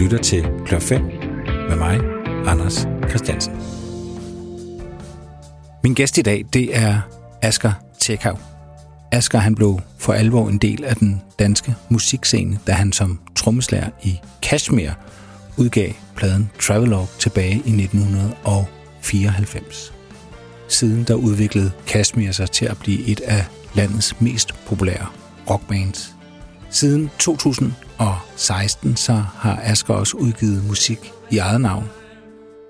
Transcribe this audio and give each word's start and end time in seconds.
lytter 0.00 0.18
til 0.18 0.46
Klør 0.66 0.78
5 0.78 1.02
med 1.68 1.76
mig, 1.76 2.00
Anders 2.46 2.86
Christiansen. 3.08 3.52
Min 5.82 5.94
gæst 5.94 6.18
i 6.18 6.22
dag, 6.22 6.44
det 6.52 6.76
er 6.76 7.00
Asger 7.42 7.72
Tjekhav. 7.98 8.38
Asger 9.12 9.38
han 9.38 9.54
blev 9.54 9.80
for 9.98 10.12
alvor 10.12 10.48
en 10.48 10.58
del 10.58 10.84
af 10.84 10.96
den 10.96 11.22
danske 11.38 11.74
musikscene, 11.88 12.58
da 12.66 12.72
han 12.72 12.92
som 12.92 13.20
trommeslager 13.36 13.90
i 14.02 14.20
Kashmir 14.42 14.90
udgav 15.56 15.92
pladen 16.16 16.50
Travelogue 16.60 17.06
tilbage 17.18 17.54
i 17.54 17.82
1994. 17.82 19.92
Siden 20.68 21.04
der 21.04 21.14
udviklede 21.14 21.72
Kashmir 21.86 22.32
sig 22.32 22.50
til 22.50 22.66
at 22.66 22.78
blive 22.78 23.06
et 23.06 23.20
af 23.20 23.44
landets 23.74 24.20
mest 24.20 24.54
populære 24.66 25.06
rockbands. 25.50 26.19
Siden 26.70 27.10
2016 27.18 28.96
så 28.96 29.12
har 29.12 29.60
Asger 29.62 29.94
også 29.94 30.16
udgivet 30.16 30.64
musik 30.68 31.12
i 31.30 31.38
eget 31.38 31.60
navn. 31.60 31.88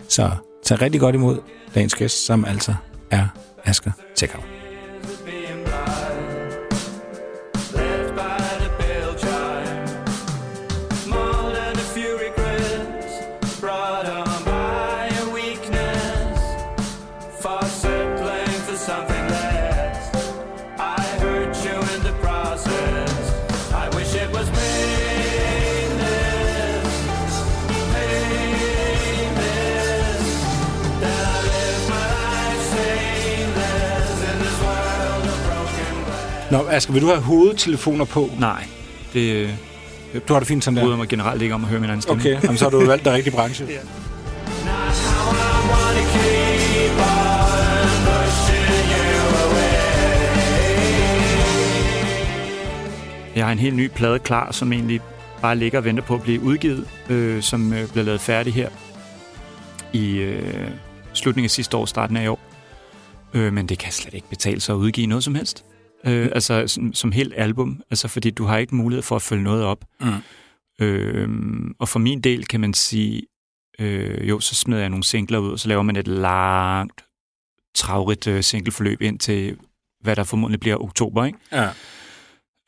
Så 0.08 0.30
tag 0.64 0.82
rigtig 0.82 1.00
godt 1.00 1.14
imod 1.14 1.38
dagens 1.74 1.94
gæst, 1.94 2.26
som 2.26 2.44
altså 2.44 2.74
er 3.10 3.26
Asger 3.64 3.92
Tjekhav. 4.16 4.59
Nå, 36.50 36.66
Asger, 36.70 36.92
vil 36.92 37.02
du 37.02 37.06
have 37.06 37.20
hovedtelefoner 37.20 38.04
på? 38.04 38.30
Nej, 38.38 38.64
det 39.12 39.50
Du 40.28 40.32
har 40.32 40.40
det 40.40 40.48
fint 40.48 40.64
sådan 40.64 40.76
der? 40.76 40.82
bryder 40.82 40.96
mig 40.96 41.08
generelt 41.08 41.42
ikke 41.42 41.54
om 41.54 41.64
at 41.64 41.70
høre 41.70 41.80
min 41.80 41.90
egen 41.90 42.02
stemme. 42.02 42.20
Okay, 42.22 42.42
jamen, 42.42 42.56
så 42.58 42.64
har 42.64 42.70
du 42.70 42.86
valgt 42.86 43.04
den 43.04 43.12
rigtige 43.12 43.34
branche. 43.34 43.66
ja. 43.70 43.78
Jeg 53.36 53.44
har 53.44 53.52
en 53.52 53.58
helt 53.58 53.76
ny 53.76 53.88
plade 53.88 54.18
klar, 54.18 54.52
som 54.52 54.72
egentlig 54.72 55.00
bare 55.42 55.56
ligger 55.56 55.78
og 55.78 55.84
venter 55.84 56.02
på 56.02 56.14
at 56.14 56.22
blive 56.22 56.42
udgivet, 56.42 56.88
øh, 57.08 57.42
som 57.42 57.72
øh, 57.72 57.88
bliver 57.88 58.04
lavet 58.04 58.20
færdig 58.20 58.54
her 58.54 58.68
i 59.92 60.16
øh, 60.16 60.68
slutningen 61.12 61.46
af 61.46 61.50
sidste 61.50 61.76
år, 61.76 61.84
starten 61.86 62.16
af 62.16 62.24
i 62.24 62.26
år. 62.26 62.40
Øh, 63.34 63.52
men 63.52 63.66
det 63.68 63.78
kan 63.78 63.92
slet 63.92 64.14
ikke 64.14 64.28
betale 64.28 64.60
sig 64.60 64.72
at 64.72 64.76
udgive 64.76 65.06
noget 65.06 65.24
som 65.24 65.34
helst. 65.34 65.64
Øh, 66.06 66.28
altså 66.32 66.66
som, 66.66 66.92
som 66.94 67.12
helt 67.12 67.32
album, 67.36 67.82
altså 67.90 68.08
fordi 68.08 68.30
du 68.30 68.44
har 68.44 68.58
ikke 68.58 68.74
mulighed 68.76 69.02
for 69.02 69.16
at 69.16 69.22
følge 69.22 69.42
noget 69.42 69.64
op. 69.64 69.84
Mm. 70.00 70.12
Øh, 70.84 71.28
og 71.78 71.88
for 71.88 71.98
min 71.98 72.20
del 72.20 72.46
kan 72.46 72.60
man 72.60 72.74
sige, 72.74 73.22
øh, 73.78 74.28
jo, 74.28 74.40
så 74.40 74.54
smider 74.54 74.80
jeg 74.80 74.88
nogle 74.88 75.04
singler 75.04 75.38
ud, 75.38 75.50
og 75.52 75.58
så 75.58 75.68
laver 75.68 75.82
man 75.82 75.96
et 75.96 76.08
langt, 76.08 77.04
travrigt 77.74 78.26
øh, 78.26 78.42
singleforløb 78.42 79.02
ind 79.02 79.18
til, 79.18 79.56
hvad 80.00 80.16
der 80.16 80.24
formodentlig 80.24 80.60
bliver 80.60 80.76
oktober, 80.82 81.24
ikke? 81.24 81.38
Ja. 81.52 81.68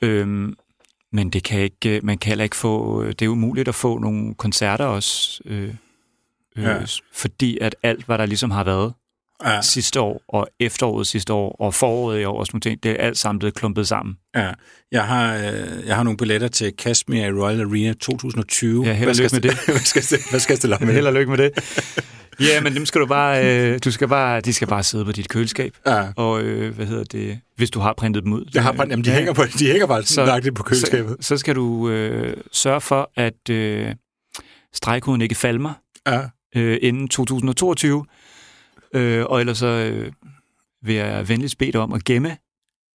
Øhm, 0.03 0.57
men 1.13 1.31
det 1.31 1.45
kan 1.45 1.61
ikke, 1.61 2.01
man 2.03 2.19
kan 2.19 2.29
heller 2.29 2.45
ikke 2.45 2.57
få, 2.57 3.05
det 3.05 3.23
er 3.23 3.29
umuligt 3.29 3.69
at 3.69 3.75
få 3.75 3.99
nogle 3.99 4.35
koncerter 4.35 4.85
også, 4.85 5.43
øh, 5.45 5.75
øh, 6.57 6.65
Ja. 6.65 6.85
fordi 7.13 7.59
at 7.61 7.77
alt, 7.83 8.05
hvad 8.07 8.19
der 8.19 8.27
ligesom 8.27 8.51
har 8.51 8.65
været 8.65 8.95
Ja. 9.45 9.61
sidste 9.63 10.01
år, 10.01 10.23
og 10.29 10.47
efteråret 10.61 11.07
sidste 11.07 11.33
år, 11.33 11.57
og 11.61 11.75
foråret 11.75 12.21
i 12.21 12.25
år, 12.25 12.39
og 12.39 12.47
sådan 12.47 12.55
nogle 12.57 12.61
ting, 12.75 12.83
det 12.83 12.91
er 12.91 13.07
alt 13.07 13.19
sammen 13.19 13.39
blevet 13.39 13.55
klumpet 13.55 13.89
sammen. 13.89 14.15
ja. 14.37 14.51
Jeg, 14.93 15.05
har, 15.05 15.35
øh, 15.37 15.87
jeg 15.87 15.97
har 15.97 16.03
nogle 16.03 16.17
billetter 16.17 16.49
til 16.49 16.73
Kashmir 16.77 17.25
i 17.27 17.33
Royal 17.33 17.61
Arena 17.61 17.93
2020. 17.93 18.85
Ja, 18.87 18.93
held 18.93 19.09
og 19.11 19.17
lykke 19.17 19.35
med 19.37 19.45
jeg- 19.45 19.57
hvad 19.67 19.79
skal, 20.03 20.19
hvad 20.31 20.41
skal 20.41 20.53
jeg 20.53 20.59
stille 20.59 20.75
op 20.77 20.81
med 20.83 20.89
Held 20.95 20.99
det? 20.99 21.07
og 21.07 21.13
lykke 21.15 21.31
med 21.31 21.39
det. 21.39 21.51
ja, 22.49 22.61
men 22.63 22.75
dem 22.75 22.87
skal 22.87 23.01
du 23.01 23.07
bare, 23.07 23.47
øh, 23.73 23.79
du 23.85 23.91
skal 23.91 24.09
bare, 24.09 24.41
de 24.41 24.53
skal 24.53 24.69
bare 24.69 24.83
sidde 24.83 25.05
på 25.05 25.13
dit 25.13 25.29
køleskab, 25.29 25.77
Ja. 25.87 26.05
og 26.17 26.43
øh, 26.43 26.75
hvad 26.75 26.87
hedder 26.87 27.05
det, 27.05 27.39
hvis 27.57 27.71
du 27.71 27.81
har 27.81 27.95
printet 27.99 28.25
dem 28.25 28.33
ud. 28.33 28.45
Jeg 28.55 28.63
har, 28.63 28.75
jamen, 28.91 29.05
de, 29.05 29.11
Ja. 29.11 29.17
hænger 29.17 29.33
på, 29.33 29.43
de 29.59 29.67
hænger 29.67 29.87
bare 29.87 30.03
Så- 30.03 30.51
på 30.55 30.63
køleskabet. 30.63 31.17
Så, 31.21 31.27
så 31.29 31.37
skal 31.37 31.55
du 31.55 31.89
øh, 31.91 32.37
sørge 32.53 32.81
for, 32.81 33.11
at 33.17 33.51
øh, 33.51 33.87
stregkoden 34.75 35.23
ikke 35.23 35.35
falmer, 35.35 35.73
Ja. 36.07 36.21
øh, 36.57 36.79
inden 36.83 37.09
2022. 37.09 38.05
Øh, 38.95 39.25
og 39.27 39.41
ellers 39.41 39.59
så 39.59 39.67
øh, 39.67 40.13
vil 40.85 40.95
jeg 40.95 41.29
venligst 41.29 41.59
bede 41.59 41.73
dig 41.73 41.81
om 41.81 41.93
at 41.93 42.05
gemme 42.05 42.37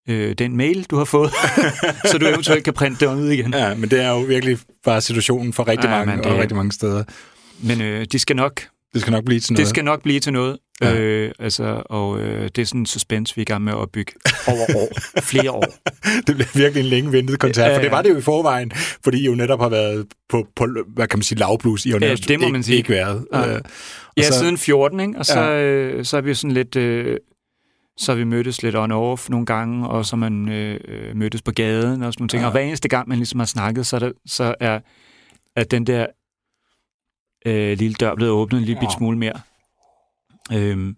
øh, 0.10 0.34
den 0.34 0.58
mail, 0.58 0.84
du 0.84 0.96
har 0.98 1.06
fået, 1.06 1.32
så 2.12 2.18
du 2.18 2.26
eventuelt 2.28 2.64
kan 2.64 2.74
printe 2.74 3.06
det 3.06 3.16
ud 3.16 3.30
igen. 3.30 3.54
ja, 3.54 3.76
men 3.76 3.90
det 3.90 4.02
er 4.02 4.10
jo 4.10 4.20
virkelig 4.20 4.58
bare 4.86 5.02
situationen 5.02 5.54
for 5.54 5.68
rigtig 5.68 5.88
Ja, 5.90 6.06
mange 6.06 6.24
og 6.24 6.32
det- 6.32 6.42
rigtig 6.42 6.56
mange 6.58 6.72
steder. 6.72 7.04
Men 7.64 7.82
øh, 7.82 8.06
de 8.12 8.20
skal 8.20 8.36
nok, 8.36 8.62
Det 8.94 9.02
skal 9.02 9.12
nok 9.12 9.24
blive 9.26 9.40
til 9.40 9.54
noget. 9.54 9.60
det 9.60 9.68
skal 9.70 9.84
nok 9.86 10.02
blive 10.04 10.20
til 10.20 10.34
noget. 10.34 10.58
Ja. 10.82 10.96
Øh, 11.00 11.32
altså, 11.40 11.84
og 11.86 12.20
øh, 12.20 12.44
det 12.56 12.58
er 12.62 12.66
sådan 12.66 12.82
en 12.82 12.86
suspense, 12.86 13.36
vi 13.36 13.40
er 13.40 13.44
i 13.44 13.46
gang 13.46 13.64
med 13.64 13.74
at 13.74 13.78
opbygge 13.78 14.14
over 14.48 14.76
år, 14.82 15.20
flere 15.22 15.52
år. 15.52 15.66
det 16.28 16.36
bliver 16.36 16.58
virkelig 16.58 16.82
en 16.84 16.90
længe 16.90 17.12
ventet 17.12 17.40
koncert, 17.40 17.70
Ja, 17.72 17.76
for 17.78 17.82
det 17.82 17.92
var 17.92 18.02
det 18.02 18.10
jo 18.10 18.18
i 18.18 18.22
forvejen, 18.22 18.72
fordi 19.04 19.22
I 19.22 19.26
jo 19.26 19.36
netop 19.36 19.60
har 19.60 19.70
været 19.70 20.08
på, 20.30 20.48
på 20.56 20.68
hvad 20.88 21.08
kan 21.08 21.20
man 21.20 21.24
sige, 21.24 21.40
lavblus. 21.40 21.86
I 21.86 21.90
har 21.92 22.00
Ja, 22.02 22.16
det 22.16 22.40
må 22.40 22.46
ikke, 22.46 22.52
man 22.52 22.64
sige. 22.64 22.78
ikke 22.78 22.90
været. 22.90 23.26
Ja. 23.34 23.56
Øh, 23.56 23.62
Ja, 24.18 24.22
så- 24.24 24.40
siden 24.40 24.58
14, 24.58 25.00
ikke? 25.00 25.14
Og 25.20 25.26
så, 25.26 25.40
Ja. 25.40 25.62
øh, 25.64 26.06
så 26.06 26.18
er 26.18 26.22
vi 26.22 26.34
sådan 26.34 26.52
lidt... 26.52 26.76
Øh, 26.76 27.18
så 28.00 28.16
vi 28.16 28.24
mødtes 28.24 28.64
lidt 28.64 28.76
on-off 28.76 29.30
nogle 29.30 29.46
gange, 29.46 29.88
og 29.88 30.06
så 30.06 30.16
man 30.16 30.50
øh, 30.50 30.80
øh, 30.88 31.16
mødtes 31.16 31.42
på 31.42 31.52
gaden 31.52 32.04
og 32.04 32.14
sådan 32.14 32.22
nogle 32.22 32.30
ting. 32.30 32.42
Ja. 32.42 32.46
Og 32.46 32.52
hver 32.52 32.62
eneste 32.62 32.88
gang, 32.88 33.10
man 33.10 33.18
ligesom 33.18 33.40
har 33.40 33.46
snakket, 33.48 33.86
så 33.86 33.96
er, 33.96 34.00
der, 34.00 34.12
så 34.28 34.56
er, 34.60 34.80
er 35.56 35.64
den 35.64 35.88
der 35.88 36.06
øh, 37.46 37.78
lille 37.78 37.94
dør 37.94 38.16
blevet 38.16 38.32
åbnet 38.34 38.60
en 38.60 38.66
lille 38.66 38.80
ja. 38.84 38.90
smule 38.98 39.18
mere. 39.18 39.34
Øhm, 40.54 40.96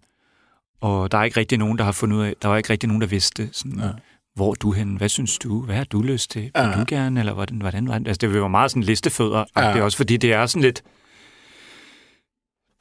og 0.81 1.11
der 1.11 1.17
er 1.17 1.23
ikke 1.23 1.39
rigtig 1.39 1.57
nogen, 1.57 1.77
der 1.77 1.83
har 1.83 1.91
fundet 1.91 2.17
ud 2.17 2.23
af, 2.23 2.33
der 2.41 2.47
var 2.47 2.57
ikke 2.57 2.69
rigtig 2.69 2.87
nogen, 2.87 3.01
der 3.01 3.07
vidste, 3.07 3.49
sådan, 3.51 3.79
Ja. 3.79 3.89
hvor 4.35 4.49
er 4.51 4.53
du 4.55 4.71
henne, 4.71 4.97
hvad 4.97 5.09
synes 5.09 5.37
du, 5.37 5.61
hvad 5.61 5.75
har 5.75 5.83
du 5.83 6.01
lyst 6.01 6.31
til, 6.31 6.41
vil 6.41 6.51
Ja. 6.55 6.71
du 6.79 6.85
gerne, 6.87 7.19
eller 7.19 7.33
hvordan, 7.33 7.57
hvordan 7.57 7.87
var 7.87 7.97
det? 7.97 8.07
Altså, 8.07 8.27
det 8.27 8.41
var 8.41 8.47
meget 8.47 8.71
sådan 8.71 8.83
listefødder, 8.83 9.45
Ja. 9.57 9.69
ja. 9.69 9.83
også 9.83 9.97
fordi 9.97 10.17
det 10.17 10.33
er 10.33 10.45
sådan 10.45 10.61
lidt, 10.61 10.83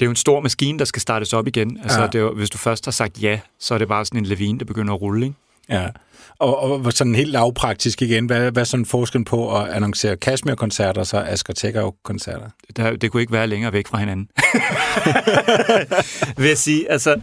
det 0.00 0.04
er 0.04 0.06
jo 0.06 0.10
en 0.10 0.16
stor 0.16 0.40
maskine, 0.40 0.78
der 0.78 0.84
skal 0.84 1.02
startes 1.02 1.32
op 1.32 1.46
igen. 1.46 1.78
Altså, 1.82 1.98
Ja. 1.98 2.02
ja. 2.04 2.10
det 2.10 2.18
er 2.18 2.22
jo, 2.22 2.34
hvis 2.34 2.50
du 2.50 2.58
først 2.58 2.84
har 2.84 2.92
sagt 2.92 3.22
ja, 3.22 3.40
så 3.58 3.74
er 3.74 3.78
det 3.78 3.88
bare 3.88 4.04
sådan 4.04 4.18
en 4.20 4.26
lavine, 4.26 4.58
der 4.58 4.64
begynder 4.64 4.94
at 4.94 5.00
rulle, 5.00 5.26
ikke? 5.26 5.36
Ja. 5.70 5.88
Og, 6.38 6.58
og 6.62 6.92
sådan 6.92 7.14
helt 7.14 7.30
lavpraktisk 7.30 8.02
igen, 8.02 8.26
hvad, 8.26 8.50
hvad 8.50 8.62
er 8.62 8.64
sådan 8.64 8.86
forskellen 8.86 9.24
på 9.24 9.56
at 9.56 9.68
annoncere 9.68 10.16
Kashmir-koncerter 10.16 11.00
og 11.00 11.06
så 11.06 11.18
Asger 11.18 11.54
Tjekhav-koncerter? 11.54 12.50
Der, 12.76 12.96
det 12.96 13.10
kunne 13.10 13.20
ikke 13.20 13.32
være 13.32 13.46
længere 13.46 13.72
væk 13.72 13.86
fra 13.86 13.98
hinanden. 13.98 14.28
Vil 16.38 16.48
jeg 16.48 16.58
sige, 16.58 16.90
altså... 16.90 17.20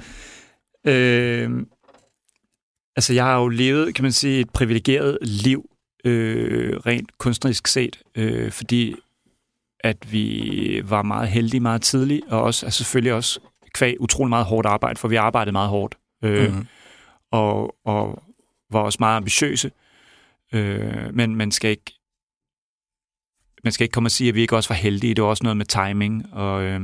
Øh, 0.88 1.50
altså, 2.96 3.14
jeg 3.14 3.24
har 3.24 3.40
jo 3.40 3.48
levet, 3.48 3.96
kan 3.96 4.04
man 4.04 4.12
sige, 4.12 4.40
et 4.40 4.50
privilegeret 4.50 5.18
liv, 5.22 5.70
øh, 6.06 6.78
rent 6.78 7.18
kunstnerisk 7.18 7.68
set, 7.68 8.00
øh, 8.16 8.52
fordi 8.52 8.96
at 9.80 10.12
vi 10.12 10.82
var 10.86 11.02
meget 11.02 11.28
heldige 11.30 11.62
meget 11.62 11.82
tidligt, 11.82 12.22
og 12.28 12.42
også, 12.42 12.66
altså 12.66 12.78
selvfølgelig 12.78 13.14
også 13.14 13.40
kvæg 13.74 13.96
utrolig 14.00 14.30
meget 14.30 14.46
hårdt 14.46 14.68
arbejde, 14.68 15.00
for 15.00 15.08
vi 15.08 15.16
arbejdede 15.16 15.52
meget 15.52 15.70
hårdt, 15.70 15.96
øh, 16.24 16.44
Mhm. 16.50 16.56
mm. 16.58 16.68
og, 17.32 17.76
og 17.86 18.24
var 18.70 18.80
også 18.80 18.98
meget 19.00 19.18
ambitiøse. 19.18 19.72
Øh, 20.54 21.16
men 21.16 21.36
man 21.36 21.52
skal 21.52 21.70
ikke 21.70 21.94
man 23.64 23.72
skal 23.72 23.84
ikke 23.84 23.94
komme 23.94 24.08
og 24.08 24.12
sige, 24.12 24.30
at 24.30 24.36
vi 24.36 24.42
ikke 24.42 24.56
også 24.56 24.70
var 24.70 24.76
heldige. 24.76 25.14
Det 25.14 25.24
var 25.24 25.30
også 25.30 25.44
noget 25.44 25.58
med 25.58 25.66
timing 25.66 26.34
og, 26.34 26.64
øh, 26.64 26.82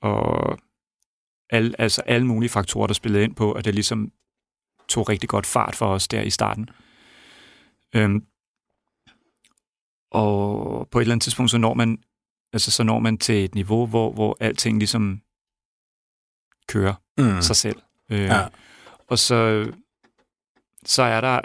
og 0.00 0.58
alle, 1.50 1.80
altså 1.80 2.02
alle 2.02 2.26
mulige 2.26 2.50
faktorer, 2.50 2.86
der 2.86 2.94
spillede 2.94 3.24
ind 3.24 3.34
på, 3.34 3.52
at 3.52 3.64
det 3.64 3.74
ligesom 3.74 4.12
tog 4.88 5.08
rigtig 5.08 5.28
godt 5.28 5.46
fart 5.46 5.76
for 5.76 5.86
os 5.86 6.08
der 6.08 6.22
i 6.22 6.30
starten. 6.30 6.70
Øhm, 7.94 8.24
og 10.10 10.88
på 10.90 10.98
et 10.98 11.02
eller 11.02 11.12
andet 11.14 11.22
tidspunkt, 11.22 11.50
så 11.50 11.58
når 11.58 11.74
man, 11.74 11.98
altså, 12.52 12.70
så 12.70 12.82
når 12.82 12.98
man 12.98 13.18
til 13.18 13.44
et 13.44 13.54
niveau, 13.54 13.86
hvor, 13.86 14.12
hvor 14.12 14.36
alting 14.40 14.78
ligesom 14.78 15.20
kører 16.68 16.94
mm. 17.18 17.42
sig 17.42 17.56
selv. 17.56 17.82
Øh, 18.10 18.20
Ja. 18.20 18.48
Og 19.08 19.18
så, 19.18 19.72
så 20.86 21.02
er 21.02 21.20
der 21.20 21.40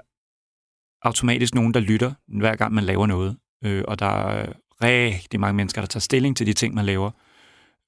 automatisk 1.02 1.56
nogen, 1.56 1.74
der 1.74 1.80
lytter, 1.80 2.14
hver 2.28 2.56
gang 2.56 2.74
man 2.74 2.84
laver 2.84 3.08
noget. 3.08 3.38
Øh, 3.64 3.84
og 3.88 4.00
der 4.00 4.06
er 4.06 4.54
rigtig 4.82 5.40
mange 5.40 5.56
mennesker, 5.56 5.82
der 5.82 5.88
tager 5.88 6.00
stilling 6.00 6.38
til 6.38 6.48
de 6.48 6.54
ting, 6.54 6.74
man 6.74 6.86
laver. 6.86 7.12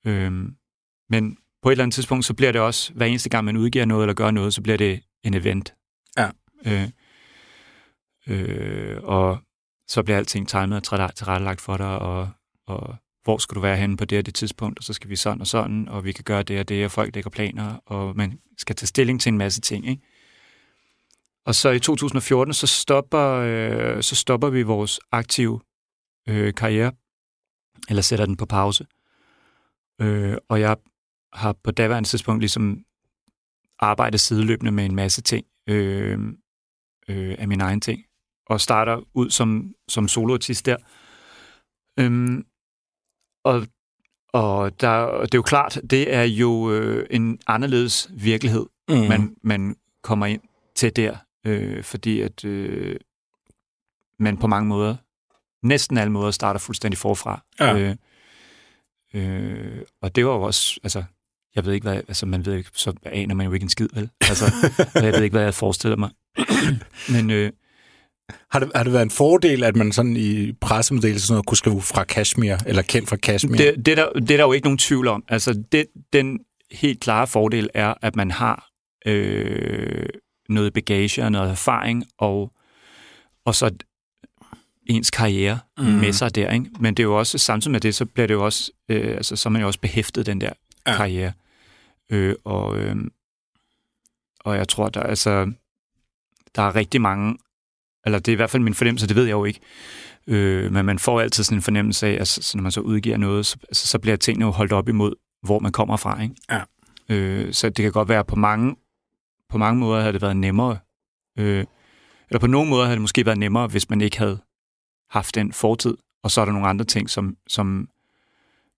Øh, 0.05 0.31
men 1.09 1.37
på 1.61 1.69
et 1.69 1.71
eller 1.71 1.83
andet 1.83 1.93
tidspunkt, 1.93 2.25
så 2.25 2.33
bliver 2.33 2.51
det 2.51 2.61
også, 2.61 2.93
hver 2.93 3.05
eneste 3.05 3.29
gang 3.29 3.45
man 3.45 3.57
udgiver 3.57 3.85
noget 3.85 4.03
eller 4.03 4.13
gør 4.13 4.31
noget, 4.31 4.53
så 4.53 4.61
bliver 4.61 4.77
det 4.77 5.01
en 5.23 5.33
event. 5.33 5.75
Ja. 6.17 6.29
Øh, 6.65 6.89
øh, 8.27 8.97
og 9.03 9.37
så 9.87 10.03
bliver 10.03 10.17
alting 10.17 10.47
timet 10.47 10.73
og 10.73 10.83
tilrettelagt 11.15 11.61
for 11.61 11.77
dig, 11.77 11.99
og, 11.99 12.29
og 12.67 12.95
hvor 13.23 13.37
skal 13.37 13.55
du 13.55 13.59
være 13.59 13.77
henne 13.77 13.97
på 13.97 14.05
det 14.05 14.17
og 14.17 14.25
det 14.25 14.35
tidspunkt, 14.35 14.79
og 14.79 14.83
så 14.83 14.93
skal 14.93 15.09
vi 15.09 15.15
sådan 15.15 15.41
og 15.41 15.47
sådan, 15.47 15.89
og 15.89 16.05
vi 16.05 16.11
kan 16.11 16.23
gøre 16.23 16.43
det 16.43 16.59
og 16.59 16.69
det, 16.69 16.85
og 16.85 16.91
folk 16.91 17.15
lægger 17.15 17.29
planer, 17.29 17.79
og 17.85 18.15
man 18.15 18.39
skal 18.57 18.75
tage 18.75 18.87
stilling 18.87 19.21
til 19.21 19.29
en 19.29 19.37
masse 19.37 19.61
ting, 19.61 19.89
ikke? 19.89 20.03
Og 21.47 21.55
så 21.55 21.69
i 21.69 21.79
2014, 21.79 22.53
så 22.53 22.67
stopper, 22.67 23.29
øh, 23.29 24.03
så 24.03 24.15
stopper 24.15 24.49
vi 24.49 24.61
vores 24.61 24.99
aktive 25.11 25.59
øh, 26.29 26.53
karriere, 26.53 26.91
eller 27.89 28.01
sætter 28.01 28.25
den 28.25 28.37
på 28.37 28.45
pause. 28.45 28.85
Øh, 30.01 30.37
og 30.49 30.59
jeg 30.59 30.77
har 31.33 31.55
på 31.63 31.71
daværende 31.71 32.09
tidspunkt 32.09 32.39
ligesom 32.39 32.83
arbejdet 33.79 34.19
sideløbende 34.19 34.71
med 34.71 34.85
en 34.85 34.95
masse 34.95 35.21
ting, 35.21 35.45
øh, 35.69 36.19
øh, 37.07 37.35
af 37.39 37.47
min 37.47 37.61
egen 37.61 37.81
ting, 37.81 38.03
og 38.47 38.61
starter 38.61 39.01
ud 39.13 39.29
som, 39.29 39.73
som 39.87 40.07
soloartist 40.07 40.65
der. 40.65 40.77
Øhm, 41.99 42.45
og 43.43 43.67
og 44.33 44.81
der, 44.81 45.21
det 45.21 45.33
er 45.33 45.37
jo 45.37 45.41
klart, 45.41 45.81
det 45.89 46.13
er 46.13 46.23
jo 46.23 46.71
øh, 46.71 47.07
en 47.09 47.39
anderledes 47.47 48.09
virkelighed, 48.13 48.65
mm. 48.89 48.95
man, 48.95 49.35
man 49.43 49.75
kommer 50.03 50.25
ind 50.25 50.41
til 50.75 50.95
der, 50.95 51.17
øh, 51.45 51.83
fordi 51.83 52.21
at 52.21 52.45
øh, 52.45 52.99
man 54.19 54.37
på 54.37 54.47
mange 54.47 54.67
måder, 54.67 54.95
næsten 55.63 55.97
alle 55.97 56.11
måder, 56.11 56.31
starter 56.31 56.59
fuldstændig 56.59 56.97
forfra. 56.97 57.45
Ja. 57.59 57.77
Øh, 57.77 57.95
øh, 59.13 59.81
og 60.01 60.15
det 60.15 60.25
var 60.25 60.33
jo 60.33 60.41
også, 60.41 60.79
altså, 60.83 61.03
jeg 61.55 61.65
ved 61.65 61.73
ikke, 61.73 61.83
hvad, 61.89 61.95
altså 61.95 62.25
man 62.25 62.45
ved 62.45 62.55
ikke, 62.55 62.69
så 62.73 62.93
aner 63.03 63.35
man 63.35 63.45
jo 63.45 63.53
ikke 63.53 63.63
en 63.63 63.69
skid, 63.69 63.87
vel? 63.93 64.09
Altså, 64.21 64.45
jeg 64.95 65.13
ved 65.13 65.23
ikke, 65.23 65.33
hvad 65.33 65.43
jeg 65.43 65.53
forestiller 65.53 65.97
mig. 65.97 66.09
Men, 67.13 67.31
øh, 67.31 67.51
har 68.51 68.59
det, 68.59 68.71
har 68.75 68.83
det 68.83 68.93
været 68.93 69.03
en 69.03 69.11
fordel, 69.11 69.63
at 69.63 69.75
man 69.75 69.91
sådan 69.91 70.15
i 70.15 70.51
pressemeddelelsen 70.51 71.27
sådan 71.27 71.33
noget, 71.33 71.45
kunne 71.45 71.57
skrive 71.57 71.81
fra 71.81 72.03
Kashmir, 72.03 72.55
eller 72.65 72.81
kendt 72.81 73.09
fra 73.09 73.15
Kashmir? 73.15 73.57
Det, 73.57 73.85
det, 73.85 73.97
der, 73.97 74.13
det 74.13 74.31
er 74.31 74.37
der 74.37 74.43
jo 74.43 74.51
ikke 74.51 74.65
nogen 74.65 74.77
tvivl 74.77 75.07
om. 75.07 75.23
Altså, 75.29 75.63
det, 75.71 75.85
den 76.13 76.39
helt 76.71 76.99
klare 76.99 77.27
fordel 77.27 77.69
er, 77.73 77.93
at 78.01 78.15
man 78.15 78.31
har 78.31 78.69
øh, 79.05 80.05
noget 80.49 80.73
bagage 80.73 81.23
og 81.23 81.31
noget 81.31 81.51
erfaring, 81.51 82.05
og, 82.17 82.51
og 83.45 83.55
så 83.55 83.71
ens 84.85 85.11
karriere 85.11 85.59
mm. 85.77 85.83
med 85.83 86.13
sig 86.13 86.35
der. 86.35 86.51
Ikke? 86.51 86.69
Men 86.79 86.93
det 86.93 87.03
er 87.03 87.07
jo 87.07 87.17
også, 87.19 87.37
samtidig 87.37 87.71
med 87.71 87.79
det, 87.79 87.95
så 87.95 88.05
bliver 88.05 88.27
det 88.27 88.33
jo 88.33 88.45
også, 88.45 88.71
øh, 88.89 89.11
altså, 89.17 89.35
så 89.35 89.49
er 89.49 89.51
man 89.51 89.61
jo 89.61 89.67
også 89.67 89.79
behæftet 89.79 90.25
den 90.25 90.41
der 90.41 90.51
ja. 90.87 90.95
karriere. 90.95 91.31
Øh, 92.09 92.35
og, 92.43 92.77
øh, 92.77 92.95
og 94.39 94.55
jeg 94.55 94.67
tror, 94.67 94.89
der, 94.89 95.03
altså, 95.03 95.51
der 96.55 96.61
er 96.61 96.75
rigtig 96.75 97.01
mange 97.01 97.37
eller 98.07 98.19
det 98.19 98.31
er 98.31 98.33
i 98.33 98.35
hvert 98.35 98.49
fald 98.49 98.63
min 98.63 98.73
fornemmelse, 98.73 99.07
det 99.07 99.15
ved 99.15 99.23
jeg 99.23 99.31
jo 99.31 99.45
ikke. 99.45 99.59
Øh, 100.27 100.73
men 100.73 100.85
man 100.85 100.99
får 100.99 101.21
altid 101.21 101.43
sådan 101.43 101.57
en 101.57 101.61
fornemmelse 101.61 102.07
af, 102.07 102.17
at 102.21 102.27
så, 102.27 102.57
når 102.57 102.61
man 102.61 102.71
så 102.71 102.81
udgiver 102.81 103.17
noget, 103.17 103.45
så, 103.45 103.57
altså, 103.69 103.87
så 103.87 103.99
bliver 103.99 104.17
tingene 104.17 104.45
jo 104.45 104.51
holdt 104.51 104.71
op 104.71 104.89
imod, 104.89 105.13
hvor 105.41 105.59
man 105.59 105.71
kommer 105.71 105.97
fra. 105.97 106.21
Ikke? 106.21 106.35
Ja. 106.51 106.61
Øh, 107.09 107.53
så 107.53 107.69
det 107.69 107.83
kan 107.83 107.91
godt 107.91 108.09
være, 108.09 108.25
på 108.25 108.35
mange, 108.35 108.75
på 109.49 109.57
mange 109.57 109.79
måder 109.79 109.99
havde 109.99 110.13
det 110.13 110.21
været 110.21 110.37
nemmere. 110.37 110.79
Øh, 111.39 111.65
eller 112.29 112.39
på 112.39 112.47
nogle 112.47 112.69
måder 112.69 112.83
havde 112.83 112.95
det 112.95 113.01
måske 113.01 113.25
været 113.25 113.37
nemmere, 113.37 113.67
hvis 113.67 113.89
man 113.89 114.01
ikke 114.01 114.17
havde 114.17 114.39
haft 115.09 115.35
den 115.35 115.53
fortid. 115.53 115.97
Og 116.23 116.31
så 116.31 116.41
er 116.41 116.45
der 116.45 116.51
nogle 116.51 116.67
andre 116.67 116.85
ting, 116.85 117.09
som, 117.09 117.37
som 117.47 117.89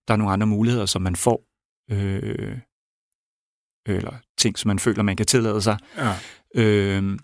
der 0.07 0.13
er 0.13 0.18
nogle 0.18 0.33
andre 0.33 0.48
muligheder, 0.48 0.86
som 0.86 1.01
man 1.01 1.16
får. 1.16 1.44
Øh, 1.92 2.57
eller 3.86 4.13
ting, 4.38 4.57
som 4.57 4.68
man 4.68 4.80
føler, 4.80 5.04
man 5.04 5.16
kan 5.16 5.25
tillade 5.25 5.62
sig. 5.62 5.77
Ja. 5.98 6.13
Øh, 6.56 7.19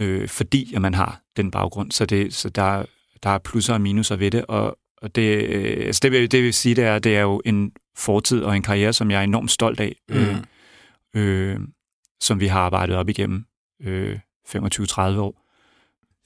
øh, 0.00 0.28
fordi 0.28 0.74
at 0.74 0.82
man 0.82 0.94
har 0.94 1.22
den 1.36 1.50
baggrund. 1.50 1.92
Så, 1.92 2.06
det, 2.06 2.34
så 2.34 2.48
der, 2.48 2.84
der 3.22 3.30
er 3.30 3.38
plusser 3.38 3.74
og 3.74 3.80
minuser 3.80 4.16
ved 4.16 4.30
det, 4.30 4.46
og, 4.46 4.78
og 5.02 5.14
det, 5.14 5.48
øh, 5.48 5.86
altså 5.86 6.00
det, 6.02 6.12
vil, 6.12 6.30
det 6.30 6.42
vil 6.42 6.54
sige, 6.54 6.74
det 6.74 6.84
er, 6.84 6.98
det 6.98 7.16
er 7.16 7.20
jo 7.20 7.42
en 7.44 7.72
fortid 7.96 8.42
og 8.42 8.56
en 8.56 8.62
karriere, 8.62 8.92
som 8.92 9.10
jeg 9.10 9.18
er 9.18 9.24
enormt 9.24 9.50
stolt 9.50 9.80
af, 9.80 9.96
mm. 10.08 10.14
øh, 10.16 10.36
øh, 11.16 11.60
som 12.20 12.40
vi 12.40 12.46
har 12.46 12.60
arbejdet 12.60 12.96
op 12.96 13.08
igennem 13.08 13.44
øh, 13.82 14.18
25-30 14.48 15.00
år. 15.00 15.42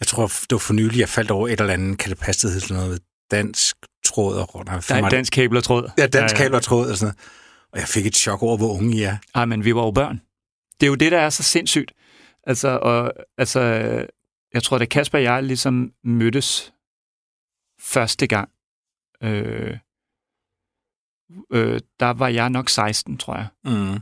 Jeg 0.01 0.07
tror, 0.07 0.27
det 0.27 0.51
var 0.51 0.59
for 0.59 0.73
nylig, 0.73 0.99
jeg 1.01 1.09
faldt 1.09 1.31
over 1.31 1.49
et 1.49 1.61
eller 1.61 1.73
andet, 1.73 1.99
kan 1.99 2.11
det 2.11 2.19
passe, 2.19 2.49
det 2.49 2.55
hedder 2.55 2.75
noget 2.75 3.03
dansk 3.31 3.77
tråd? 4.05 4.47
Og, 4.55 4.65
nej, 4.91 5.09
dansk 5.09 5.33
kabel 5.33 5.57
og 5.57 5.65
tråd. 5.65 5.91
Ja, 5.99 6.07
dansk 6.07 6.37
kabel 6.37 6.55
og 6.55 6.63
tråd 6.63 6.91
og 6.91 6.97
sådan 6.97 7.07
noget. 7.07 7.19
Og 7.73 7.79
jeg 7.79 7.89
fik 7.89 8.07
et 8.07 8.17
chok 8.17 8.43
over, 8.43 8.57
hvor 8.57 8.73
unge 8.73 8.97
I 8.97 9.03
er. 9.03 9.17
Ej, 9.35 9.45
men 9.45 9.65
vi 9.65 9.75
var 9.75 9.83
jo 9.83 9.91
børn. 9.91 10.21
Det 10.81 10.87
er 10.87 10.89
jo 10.89 10.95
det, 10.95 11.13
der 11.13 11.19
er 11.19 11.31
så 11.31 11.43
sindssygt. 11.43 11.93
Altså, 12.47 12.69
og, 12.69 13.13
altså, 13.39 13.61
jeg 14.55 14.63
tror, 14.63 14.79
da 14.79 14.85
Kasper 14.85 15.19
og 15.19 15.25
jeg 15.25 15.43
ligesom 15.43 15.93
mødtes 16.05 16.73
første 17.81 18.27
gang, 18.27 18.51
øh, 19.23 19.77
øh, 21.53 21.81
der 22.01 22.11
var 22.11 22.29
jeg 22.29 22.51
nok 22.51 22.69
16, 22.69 23.19
tror 23.19 23.37
jeg. 23.37 23.49
Mm. 23.65 24.01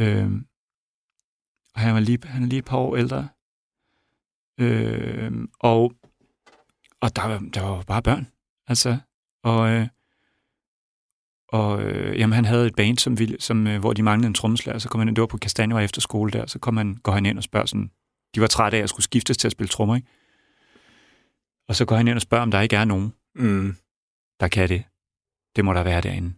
Øh, 0.00 0.30
og 1.74 1.80
han 1.80 1.94
var 1.94 2.00
lige, 2.00 2.18
han 2.24 2.42
er 2.42 2.46
lige 2.46 2.58
et 2.58 2.64
par 2.64 2.76
år 2.76 2.96
ældre. 2.96 3.28
Øh, 4.58 5.32
og 5.60 5.92
og 7.02 7.16
der, 7.16 7.26
var, 7.26 7.38
der 7.54 7.60
var 7.62 7.82
bare 7.82 8.02
børn. 8.02 8.26
Altså, 8.66 8.98
og, 9.42 9.70
øh, 9.70 9.88
og 11.48 11.82
øh, 11.82 12.18
jamen, 12.18 12.34
han 12.34 12.44
havde 12.44 12.66
et 12.66 12.74
band, 12.74 12.98
som, 12.98 13.18
vi, 13.18 13.36
som, 13.38 13.66
øh, 13.66 13.80
hvor 13.80 13.92
de 13.92 14.02
manglede 14.02 14.26
en 14.26 14.34
trommeslager. 14.34 14.78
Så 14.78 14.88
kom 14.88 14.98
han 14.98 15.08
ind, 15.08 15.16
det 15.16 15.22
var 15.22 15.26
på 15.26 15.38
Castanio 15.38 15.78
efter 15.78 16.00
skole 16.00 16.30
der. 16.30 16.46
Så 16.46 16.58
kom 16.58 16.76
han, 16.76 16.94
går 16.94 17.12
han 17.12 17.26
ind 17.26 17.38
og 17.38 17.44
spørger 17.44 17.66
sådan, 17.66 17.90
de 18.34 18.40
var 18.40 18.46
trætte 18.46 18.78
af 18.78 18.82
at 18.82 18.88
skulle 18.88 19.04
skiftes 19.04 19.36
til 19.36 19.48
at 19.48 19.52
spille 19.52 19.68
trommer, 19.68 19.96
ikke? 19.96 20.08
Og 21.68 21.74
så 21.74 21.84
går 21.84 21.96
han 21.96 22.08
ind 22.08 22.16
og 22.16 22.22
spørger, 22.22 22.42
om 22.42 22.50
der 22.50 22.60
ikke 22.60 22.76
er 22.76 22.84
nogen, 22.84 23.12
mm. 23.34 23.76
der 24.40 24.48
kan 24.48 24.68
det. 24.68 24.84
Det 25.56 25.64
må 25.64 25.72
der 25.72 25.82
være 25.82 26.00
derinde. 26.00 26.34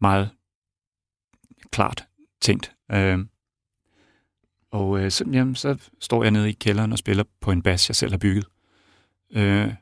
Meget 0.00 0.30
klart 1.72 2.06
tænkt. 2.40 2.72
Øh, 2.92 3.18
og 4.70 5.00
øh, 5.00 5.10
så, 5.10 5.24
jamen, 5.32 5.54
så 5.54 5.76
står 6.00 6.22
jeg 6.22 6.30
nede 6.30 6.50
i 6.50 6.52
kælderen 6.52 6.92
og 6.92 6.98
spiller 6.98 7.24
på 7.40 7.50
en 7.50 7.62
bas, 7.62 7.88
jeg 7.88 7.96
selv 7.96 8.10
har 8.10 8.18
bygget. 8.18 8.46
Øh, 9.32 9.72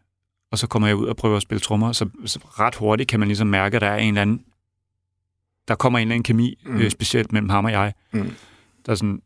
og 0.50 0.59
så 0.59 0.67
kommer 0.67 0.88
jeg 0.88 0.97
ud 0.97 1.06
og 1.06 1.17
prøver 1.17 1.37
at 1.37 1.43
spille 1.43 1.61
trommer, 1.61 1.93
så, 1.93 2.09
så 2.25 2.38
ret 2.43 2.75
hurtigt 2.75 3.09
kan 3.09 3.21
man 3.21 3.29
ligesom 3.29 3.47
mærke, 3.47 3.77
at 3.77 3.81
der 3.81 3.88
er 3.88 3.97
en 3.97 4.09
eller 4.09 4.23
anden 4.23 4.44
der 5.69 5.75
kommer 5.75 5.99
en 5.99 6.03
eller 6.03 6.15
anden 6.15 6.23
kemi, 6.23 6.62
mm. 6.67 6.77
øh, 6.77 6.91
specielt 6.91 7.33
mellem 7.33 7.49
ham 7.49 7.65
og 7.65 7.71
jeg. 7.71 7.94
Mm. 8.12 8.33
Der 8.87 8.93
er 8.93 8.97
sådan, 8.97 9.23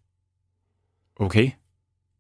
okay, 1.17 1.51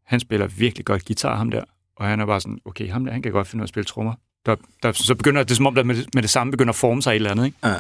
han 0.05 0.21
spiller 0.21 0.47
virkelig 0.47 0.87
godt 0.87 1.05
guitar, 1.05 1.37
ham 1.37 1.51
der. 1.51 1.65
Og 1.97 2.07
han 2.07 2.21
er 2.21 2.27
bare 2.27 2.41
sådan, 2.41 2.59
okay, 2.65 2.91
ham 2.91 3.05
der, 3.05 3.13
han 3.13 3.23
kan 3.23 3.33
godt 3.33 3.47
finde 3.47 3.61
ud 3.61 3.63
af 3.63 3.67
at 3.67 3.69
spille 3.69 3.85
trommer. 3.85 4.15
Der, 4.47 4.57
der, 4.83 4.93
så 4.93 5.15
begynder 5.15 5.43
det 5.43 5.57
som 5.57 5.67
om, 5.67 5.75
der 5.75 5.83
med, 5.83 6.05
med 6.15 6.23
det 6.23 6.31
samme 6.31 6.51
begynder 6.51 6.73
at 6.73 6.77
forme 6.77 7.03
sig 7.03 7.11
et 7.11 7.17
eller 7.17 7.31
andet, 7.31 7.45
ikke? 7.45 7.59
Ja. 7.65 7.77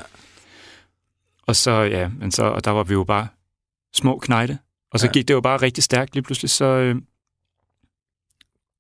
Og 1.47 1.57
så, 1.57 1.71
ja, 1.71 2.09
men 2.09 2.31
så, 2.31 2.45
og 2.45 2.64
der 2.64 2.71
var 2.71 2.85
vi 2.85 2.95
jo 2.95 3.05
bare 3.05 3.29
små 3.93 4.19
knejte. 4.19 4.59
Og 4.92 5.00
så 5.00 5.06
ja. 5.06 5.12
gik 5.12 5.28
det 5.28 5.35
jo 5.35 5.40
bare 5.40 5.62
rigtig 5.62 5.85
stærkt. 5.85 6.14
Lige 6.14 6.23
pludselig 6.23 6.50
så, 6.50 6.64
øh, 6.64 6.97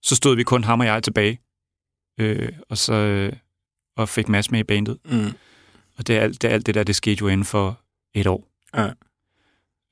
så 0.02 0.16
stod 0.16 0.36
vi 0.36 0.42
kun 0.42 0.64
ham 0.64 0.80
og 0.80 0.86
jeg 0.86 1.02
tilbage. 1.02 1.40
Øh, 2.18 2.52
og 2.68 2.78
så 2.78 2.92
øh, 2.92 3.32
og 3.96 4.08
fik 4.08 4.28
Mads 4.28 4.50
med 4.50 4.60
i 4.60 4.64
bandet. 4.64 4.98
Mm. 5.04 5.32
Og 5.96 6.06
det 6.06 6.16
er 6.16 6.20
alt 6.20 6.42
det, 6.42 6.48
alt 6.48 6.66
det 6.66 6.74
der, 6.74 6.84
det 6.84 6.96
skete 6.96 7.20
jo 7.20 7.28
inden 7.28 7.44
for 7.44 7.80
et 8.14 8.26
år. 8.26 8.48
Ja. 8.74 8.92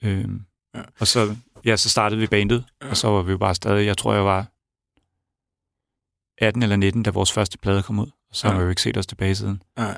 Øhm, 0.02 0.44
ja. 0.74 0.82
Og 0.98 1.06
så, 1.06 1.36
ja, 1.64 1.76
så 1.76 1.90
startede 1.90 2.20
vi 2.20 2.26
bandet, 2.26 2.64
ja. 2.82 2.90
og 2.90 2.96
så 2.96 3.08
var 3.08 3.22
vi 3.22 3.30
jo 3.30 3.38
bare 3.38 3.54
stadig, 3.54 3.86
jeg 3.86 3.98
tror, 3.98 4.14
jeg 4.14 4.24
var 4.24 4.46
18 6.38 6.62
eller 6.62 6.76
19, 6.76 7.02
da 7.02 7.10
vores 7.10 7.32
første 7.32 7.58
plade 7.58 7.82
kom 7.82 7.98
ud. 7.98 8.06
Og 8.06 8.36
så 8.36 8.46
ja. 8.46 8.52
har 8.52 8.58
vi 8.58 8.64
jo 8.64 8.70
ikke 8.70 8.82
set 8.82 8.96
os 8.96 9.06
tilbage 9.06 9.34
siden. 9.34 9.62
Ja. 9.78 9.94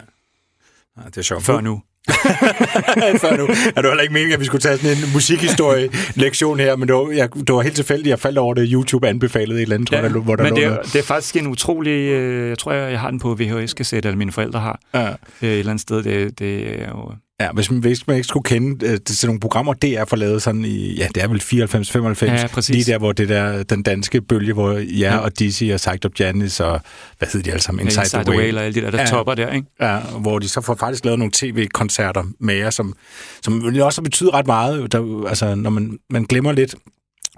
Ja, 0.96 1.04
det 1.04 1.16
er 1.16 1.22
sjovt. 1.22 1.44
Før 1.44 1.60
nu. 1.60 1.82
Før 3.22 3.36
nu. 3.36 3.46
Er 3.76 3.82
du 3.82 3.88
heller 3.88 4.02
ikke 4.02 4.12
meningen, 4.12 4.34
at 4.34 4.40
vi 4.40 4.44
skulle 4.44 4.60
tage 4.60 4.78
sådan 4.78 4.96
en 4.96 5.12
musikhistorie-lektion 5.12 6.60
her, 6.60 6.76
men 6.76 6.88
det 6.88 6.96
var, 6.96 7.10
jeg, 7.10 7.28
det 7.34 7.54
var 7.54 7.62
helt 7.62 7.76
tilfældigt, 7.76 8.08
jeg 8.08 8.18
faldt 8.18 8.38
over 8.38 8.54
det. 8.54 8.68
YouTube 8.72 9.08
anbefalede 9.08 9.58
et 9.58 9.62
eller 9.62 9.74
andet, 9.74 9.92
ja, 9.92 9.96
tror 9.96 10.08
jeg, 10.08 10.12
hvor 10.12 10.36
der 10.36 10.44
men 10.44 10.56
det 10.56 10.64
er, 10.64 10.82
det 10.82 10.96
er 10.96 11.02
faktisk 11.02 11.36
en 11.36 11.46
utrolig... 11.46 11.90
Øh, 11.90 12.48
jeg 12.48 12.58
tror, 12.58 12.72
jeg, 12.72 12.90
jeg 12.90 13.00
har 13.00 13.10
den 13.10 13.18
på 13.18 13.34
VHS-kassette, 13.40 14.08
eller 14.08 14.18
mine 14.18 14.32
forældre 14.32 14.60
har. 14.60 14.80
Ja. 14.94 15.08
Øh, 15.08 15.12
et 15.42 15.58
eller 15.58 15.70
andet 15.70 15.82
sted. 15.82 16.02
Det, 16.02 16.38
det 16.38 16.82
er 16.82 16.88
jo 16.88 17.12
Ja, 17.40 17.52
hvis 17.52 17.70
man, 17.70 17.80
hvis 17.80 18.06
man 18.06 18.16
ikke 18.16 18.28
skulle 18.28 18.44
kende 18.44 18.86
øh, 18.86 18.98
sådan 19.06 19.28
nogle 19.28 19.40
programmer, 19.40 19.72
det 19.72 19.98
er 19.98 20.04
forladet 20.04 20.42
sådan 20.42 20.64
i, 20.64 20.94
ja, 20.94 21.08
det 21.14 21.22
er 21.22 21.28
vel 21.28 21.40
94-95, 21.40 22.24
ja, 22.24 22.72
lige 22.72 22.92
der, 22.92 22.98
hvor 22.98 23.12
det 23.12 23.28
der, 23.28 23.62
den 23.62 23.82
danske 23.82 24.20
bølge, 24.20 24.52
hvor 24.52 24.72
jeg 24.72 24.86
ja, 24.86 25.16
og 25.16 25.38
Dizzy 25.38 25.64
og 25.64 25.76
Psyched 25.76 26.04
Up 26.04 26.20
Janis 26.20 26.60
og, 26.60 26.80
hvad 27.18 27.28
hedder 27.32 27.44
de 27.44 27.50
alle 27.50 27.62
sammen, 27.62 27.86
Inside, 27.86 28.02
Inside 28.02 28.24
the, 28.24 28.36
Whale 28.36 28.60
og 28.60 28.64
alle 28.64 28.74
de 28.74 28.80
der, 28.80 28.90
der 28.90 29.00
ja, 29.00 29.06
topper 29.06 29.34
der, 29.34 29.52
ikke? 29.52 29.66
Ja, 29.80 29.98
hvor 29.98 30.38
de 30.38 30.48
så 30.48 30.60
får 30.60 30.74
faktisk 30.74 31.04
lavet 31.04 31.18
nogle 31.18 31.32
tv-koncerter 31.34 32.24
med 32.40 32.54
jer, 32.54 32.70
som, 32.70 32.94
som 33.42 33.74
også 33.82 34.02
betyder 34.02 34.34
ret 34.34 34.46
meget, 34.46 34.92
der, 34.92 35.26
altså 35.28 35.54
når 35.54 35.70
man, 35.70 35.98
man 36.10 36.24
glemmer 36.24 36.52
lidt, 36.52 36.74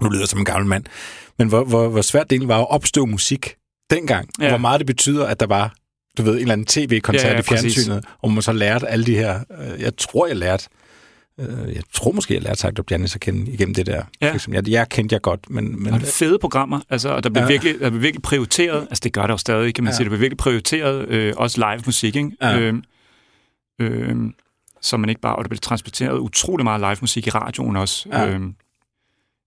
nu 0.03 0.09
lyder 0.09 0.23
jeg 0.23 0.29
som 0.29 0.39
en 0.39 0.45
gammel 0.45 0.69
mand, 0.69 0.85
men 1.39 1.49
hvor, 1.49 1.65
hvor, 1.65 1.89
hvor 1.89 2.03
svært 2.03 2.31
det 2.31 2.33
egentlig 2.33 2.49
var 2.49 2.61
at 2.61 2.71
opstå 2.71 3.07
musik 3.07 3.55
dengang, 3.91 4.29
ja. 4.41 4.49
hvor 4.49 4.59
meget 4.59 4.79
det 4.79 4.87
betyder, 4.87 5.27
at 5.27 5.41
der 5.41 5.47
var 5.47 5.75
du 6.19 6.23
ved, 6.23 6.33
en 6.35 6.39
eller 6.41 6.53
anden 6.53 6.67
tv-koncert 6.67 7.25
ja, 7.25 7.33
ja, 7.33 7.39
i 7.39 7.43
fjernsynet, 7.43 8.05
og 8.23 8.31
man 8.33 8.43
så 8.43 8.53
lærte 8.53 8.89
alle 8.89 9.05
de 9.07 9.17
her, 9.17 9.41
øh, 9.61 9.81
jeg 9.81 9.97
tror, 9.97 10.27
jeg 10.27 10.37
lærte 10.37 10.69
Øh, 11.41 11.75
jeg 11.75 11.83
tror 11.93 12.13
måske, 12.13 12.35
jeg 12.35 12.43
lærte 12.43 12.61
sagt 12.61 12.79
op 12.79 12.91
Janis 12.91 13.15
at 13.15 13.21
kende 13.21 13.51
igennem 13.53 13.75
det 13.75 13.87
der. 13.87 14.03
Ja. 14.21 14.35
Eksempel. 14.35 14.57
Jeg, 14.65 14.69
jeg 14.73 14.89
kendte 14.89 15.13
jeg 15.13 15.23
godt, 15.23 15.51
men... 15.51 15.83
men 15.83 15.95
Og 15.95 16.01
fede 16.01 16.39
programmer, 16.39 16.81
altså, 16.91 17.09
og 17.09 17.25
der 17.25 17.31
bliver, 17.31 17.43
Ja. 17.43 17.49
virkelig, 17.49 17.81
der 17.81 17.91
bliver 17.91 18.01
virkelig 18.03 18.23
prioriteret, 18.23 18.81
altså 18.81 19.01
det 19.05 19.13
gør 19.13 19.23
der 19.23 19.33
jo 19.33 19.37
stadig, 19.37 19.75
kan 19.75 19.85
man 19.85 19.93
Ja. 19.93 19.97
sige, 19.97 20.05
der 20.05 20.09
bliver 20.09 20.21
virkelig 20.21 20.39
prioriteret 20.39 21.09
øh, 21.09 21.35
også 21.37 21.59
live 21.59 21.83
musik, 21.87 22.17
ikke? 22.17 22.31
Ja. 22.43 22.59
Øhm, 22.59 22.83
øhm, 23.81 24.35
så 24.81 24.97
man 24.97 25.09
ikke 25.09 25.21
bare, 25.21 25.37
og 25.37 25.45
der 25.45 25.49
bliver 25.49 25.61
transporteret 25.61 26.19
utrolig 26.19 26.65
meget 26.65 26.81
live 26.81 26.97
musik 27.01 27.27
i 27.27 27.31
radioen 27.31 27.77
også. 27.77 28.09
Ja. 28.13 28.29
Øhm, 28.29 28.55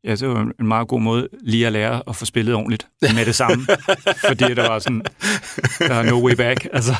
ja, 0.05 0.12
det 0.15 0.27
var 0.29 0.51
en 0.59 0.67
meget 0.67 0.88
god 0.88 1.01
måde 1.01 1.27
lige 1.41 1.67
at 1.67 1.74
lære 1.74 2.01
at 2.07 2.15
få 2.15 2.25
spillet 2.25 2.55
ordentligt 2.55 2.88
med 3.01 3.25
det 3.25 3.35
samme, 3.35 3.67
fordi 4.27 4.53
der 4.53 4.67
var 4.69 4.79
sådan, 4.79 5.01
der 5.79 5.93
er 5.95 6.03
no 6.03 6.25
way 6.27 6.33
back, 6.35 6.67
altså. 6.74 6.93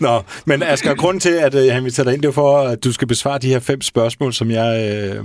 Nå, 0.00 0.22
men 0.46 0.62
Asger, 0.62 0.94
grunden 0.94 1.20
til, 1.20 1.30
at 1.30 1.54
øh, 1.54 1.66
jeg 1.66 1.76
inviterer 1.78 2.04
dig 2.04 2.14
ind, 2.14 2.22
det 2.22 2.28
er 2.28 2.32
for, 2.32 2.58
at 2.58 2.84
du 2.84 2.92
skal 2.92 3.08
besvare 3.08 3.38
de 3.38 3.48
her 3.48 3.60
fem 3.60 3.80
spørgsmål, 3.80 4.32
som 4.32 4.50
jeg, 4.50 4.94
øh, 5.16 5.24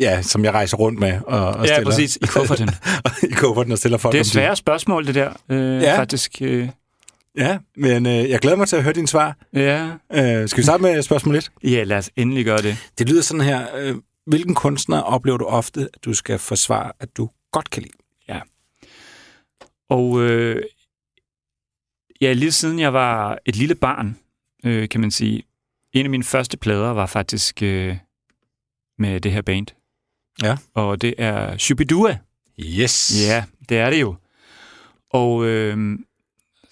ja, 0.00 0.22
som 0.22 0.44
jeg 0.44 0.52
rejser 0.52 0.76
rundt 0.76 0.98
med 1.00 1.20
og, 1.26 1.46
og 1.46 1.66
Ja, 1.66 1.74
stiller. 1.74 1.90
præcis, 1.90 2.16
i 2.16 2.26
kufferten. 2.26 2.70
I 3.30 3.32
kufferten 3.32 3.72
og 3.72 3.78
stiller 3.78 3.98
folk 3.98 4.12
Det 4.12 4.20
er 4.20 4.24
svære 4.24 4.56
spørgsmål, 4.56 5.06
det 5.06 5.14
der, 5.14 5.30
øh, 5.48 5.82
Ja. 5.82 5.98
faktisk. 5.98 6.32
Øh, 6.40 6.58
det. 6.62 6.70
Ja, 7.38 7.58
men 7.76 8.06
øh, 8.06 8.30
jeg 8.30 8.38
glæder 8.38 8.56
mig 8.56 8.68
til 8.68 8.76
at 8.76 8.82
høre 8.82 8.92
dine 8.94 9.08
svar. 9.08 9.36
ja. 9.54 9.84
Øh, 10.14 10.48
skal 10.48 10.58
vi 10.58 10.62
starte 10.62 10.82
med 10.82 11.02
spørgsmål 11.02 11.36
1? 11.36 11.50
ja, 11.64 11.82
lad 11.84 11.96
os 11.96 12.10
endelig 12.16 12.44
gøre 12.44 12.62
det. 12.62 12.76
Det 12.98 13.08
lyder 13.08 13.22
sådan 13.22 13.40
her. 13.40 13.60
Øh, 13.78 13.94
hvilken 14.26 14.54
kunstner 14.54 15.00
oplever 15.00 15.38
du 15.38 15.44
ofte, 15.44 15.88
at 15.94 16.04
du 16.04 16.14
skal 16.14 16.38
forsvare, 16.38 16.92
at 17.00 17.16
du 17.16 17.30
godt 17.52 17.70
kan 17.70 17.82
lide? 17.82 17.96
Og 19.88 20.22
øh, 20.22 20.62
ja, 22.20 22.32
lige 22.32 22.52
siden 22.52 22.78
jeg 22.78 22.92
var 22.92 23.38
et 23.46 23.56
lille 23.56 23.74
barn, 23.74 24.18
øh, 24.64 24.88
kan 24.88 25.00
man 25.00 25.10
sige, 25.10 25.42
en 25.92 26.06
af 26.06 26.10
mine 26.10 26.24
første 26.24 26.56
plader 26.56 26.90
var 26.90 27.06
faktisk 27.06 27.62
øh, 27.62 27.96
med 28.98 29.20
det 29.20 29.32
her 29.32 29.42
band. 29.42 29.66
Ja. 30.42 30.56
Og 30.74 31.02
det 31.02 31.14
er 31.18 31.58
Shubidua. 31.58 32.18
Yes. 32.60 33.26
Ja, 33.28 33.44
det 33.68 33.78
er 33.78 33.90
det 33.90 34.00
jo. 34.00 34.16
Og 35.10 35.44
øh, 35.44 35.98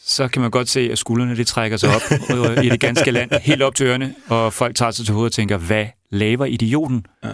så 0.07 0.29
kan 0.29 0.43
man 0.43 0.51
godt 0.51 0.69
se, 0.69 0.81
at 0.93 0.99
skuldrene 0.99 1.37
de 1.37 1.45
trækker 1.45 1.77
sig 1.77 1.89
op 1.95 2.03
øh, 2.59 2.65
i 2.65 2.69
det 2.69 2.81
ganske 2.81 3.11
land, 3.11 3.31
helt 3.43 3.63
op 3.63 3.75
til 3.75 3.87
ørerne, 3.87 4.15
og 4.29 4.53
folk 4.53 4.77
tager 4.77 4.91
sig 4.91 5.05
til 5.07 5.15
hovedet 5.15 5.31
og 5.31 5.35
tænker, 5.35 5.57
hvad 5.57 5.87
laver 6.11 6.45
idioten? 6.45 7.07
Ja. 7.25 7.31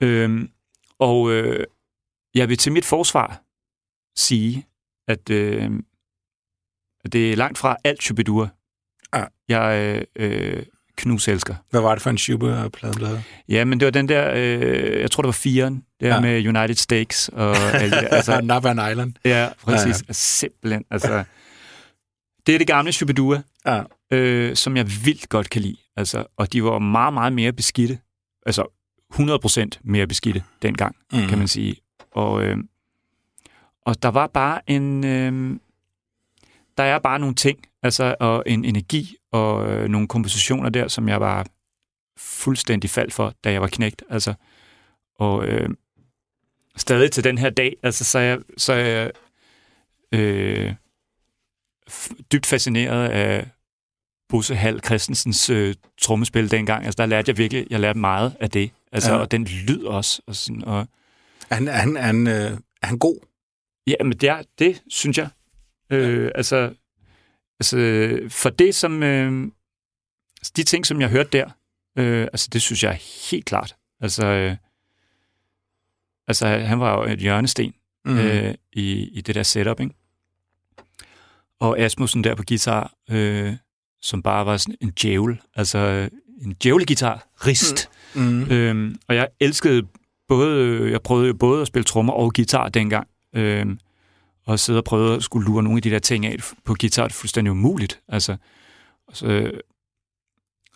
Øhm, 0.00 0.48
og 0.98 1.32
øh, 1.32 1.64
jeg 2.34 2.48
vil 2.48 2.58
til 2.58 2.72
mit 2.72 2.84
forsvar 2.84 3.42
sige, 4.16 4.66
at, 5.08 5.30
øh, 5.30 5.70
at 7.04 7.12
det 7.12 7.32
er 7.32 7.36
langt 7.36 7.58
fra 7.58 7.76
alt 7.84 8.02
Shubidua. 8.02 8.48
Ja. 9.14 9.24
Jeg 9.48 10.04
øh, 10.16 10.62
knuselsker. 10.96 11.54
Hvad 11.70 11.80
var 11.80 11.94
det 11.94 12.02
for 12.02 12.10
en 12.10 12.18
Schubert-plade, 12.18 12.92
du 12.94 13.04
havde? 13.04 13.22
Ja, 13.48 13.64
men 13.64 13.80
det 13.80 13.86
var 13.86 13.90
den 13.92 14.08
der, 14.08 14.32
øh, 14.34 15.00
jeg 15.00 15.10
tror 15.10 15.22
det 15.22 15.26
var 15.26 15.32
firen, 15.32 15.84
der 16.00 16.08
Ja. 16.08 16.20
med 16.20 16.46
United 16.48 16.74
Stakes 16.74 17.28
og. 17.28 17.56
Altså, 17.56 18.40
Navan 18.44 18.90
Island. 18.90 19.12
Ja, 19.24 19.48
præcis. 19.62 19.86
Ja, 19.86 20.04
ja. 20.08 20.12
Simpelthen. 20.12 20.84
Altså, 20.90 21.24
det 22.46 22.54
er 22.54 22.58
det 22.58 22.66
gamle 22.66 22.92
Shubidua, 22.92 23.42
Ja. 23.66 23.82
øh, 24.10 24.56
som 24.56 24.76
jeg 24.76 24.86
vildt 25.04 25.28
godt 25.28 25.50
kan 25.50 25.62
lide. 25.62 25.76
Altså, 25.96 26.24
og 26.36 26.52
de 26.52 26.64
var 26.64 26.78
meget, 26.78 27.14
meget 27.14 27.32
mere 27.32 27.52
beskidte. 27.52 27.98
Altså, 28.46 28.64
100% 29.14 29.80
mere 29.84 30.06
beskidte 30.06 30.42
dengang, 30.62 30.96
Mm. 31.12 31.26
kan 31.28 31.38
man 31.38 31.48
sige. 31.48 31.76
Og, 32.10 32.42
øh, 32.44 32.56
og 33.82 34.02
der 34.02 34.08
var 34.08 34.26
bare 34.26 34.70
en... 34.70 35.04
Øh, 35.04 35.58
der 36.78 36.84
er 36.84 36.98
bare 36.98 37.18
nogle 37.18 37.34
ting, 37.34 37.58
altså, 37.82 38.14
og 38.20 38.42
en 38.46 38.64
energi 38.64 39.16
og 39.32 39.70
øh, 39.70 39.88
nogle 39.88 40.08
kompositioner 40.08 40.68
der, 40.70 40.88
som 40.88 41.08
jeg 41.08 41.20
var 41.20 41.46
fuldstændig 42.18 42.90
faldt 42.90 43.12
for, 43.12 43.34
da 43.44 43.52
jeg 43.52 43.60
var 43.60 43.66
knægt. 43.68 44.02
Altså, 44.10 44.34
og 45.18 45.46
øh, 45.46 45.68
stadig 46.76 47.10
til 47.12 47.24
den 47.24 47.38
her 47.38 47.50
dag, 47.50 47.76
altså, 47.82 48.04
så 48.04 48.18
er 48.18 48.22
jeg, 48.22 48.38
så 48.56 48.72
er 48.72 48.78
jeg 48.78 49.10
øh, 50.12 50.74
dybt 52.32 52.46
fascineret 52.46 53.08
af 53.08 53.48
Bosse 54.28 54.54
Hal 54.54 54.80
Christensens 54.84 55.50
øh, 55.50 55.74
trommespil 56.00 56.50
dengang. 56.50 56.84
Altså, 56.84 56.96
der 56.98 57.06
lærte 57.06 57.30
jeg 57.30 57.38
virkelig, 57.38 57.66
jeg 57.70 57.80
lærte 57.80 57.98
meget 57.98 58.36
af 58.40 58.50
det. 58.50 58.70
Altså, 58.92 59.10
Ja. 59.10 59.16
ja. 59.16 59.22
og 59.22 59.30
den 59.30 59.44
lyd 59.44 59.84
også. 59.84 60.22
Og 60.26 60.36
sådan, 60.36 60.64
og, 60.64 60.88
Er 61.50 61.54
han, 61.54 61.66
han, 61.66 61.96
han, 61.96 62.26
øh, 62.26 62.34
er 62.82 62.86
han 62.86 62.98
god? 62.98 63.26
ja, 63.86 63.94
men 64.02 64.12
det, 64.12 64.28
er, 64.28 64.42
det 64.58 64.82
synes 64.88 65.18
jeg. 65.18 65.28
Øh, 65.90 66.30
altså, 66.34 66.74
altså, 67.60 67.76
for 68.28 68.50
det 68.50 68.74
som... 68.74 69.02
Øh, 69.02 69.48
de 70.56 70.62
ting, 70.62 70.86
som 70.86 71.00
jeg 71.00 71.08
hørte 71.08 71.30
der, 71.32 71.50
øh, 71.98 72.22
altså, 72.22 72.48
det 72.52 72.62
synes 72.62 72.82
jeg 72.84 72.92
er 72.92 73.30
helt 73.30 73.44
klart. 73.44 73.76
Altså, 74.00 74.26
øh, 74.26 74.56
altså 76.28 76.46
han 76.46 76.80
var 76.80 76.92
jo 76.98 77.12
et 77.12 77.18
hjørnesten 77.18 77.74
mm. 78.04 78.18
øh, 78.18 78.54
i, 78.72 79.08
i 79.08 79.20
det 79.20 79.34
der 79.34 79.42
setup, 79.42 79.80
ikke? 79.80 79.94
Og 81.60 81.78
Asmussen 81.78 82.24
der 82.24 82.34
på 82.34 82.42
guitar, 82.48 82.92
øh, 83.10 83.52
som 84.02 84.22
bare 84.22 84.46
var 84.46 84.56
sådan 84.56 84.76
en 84.80 84.92
djævel, 85.02 85.40
altså 85.54 85.78
øh, 85.78 86.10
en 86.42 86.56
djævlegitar, 86.62 87.28
rist. 87.46 87.90
Mm. 88.14 88.22
Mm. 88.22 88.50
Øhm, 88.50 88.96
og 89.08 89.14
jeg 89.14 89.28
elskede 89.40 89.86
både, 90.28 90.90
jeg 90.90 91.02
prøvede 91.02 91.26
jo 91.26 91.34
både 91.34 91.60
at 91.62 91.66
spille 91.66 91.84
trommer 91.84 92.12
og 92.12 92.34
guitar 92.34 92.68
dengang, 92.68 93.08
øhm, 93.34 93.78
og 94.46 94.58
sidde 94.58 94.78
og 94.78 94.84
prøve 94.84 95.16
at 95.16 95.22
skulle 95.22 95.46
lure 95.46 95.62
nogle 95.62 95.78
af 95.78 95.82
de 95.82 95.90
der 95.90 95.98
ting 95.98 96.26
af 96.26 96.36
på 96.64 96.76
guitar, 96.80 97.04
det 97.04 97.14
er 97.14 97.18
fuldstændig 97.18 97.50
umuligt, 97.50 98.00
altså. 98.08 98.36
Og 99.08 99.16
så, 99.16 99.50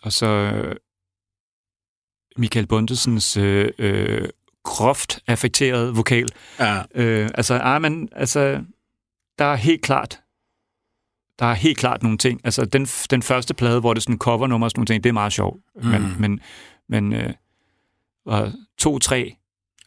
og 0.01 0.13
så 0.13 0.27
øh, 0.27 0.75
Michael 2.37 2.67
Bundesens 2.67 3.37
øh, 3.37 3.71
øh, 3.77 4.29
groft 4.63 5.19
affekteret 5.27 5.97
vokal, 5.97 6.29
Ja. 6.59 6.81
Øh, 6.95 7.29
altså, 7.33 7.53
ej, 7.53 7.79
men, 7.79 8.09
altså, 8.11 8.63
der 9.37 9.45
er 9.45 9.55
helt 9.55 9.81
klart, 9.81 10.21
der 11.41 11.47
er 11.47 11.53
helt 11.53 11.77
klart 11.77 12.03
nogle 12.03 12.17
ting. 12.17 12.41
Altså, 12.43 12.65
den, 12.65 12.85
den 12.85 13.21
første 13.21 13.53
plade, 13.53 13.79
hvor 13.79 13.93
det 13.93 14.03
sådan 14.03 14.17
covernummer 14.17 14.67
og 14.67 14.71
sådan 14.71 14.79
nogle 14.79 14.85
ting, 14.87 15.03
det 15.03 15.09
er 15.09 15.13
meget 15.13 15.33
sjovt. 15.33 15.59
Mm. 15.75 15.87
Men, 15.87 16.15
men, 16.19 16.39
men 16.89 17.13
øh, 17.13 17.33
og 18.25 18.51
to, 18.77 18.99
tre, 18.99 19.35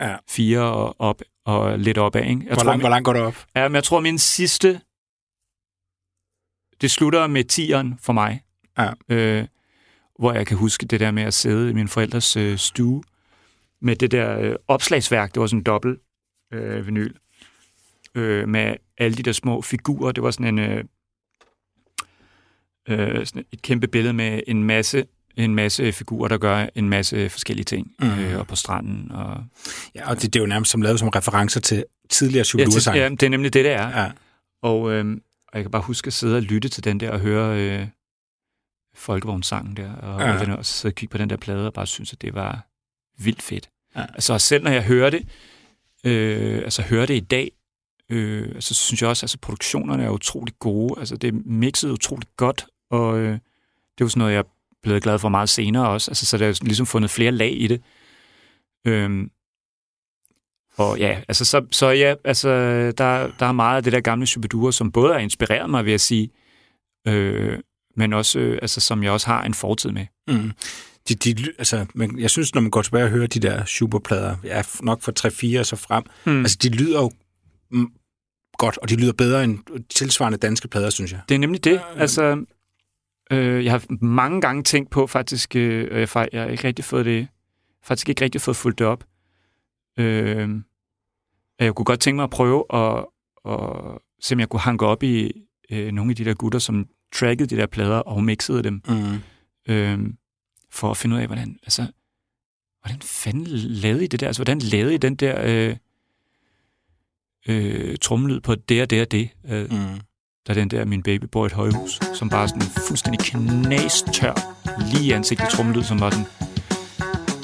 Ja. 0.00 0.16
fire 0.30 0.60
og 0.60 0.96
op 0.98 1.22
og 1.44 1.78
lidt 1.78 1.98
opad, 1.98 2.20
ikke? 2.22 2.40
Jeg 2.40 2.46
Hvor, 2.48 2.54
tror, 2.54 2.64
langt, 2.64 2.76
min, 2.78 2.82
hvor 2.82 2.88
langt 2.90 3.04
går 3.04 3.12
det 3.12 3.22
op? 3.22 3.44
ja, 3.56 3.68
men 3.68 3.74
jeg 3.74 3.84
tror, 3.84 4.00
min 4.00 4.18
sidste, 4.18 4.80
det 6.80 6.90
slutter 6.90 7.26
med 7.26 7.44
tieren 7.44 7.98
for 8.02 8.12
mig. 8.12 8.40
Ja. 8.78 8.90
Øh, 9.08 9.46
hvor 10.18 10.32
jeg 10.32 10.46
kan 10.46 10.56
huske 10.56 10.86
det 10.86 11.00
der 11.00 11.10
med 11.10 11.22
at 11.22 11.34
sidde 11.34 11.70
i 11.70 11.72
min 11.72 11.88
forældres 11.88 12.36
øh, 12.36 12.58
stue 12.58 13.02
med 13.80 13.96
det 13.96 14.10
der 14.10 14.38
øh, 14.40 14.56
opslagsværk, 14.68 15.34
det 15.34 15.40
var 15.40 15.46
sådan 15.46 15.58
en 15.58 15.62
dobbelt 15.64 16.00
øh, 16.52 16.86
vinyl, 16.86 17.14
øh, 18.14 18.48
med 18.48 18.76
alle 18.98 19.16
de 19.16 19.22
der 19.22 19.32
små 19.32 19.62
figurer. 19.62 20.12
Det 20.12 20.22
var 20.22 20.30
sådan 20.30 20.58
en 20.58 20.70
øh, 20.70 20.84
øh, 22.88 23.26
sådan 23.26 23.44
et 23.52 23.62
kæmpe 23.62 23.86
billede 23.88 24.12
med 24.12 24.40
en 24.46 24.64
masse 24.64 25.04
en 25.36 25.54
masse 25.54 25.92
figurer, 25.92 26.28
der 26.28 26.38
gør 26.38 26.66
en 26.74 26.88
masse 26.88 27.28
forskellige 27.28 27.64
ting. 27.64 27.92
Mhm. 28.00 28.10
Mm. 28.10 28.18
Øh, 28.18 28.38
og 28.38 28.46
på 28.46 28.56
stranden. 28.56 29.12
Og... 29.12 29.44
Ja, 29.94 30.10
og 30.10 30.22
det, 30.22 30.34
det 30.34 30.38
er 30.40 30.42
jo 30.42 30.46
nærmest 30.46 30.70
som 30.70 30.82
lavet 30.82 30.98
som 30.98 31.08
referencer 31.08 31.60
til 31.60 31.84
tidligere 32.10 32.38
Ja, 32.38 32.44
Shubidua 32.44 32.70
til, 32.72 32.82
sang 32.82 32.96
ja, 32.96 33.08
det 33.08 33.22
er 33.22 33.28
nemlig 33.28 33.52
det, 33.52 33.64
det 33.64 33.72
er. 33.72 34.02
ja. 34.02 34.10
Og, 34.62 34.92
øh, 34.92 35.10
og 35.48 35.54
jeg 35.54 35.62
kan 35.64 35.70
bare 35.70 35.82
huske 35.82 36.06
at 36.06 36.12
sidde 36.12 36.36
og 36.36 36.42
lytte 36.42 36.68
til 36.68 36.84
den 36.84 37.00
der 37.00 37.10
og 37.10 37.20
høre 37.20 37.60
øh, 37.60 37.86
folkevognssangen 38.94 39.76
der, 39.76 39.92
og, 39.94 40.20
Ja. 40.20 40.26
ja. 40.26 40.34
og, 40.34 40.46
den, 40.46 40.50
og 40.54 40.66
sidde 40.66 40.92
og 40.92 40.94
kigge 40.94 41.12
på 41.12 41.18
den 41.18 41.30
der 41.30 41.36
plade 41.36 41.66
og 41.66 41.72
bare 41.72 41.86
synes, 41.86 42.12
at 42.12 42.22
det 42.22 42.34
var 42.34 42.66
vildt 43.18 43.42
fedt. 43.42 43.68
Ja. 43.96 44.02
Altså 44.14 44.38
selv 44.38 44.64
når 44.64 44.70
jeg 44.70 44.82
hører 44.84 45.10
det, 45.10 45.28
øh, 46.04 46.58
altså 46.58 46.82
hører 46.82 47.06
det 47.06 47.14
i 47.16 47.20
dag, 47.20 47.50
øh, 48.10 48.60
så 48.60 48.74
synes 48.74 49.02
jeg 49.02 49.10
også, 49.10 49.20
at 49.20 49.22
altså, 49.22 49.38
produktionerne 49.38 50.04
er 50.04 50.10
utrolig 50.10 50.54
gode. 50.58 51.00
Altså 51.00 51.16
det 51.16 51.28
er 51.34 51.38
mixet 51.44 51.90
utroligt 51.90 52.36
godt, 52.36 52.66
og 52.94 53.18
øh, 53.18 53.32
det 53.32 54.00
er 54.00 54.04
jo 54.04 54.08
sådan 54.08 54.18
noget, 54.18 54.32
jeg 54.32 54.38
er 54.38 54.48
blevet 54.82 55.02
glad 55.02 55.18
for 55.18 55.28
meget 55.28 55.48
senere 55.48 55.88
også. 55.88 56.10
Altså, 56.10 56.26
så 56.26 56.38
der 56.38 56.48
er 56.48 56.58
ligesom 56.62 56.86
fundet 56.86 57.10
flere 57.10 57.30
lag 57.30 57.60
i 57.60 57.66
det. 57.66 57.82
Øhm, 58.86 59.30
og 60.76 60.98
ja, 60.98 61.20
altså, 61.28 61.44
så, 61.44 61.66
så 61.70 61.88
ja, 61.88 62.14
altså, 62.24 62.48
der, 62.98 63.30
der 63.38 63.46
er 63.46 63.52
meget 63.52 63.76
af 63.76 63.82
det 63.82 63.92
der 63.92 64.00
gamle 64.00 64.26
Shubidua, 64.26 64.72
som 64.72 64.92
både 64.92 65.12
har 65.12 65.20
inspireret 65.20 65.70
mig, 65.70 65.84
vil 65.84 65.90
jeg 65.90 66.00
sige, 66.00 66.30
øh, 67.08 67.58
men 67.96 68.12
også, 68.12 68.38
øh, 68.38 68.58
altså, 68.62 68.80
som 68.80 69.02
jeg 69.02 69.12
også 69.12 69.26
har 69.26 69.42
en 69.44 69.54
fortid 69.54 69.90
med. 69.90 70.06
Mm. 70.28 70.52
De, 71.08 71.14
de, 71.14 71.52
altså, 71.58 71.86
men 71.94 72.18
jeg 72.18 72.30
synes, 72.30 72.54
når 72.54 72.60
man 72.60 72.70
går 72.70 72.82
tilbage 72.82 73.04
og 73.04 73.10
hører 73.10 73.26
de 73.26 73.40
der 73.40 73.64
Schubert-plader, 73.64 74.36
ja, 74.44 74.62
nok 74.82 75.02
fra 75.02 75.12
3-4 75.56 75.60
og 75.60 75.66
så 75.66 75.76
frem, 75.76 76.04
Hmm. 76.24 76.40
altså 76.40 76.58
de 76.62 76.68
lyder 76.68 77.00
jo 77.00 77.10
mm, 77.70 77.92
godt, 78.58 78.78
og 78.78 78.88
de 78.88 78.96
lyder 78.96 79.12
bedre 79.12 79.44
end 79.44 79.58
tilsvarende 79.90 80.38
danske 80.38 80.68
plader, 80.68 80.90
synes 80.90 81.12
jeg. 81.12 81.20
Det 81.28 81.34
er 81.34 81.38
nemlig 81.38 81.64
det. 81.64 81.80
Altså, 81.96 82.44
øh, 83.30 83.64
jeg 83.64 83.72
har 83.72 84.04
mange 84.04 84.40
gange 84.40 84.62
tænkt 84.62 84.90
på 84.90 85.06
faktisk, 85.06 85.56
øh, 85.56 86.00
jeg, 86.14 86.28
jeg 86.32 86.42
har 86.42 86.48
ikke 86.48 86.64
rigtig 86.64 86.84
fået 86.84 87.04
det, 87.04 87.28
faktisk 87.82 88.08
ikke 88.08 88.24
rigtig 88.24 88.40
fået 88.40 88.56
fulgt 88.56 88.78
det 88.78 88.86
op. 88.86 89.04
Øh, 89.98 90.48
at 91.58 91.64
jeg 91.64 91.74
kunne 91.74 91.84
godt 91.84 92.00
tænke 92.00 92.16
mig 92.16 92.24
at 92.24 92.30
prøve 92.30 92.64
at, 92.74 93.06
at 93.48 93.98
se, 94.20 94.34
om 94.34 94.40
jeg 94.40 94.48
kunne 94.48 94.60
hanke 94.60 94.86
op 94.86 95.02
i 95.02 95.32
øh, 95.70 95.92
nogle 95.92 96.10
af 96.10 96.16
de 96.16 96.24
der 96.24 96.34
gutter, 96.34 96.58
som 96.58 96.88
trackede 97.14 97.56
de 97.56 97.60
der 97.60 97.66
plader 97.66 97.98
og 97.98 98.24
mixede 98.24 98.62
dem. 98.62 98.82
Mm. 98.88 99.72
Øh, 99.72 99.98
for 100.70 100.90
at 100.90 100.96
finde 100.96 101.16
ud 101.16 101.20
af, 101.20 101.26
hvordan, 101.26 101.58
altså, 101.62 101.86
hvordan 102.82 103.02
fanden 103.02 103.46
lavede 103.46 104.04
I 104.04 104.06
det 104.06 104.20
der? 104.20 104.26
Altså, 104.26 104.40
hvordan 104.40 104.58
lavede 104.58 104.94
I 104.94 104.98
den 104.98 105.14
der 105.14 105.42
øh, 105.44 105.76
øh, 107.48 107.96
trummelyd 107.96 108.40
på 108.40 108.54
det 108.54 108.82
og 108.82 108.90
det 108.90 109.00
og 109.00 109.10
det? 109.10 109.30
Øh, 109.44 109.70
mm. 109.70 110.00
Der 110.46 110.54
er 110.54 110.58
den 110.58 110.70
der 110.70 110.84
Min 110.84 111.02
Baby 111.02 111.24
Bor 111.24 111.46
et 111.46 111.52
højhus, 111.52 112.00
som 112.14 112.28
bare 112.28 112.48
sådan 112.48 112.62
fuldstændig 112.62 113.20
knastør, 113.20 114.34
lige 114.92 115.04
i 115.04 115.10
ansigtet 115.10 115.48
trummelyd, 115.48 115.82
som 115.82 116.00
var 116.00 116.10
sådan, 116.10 116.26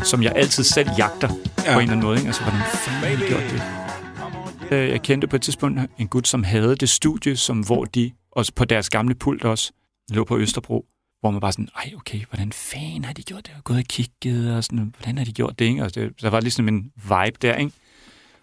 som 0.04 0.23
jeg 0.23 0.33
altid 0.37 0.64
selv 0.64 0.88
jagter 0.99 1.28
ja. 1.28 1.73
på 1.73 1.78
en 1.78 1.83
eller 1.83 1.92
anden 1.92 2.00
måde. 2.00 2.16
Ikke? 2.16 2.26
Altså, 2.26 2.42
hvordan 2.42 2.61
fanden 2.61 3.19
har 3.19 3.25
de 3.25 3.28
gjort 3.28 3.42
det? 4.71 4.76
Øh, 4.76 4.88
jeg 4.88 5.02
kendte 5.02 5.26
på 5.26 5.37
et 5.37 5.42
tidspunkt 5.42 5.80
en 5.99 6.09
gut, 6.09 6.28
som 6.28 6.45
havde 6.45 6.76
det 6.76 6.88
studie, 6.88 7.37
som, 7.37 7.61
hvor 7.61 7.85
de, 7.85 8.12
også 8.33 8.52
på 8.54 8.64
deres 8.64 8.90
gamle 8.90 9.14
pult 9.14 9.45
også, 9.45 9.73
lå 10.11 10.25
på 10.25 10.38
Østerbro, 10.38 10.87
hvor 11.21 11.30
man 11.30 11.40
bare 11.40 11.52
sådan, 11.52 11.69
ej, 11.76 11.92
okay, 11.97 12.21
hvordan 12.28 12.52
fanden 12.52 13.04
har 13.04 13.12
de 13.12 13.23
gjort 13.23 13.47
det? 13.47 13.54
Og 13.57 13.64
gået 13.64 13.78
og 13.78 13.85
kigget, 13.85 14.57
og 14.57 14.64
sådan, 14.64 14.95
hvordan 14.99 15.19
har 15.19 15.25
de 15.25 15.33
gjort 15.33 15.59
det? 15.59 15.64
Ikke? 15.64 15.83
Og 15.83 15.95
det, 15.95 16.23
der 16.23 16.30
var 16.30 16.40
ligesom 16.40 16.69
en 16.69 16.92
vibe 16.97 17.38
der, 17.42 17.54
ikke? 17.54 17.73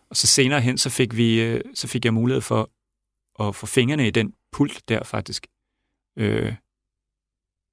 Og 0.09 0.15
så 0.15 0.27
senere 0.27 0.61
hen, 0.61 0.77
så 0.77 0.89
fik, 0.89 1.17
vi, 1.17 1.41
øh, 1.41 1.61
så 1.75 1.87
fik 1.87 2.05
jeg 2.05 2.13
mulighed 2.13 2.41
for 2.41 2.69
at 3.39 3.55
få 3.55 3.65
fingrene 3.65 4.07
i 4.07 4.11
den 4.11 4.33
pult 4.57 4.89
der, 4.89 5.03
faktisk. 5.03 5.47
Øh, 6.19 6.53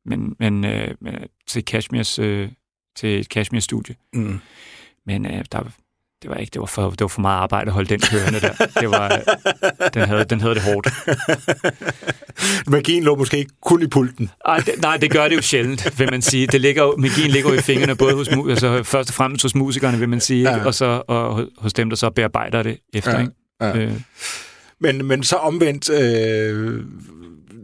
men, 0.07 0.37
men 0.39 0.65
øh, 0.65 0.95
til 1.47 1.65
Kashmirs, 1.65 2.19
øh, 2.19 2.49
til 2.97 3.21
et 3.21 3.29
Kashmir-studie. 3.29 3.95
Mm. 4.13 4.41
Men 5.07 5.27
øh, 5.27 5.45
der, 5.53 5.63
det 6.23 6.31
var 6.31 6.37
ikke, 6.37 6.51
det 6.51 6.61
var 6.61 6.67
for, 6.67 6.91
det 6.91 7.01
var 7.01 7.09
for 7.09 7.21
meget 7.21 7.39
arbejde 7.39 7.67
at 7.67 7.73
holde 7.73 7.89
den 7.89 8.01
kørende 8.01 8.41
der. 8.41 8.53
Det 8.81 8.91
var, 8.91 9.09
den, 9.95 10.03
havde, 10.03 10.25
den 10.25 10.41
havde 10.41 10.55
det 10.55 10.63
hårdt. 10.63 10.89
Magien 12.71 13.05
lå 13.05 13.17
måske 13.17 13.39
ikke 13.39 13.53
kun 13.61 13.83
i 13.83 13.87
pulten. 13.87 14.31
Ej, 14.47 14.57
det, 14.57 14.75
nej, 14.83 14.97
det 14.97 15.11
gør 15.11 15.29
det 15.29 15.37
jo 15.37 15.43
sjældent, 15.43 15.99
vil 15.99 16.11
man 16.11 16.23
sige. 16.23 16.47
Det 16.47 16.61
ligger, 16.61 16.97
magien 16.97 17.31
ligger 17.31 17.51
jo 17.51 17.57
i 17.57 17.63
fingrene, 17.63 17.97
både 17.97 18.15
hos, 18.15 18.29
altså 18.29 18.83
først 18.83 19.11
og 19.11 19.15
fremmest 19.15 19.43
hos 19.43 19.55
musikerne, 19.55 19.99
vil 19.99 20.09
man 20.09 20.21
sige, 20.21 20.51
ja. 20.51 20.65
og 20.67 20.75
så 20.75 21.03
og 21.09 21.49
hos 21.59 21.73
dem, 21.73 21.89
der 21.89 21.97
så 21.97 22.11
bearbejder 22.11 22.63
det 22.63 22.79
efter. 22.95 23.13
Ja. 23.13 23.21
Ikke? 23.21 23.33
Ja. 23.61 23.77
Øh. 23.77 24.01
Men, 24.85 25.07
men 25.07 25.23
så 25.23 25.37
omvendt, 25.37 25.91
øh, 25.91 26.81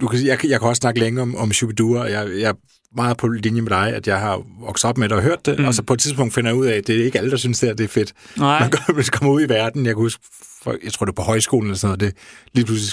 du 0.01 0.07
kan, 0.09 0.27
jeg, 0.27 0.39
jeg 0.45 0.61
kan 0.61 0.69
også 0.69 0.81
snakke 0.81 1.01
længe 1.01 1.23
om, 1.23 1.37
om 1.37 1.53
Shubidua, 1.53 2.01
og 2.01 2.11
jeg, 2.11 2.29
jeg 2.39 2.55
meget 2.97 3.17
på 3.17 3.29
linje 3.29 3.61
med 3.61 3.71
dig, 3.71 3.95
at 3.95 4.07
jeg 4.07 4.21
har 4.21 4.43
vokset 4.61 4.89
op 4.89 4.99
med 4.99 5.09
det 5.09 5.17
og 5.17 5.23
hørt 5.23 5.47
det, 5.47 5.59
mm. 5.59 5.65
og 5.65 5.75
så 5.75 5.83
på 5.83 5.93
et 5.93 6.01
tidspunkt 6.01 6.35
finder 6.35 6.51
jeg 6.51 6.59
ud 6.59 6.67
af, 6.67 6.77
at 6.77 6.87
det 6.87 7.01
er 7.01 7.05
ikke 7.05 7.19
alle, 7.19 7.31
der 7.31 7.37
synes, 7.37 7.61
det, 7.61 7.69
er, 7.69 7.75
det 7.75 7.85
er 7.85 7.89
fedt. 7.89 8.13
Nej. 8.37 8.61
Man 8.61 8.71
går, 8.71 9.03
kommer 9.13 9.35
ud 9.35 9.43
i 9.43 9.49
verden, 9.49 9.87
jeg 9.87 9.95
kan 9.95 10.03
huske, 10.03 10.23
for, 10.63 10.77
jeg 10.85 10.93
tror 10.93 11.05
det 11.07 11.13
er 11.13 11.17
på 11.17 11.23
højskolen 11.23 11.67
eller 11.67 11.79
sådan 11.79 11.99
noget, 11.99 12.15
det, 12.15 12.23
lige 12.53 12.65
pludselig 12.65 12.93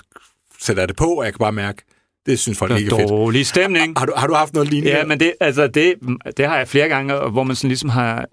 sætter 0.62 0.82
jeg 0.84 0.88
det 0.88 0.98
på, 0.98 1.06
og 1.06 1.26
jeg 1.26 1.34
kan 1.34 1.40
bare 1.40 1.52
mærke, 1.52 1.84
det 2.26 2.40
synes 2.40 2.58
folk 2.58 2.80
ikke 2.80 2.92
er 2.92 3.00
fedt. 3.00 3.10
Dårlig 3.10 3.46
stemning. 3.46 3.94
Har, 3.98 4.00
har, 4.00 4.06
du, 4.06 4.14
har 4.16 4.28
du 4.28 4.34
haft 4.34 4.54
noget 4.54 4.70
lignende? 4.70 4.98
Ja, 4.98 5.06
men 5.06 5.20
det, 5.20 5.34
altså 5.40 5.68
det, 5.68 5.94
det 6.38 6.48
har 6.48 6.58
jeg 6.58 6.68
flere 6.68 6.88
gange, 6.88 7.30
hvor 7.30 7.44
man 7.44 7.56
sådan 7.56 7.68
ligesom 7.68 7.90
har 7.90 8.26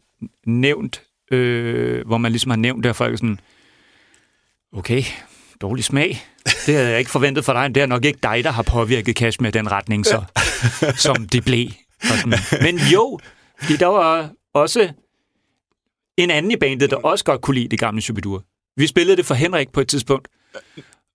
nævnt, 0.47 1.03
øh, 1.31 2.07
hvor 2.07 2.19
man 2.19 2.33
ligesom 2.33 2.51
har 2.51 2.59
nævnt, 2.59 2.85
der 2.85 2.93
folk 2.93 3.19
sådan, 3.19 3.41
okay, 4.73 5.03
dårlig 5.65 5.85
smag. 5.85 6.27
Det 6.67 6.75
havde 6.75 6.91
jeg 6.91 6.99
ikke 6.99 7.11
forventet 7.11 7.45
for 7.45 7.53
dig. 7.53 7.75
Det 7.75 7.83
er 7.83 7.87
nok 7.87 8.05
ikke 8.05 8.19
dig, 8.23 8.45
der 8.45 8.51
har 8.51 8.63
påvirket 8.63 9.17
Cash 9.17 9.43
med 9.43 9.53
den 9.53 9.73
retning, 9.73 10.07
så, 10.07 10.25
som 10.97 11.29
det 11.29 11.45
blev. 11.45 11.69
Men 12.63 12.79
jo, 12.93 13.19
fordi 13.61 13.77
der 13.77 13.87
var 13.87 14.31
også 14.55 14.89
en 16.17 16.31
anden 16.31 16.53
i 16.53 16.57
bandet, 16.57 16.91
der 16.91 16.97
også 16.97 17.25
godt 17.25 17.41
kunne 17.41 17.55
lide 17.55 17.69
det 17.69 17.79
gamle 17.79 18.03
Subidur. 18.03 18.45
Vi 18.77 18.87
spillede 18.87 19.17
det 19.17 19.27
for 19.27 19.35
Henrik 19.35 19.73
på 19.73 19.81
et 19.81 19.89
tidspunkt. 19.89 20.29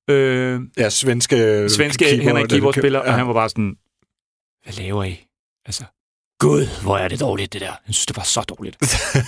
Øh, 0.09 0.61
ja, 0.77 0.89
svenske, 0.89 1.69
svenske 1.69 2.05
keyboard, 2.05 2.27
Henrik 2.27 2.49
keyboardspiller, 2.49 2.99
ja. 2.99 3.05
og 3.05 3.13
han 3.13 3.27
var 3.27 3.33
bare 3.33 3.49
sådan, 3.49 3.75
hvad 4.63 4.73
laver 4.73 5.03
I? 5.03 5.25
Altså, 5.65 5.83
Gud, 6.39 6.81
hvor 6.83 6.97
er 6.97 7.07
det 7.07 7.19
dårligt, 7.19 7.53
det 7.53 7.61
der. 7.61 7.67
Jeg 7.87 7.95
synes, 7.95 8.05
det 8.05 8.17
var 8.17 8.23
så 8.23 8.41
dårligt. 8.41 8.77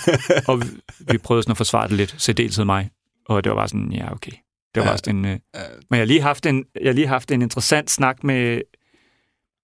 og 0.49 0.61
vi, 0.61 0.67
vi 0.99 1.17
prøvede 1.17 1.43
sådan 1.43 1.51
at 1.51 1.57
forsvare 1.57 1.87
det 1.87 1.97
lidt, 1.97 2.15
så 2.17 2.33
dels 2.33 2.59
mig. 2.59 2.89
Og 3.25 3.43
det 3.43 3.49
var 3.49 3.55
bare 3.55 3.67
sådan, 3.67 3.91
ja, 3.91 4.11
okay. 4.11 4.31
Det 4.75 4.81
var 4.81 4.87
ja, 4.87 4.91
også 4.91 5.09
en... 5.09 5.25
Øh, 5.25 5.31
ja. 5.31 5.59
Men 5.89 5.97
jeg 5.97 5.99
har 5.99 6.05
lige 6.05 6.21
haft 6.21 6.45
en, 6.45 6.65
jeg 6.81 6.89
har 6.89 6.93
lige 6.93 7.07
haft 7.07 7.31
en 7.31 7.41
interessant 7.41 7.91
snak 7.91 8.23
med... 8.23 8.61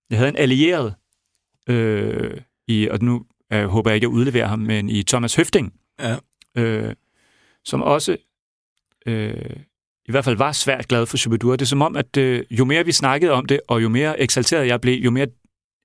Jeg 0.10 0.18
havde 0.18 0.30
en 0.30 0.38
allieret 0.38 0.96
øh, 1.70 2.42
i, 2.68 2.88
og 2.88 3.00
nu 3.02 3.26
øh, 3.54 3.66
håber 3.66 3.90
jeg 3.90 3.96
ikke 3.96 4.06
at 4.06 4.12
udlevere 4.12 4.48
ham, 4.48 4.60
men 4.60 4.90
i 4.90 5.04
Thomas 5.04 5.36
Høfting, 5.36 5.74
ja. 6.00 6.18
øh, 6.58 6.96
som 7.66 7.82
også 7.82 8.18
øh, 9.06 9.56
i 10.06 10.12
hvert 10.12 10.26
fald 10.26 10.38
var 10.38 10.52
svært 10.52 10.88
glad 10.88 11.06
for 11.06 11.18
Superdur. 11.18 11.52
Det 11.52 11.62
er 11.62 11.66
som 11.66 11.82
om, 11.82 11.96
at 11.96 12.18
øh, 12.18 12.46
jo 12.52 12.66
mere 12.66 12.86
vi 12.86 12.92
snakkede 12.92 13.32
om 13.32 13.46
det, 13.46 13.60
og 13.68 13.84
jo 13.84 13.90
mere 13.90 14.20
eksalteret 14.20 14.68
jeg 14.68 14.82
blev, 14.82 15.04
jo 15.04 15.12
mere 15.12 15.28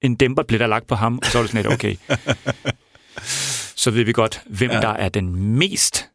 en 0.02 0.14
dæmper 0.14 0.42
blev 0.42 0.58
der 0.58 0.66
lagt 0.66 0.86
på 0.86 0.94
ham, 0.94 1.18
og 1.18 1.24
så 1.24 1.38
var 1.38 1.42
det 1.42 1.50
sådan 1.50 1.64
lidt, 1.64 1.74
okay, 1.74 1.96
så 3.82 3.90
ved 3.90 4.04
vi 4.04 4.12
godt, 4.12 4.42
hvem 4.46 4.70
ja. 4.70 4.80
der 4.80 4.88
er 4.88 5.08
den 5.08 5.36
mest 5.36 6.10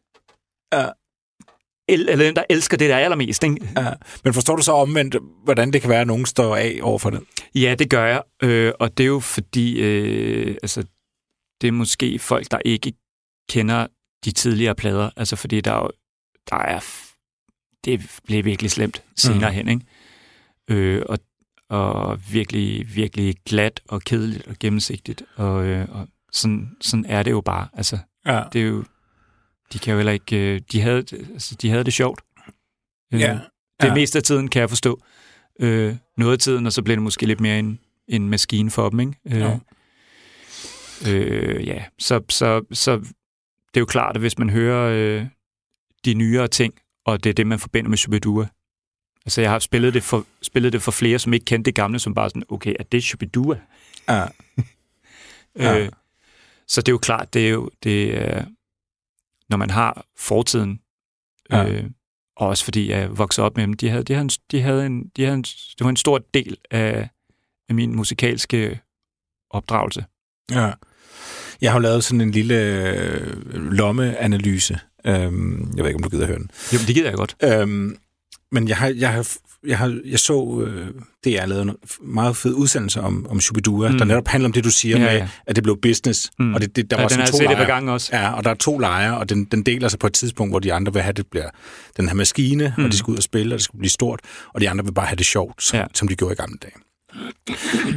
ja 0.72 0.88
el, 1.88 2.08
eller 2.08 2.24
den, 2.24 2.36
der 2.36 2.44
elsker 2.50 2.76
det, 2.76 2.88
der 2.88 2.96
er 2.96 3.04
allermest. 3.04 3.44
Ikke? 3.44 3.68
Ja. 3.76 3.92
Men 4.24 4.34
forstår 4.34 4.56
du 4.56 4.62
så 4.62 4.72
omvendt, 4.72 5.16
hvordan 5.44 5.72
det 5.72 5.80
kan 5.80 5.90
være, 5.90 6.00
at 6.00 6.06
nogen 6.06 6.26
står 6.26 6.56
af 6.56 6.78
over 6.82 6.98
for 6.98 7.10
det? 7.10 7.20
Ja, 7.54 7.74
det 7.78 7.90
gør 7.90 8.06
jeg. 8.06 8.22
Øh, 8.42 8.72
og 8.80 8.98
det 8.98 9.04
er 9.04 9.08
jo 9.08 9.20
fordi, 9.20 9.80
øh, 9.80 10.56
altså, 10.62 10.84
det 11.60 11.68
er 11.68 11.72
måske 11.72 12.18
folk, 12.18 12.50
der 12.50 12.58
ikke 12.64 12.92
kender 13.50 13.86
de 14.24 14.30
tidligere 14.30 14.74
plader. 14.74 15.10
Altså, 15.16 15.36
fordi 15.36 15.60
der 15.60 15.72
er, 15.72 15.90
der 16.50 16.56
er 16.56 16.80
det 17.84 18.20
blev 18.24 18.44
virkelig 18.44 18.70
slemt 18.70 19.02
senere 19.16 19.50
mm. 19.50 19.54
hen, 19.56 19.68
ikke? 19.68 19.86
Øh, 20.68 21.02
og, 21.08 21.18
og 21.70 22.20
virkelig, 22.32 22.94
virkelig 22.94 23.36
glat 23.46 23.80
og 23.88 24.00
kedeligt 24.00 24.46
og 24.46 24.56
gennemsigtigt. 24.60 25.22
Og, 25.36 25.66
øh, 25.66 25.88
og 25.90 26.08
sådan, 26.32 26.76
sådan 26.80 27.04
er 27.08 27.22
det 27.22 27.30
jo 27.30 27.40
bare. 27.40 27.68
Altså, 27.72 27.98
ja. 28.26 28.42
det 28.52 28.60
er 28.60 28.66
jo 28.66 28.84
de 29.72 29.78
kan 29.78 29.92
jo 29.92 29.98
heller 29.98 30.12
ikke... 30.12 30.36
Øh, 30.36 30.60
de 30.72 30.80
havde, 30.80 31.04
altså, 31.32 31.54
de 31.54 31.70
havde 31.70 31.84
det 31.84 31.92
sjovt. 31.92 32.20
Øh, 33.14 33.20
ja. 33.20 33.38
Det 33.80 33.88
ja. 33.88 33.94
meste 33.94 34.18
af 34.18 34.22
tiden 34.22 34.48
kan 34.48 34.60
jeg 34.60 34.68
forstå. 34.68 35.00
Øh, 35.60 35.96
noget 36.16 36.32
af 36.32 36.38
tiden, 36.38 36.66
og 36.66 36.72
så 36.72 36.82
blev 36.82 36.96
det 36.96 37.02
måske 37.02 37.26
lidt 37.26 37.40
mere 37.40 37.58
en, 37.58 37.80
en 38.08 38.28
maskine 38.28 38.70
for 38.70 38.88
dem, 38.88 39.00
ikke? 39.00 39.12
Øh, 39.26 39.40
ja. 39.40 39.58
Øh, 41.06 41.66
ja, 41.66 41.84
så, 41.98 42.22
så, 42.28 42.64
så 42.72 42.96
det 42.96 43.76
er 43.76 43.80
jo 43.80 43.86
klart, 43.86 44.16
at 44.16 44.20
hvis 44.20 44.38
man 44.38 44.50
hører 44.50 44.90
øh, 44.94 45.26
de 46.04 46.14
nyere 46.14 46.48
ting, 46.48 46.74
og 47.04 47.24
det 47.24 47.30
er 47.30 47.34
det, 47.34 47.46
man 47.46 47.58
forbinder 47.58 47.88
med 47.88 47.98
Shubidua. 47.98 48.46
Altså, 49.26 49.40
jeg 49.40 49.50
har 49.50 49.58
spillet 49.58 49.94
det 49.94 50.02
for, 50.02 50.26
spillet 50.42 50.72
det 50.72 50.82
for 50.82 50.90
flere, 50.90 51.18
som 51.18 51.32
ikke 51.32 51.44
kendte 51.44 51.68
det 51.68 51.74
gamle, 51.74 51.98
som 51.98 52.14
bare 52.14 52.30
sådan, 52.30 52.42
okay, 52.48 52.74
er 52.78 52.84
det 52.84 53.04
Shubidua? 53.04 53.58
Ja. 54.08 54.24
ja. 55.58 55.78
Øh, 55.78 55.88
så 56.68 56.80
det 56.80 56.88
er 56.88 56.92
jo 56.92 56.98
klart, 56.98 57.34
det 57.34 57.46
er 57.46 57.50
jo, 57.50 57.70
det 57.82 58.16
er, 58.16 58.44
når 59.50 59.56
man 59.56 59.70
har 59.70 60.06
fortiden. 60.16 60.80
Ja. 61.50 61.68
Øh, 61.68 61.84
og 62.36 62.48
også 62.48 62.64
fordi 62.64 62.90
jeg 62.90 63.18
voksede 63.18 63.44
op 63.44 63.56
med 63.56 63.66
dem. 63.66 63.74
De 63.74 63.88
havde, 63.88 64.02
de 64.02 64.12
havde, 64.12 64.24
en, 64.24 64.30
de 64.50 64.60
havde, 64.60 64.86
en, 64.86 65.10
de 65.16 65.24
havde 65.24 65.34
en, 65.34 65.42
det 65.42 65.80
var 65.84 65.88
en 65.88 65.96
stor 65.96 66.18
del 66.34 66.56
af, 66.70 67.08
af 67.68 67.74
min 67.74 67.96
musikalske 67.96 68.80
opdragelse. 69.50 70.04
Ja. 70.50 70.72
Jeg 71.60 71.72
har 71.72 71.78
lavet 71.78 72.04
sådan 72.04 72.20
en 72.20 72.30
lille 72.30 72.54
øh, 72.54 73.54
lommeanalyse. 73.54 74.80
Øhm, 75.04 75.72
jeg 75.76 75.84
ved 75.84 75.90
ikke, 75.90 75.96
om 75.96 76.02
du 76.02 76.08
gider 76.08 76.26
høre 76.26 76.38
den. 76.38 76.50
Jo, 76.72 76.78
det 76.86 76.94
gider 76.94 77.08
jeg 77.08 77.16
godt. 77.16 77.36
Øhm, 77.44 77.96
men 78.52 78.68
jeg 78.68 78.76
har, 78.76 78.88
jeg 78.88 79.12
har 79.12 79.36
jeg, 79.66 79.78
har, 79.78 80.00
jeg 80.04 80.18
så, 80.18 80.64
øh, 80.66 80.86
det 81.24 81.32
jeg 81.32 81.48
lavede 81.48 81.62
en 81.62 81.76
meget 82.00 82.36
fed 82.36 82.54
udsendelse 82.54 83.00
om, 83.00 83.26
om 83.30 83.40
Shubidua, 83.40 83.88
mm. 83.88 83.98
der 83.98 84.04
netop 84.04 84.28
handler 84.28 84.48
om 84.48 84.52
det, 84.52 84.64
du 84.64 84.70
siger 84.70 84.98
ja, 84.98 85.12
ja. 85.12 85.18
med, 85.20 85.28
at 85.46 85.56
det 85.56 85.62
blev 85.64 85.80
business. 85.82 86.30
Mm. 86.38 86.54
Og 86.54 86.60
det, 86.60 86.76
det, 86.76 86.90
der 86.90 86.96
ja, 86.96 87.02
var 87.02 87.08
den 87.08 87.26
to 87.26 87.38
lejre. 87.38 87.66
gang 87.66 87.90
også. 87.90 88.16
Ja, 88.16 88.32
og 88.32 88.44
der 88.44 88.50
er 88.50 88.54
to 88.54 88.78
lejre, 88.78 89.18
og 89.18 89.28
den, 89.28 89.44
den 89.44 89.62
deler 89.62 89.88
sig 89.88 89.98
på 89.98 90.06
et 90.06 90.12
tidspunkt, 90.12 90.52
hvor 90.52 90.58
de 90.58 90.72
andre 90.72 90.92
vil 90.92 91.02
have, 91.02 91.12
det 91.12 91.26
bliver 91.26 91.50
den 91.96 92.08
her 92.08 92.14
maskine, 92.14 92.74
mm. 92.78 92.84
og 92.84 92.92
de 92.92 92.96
skal 92.96 93.12
ud 93.12 93.16
og 93.16 93.22
spille, 93.22 93.54
og 93.54 93.58
det 93.58 93.64
skal 93.64 93.78
blive 93.78 93.90
stort, 93.90 94.20
og 94.54 94.60
de 94.60 94.70
andre 94.70 94.84
vil 94.84 94.92
bare 94.92 95.06
have 95.06 95.16
det 95.16 95.26
sjovt, 95.26 95.62
som, 95.62 95.78
ja. 95.78 95.86
som 95.94 96.08
de 96.08 96.14
gjorde 96.14 96.32
i 96.32 96.36
gamle 96.36 96.56
dage. 96.62 96.74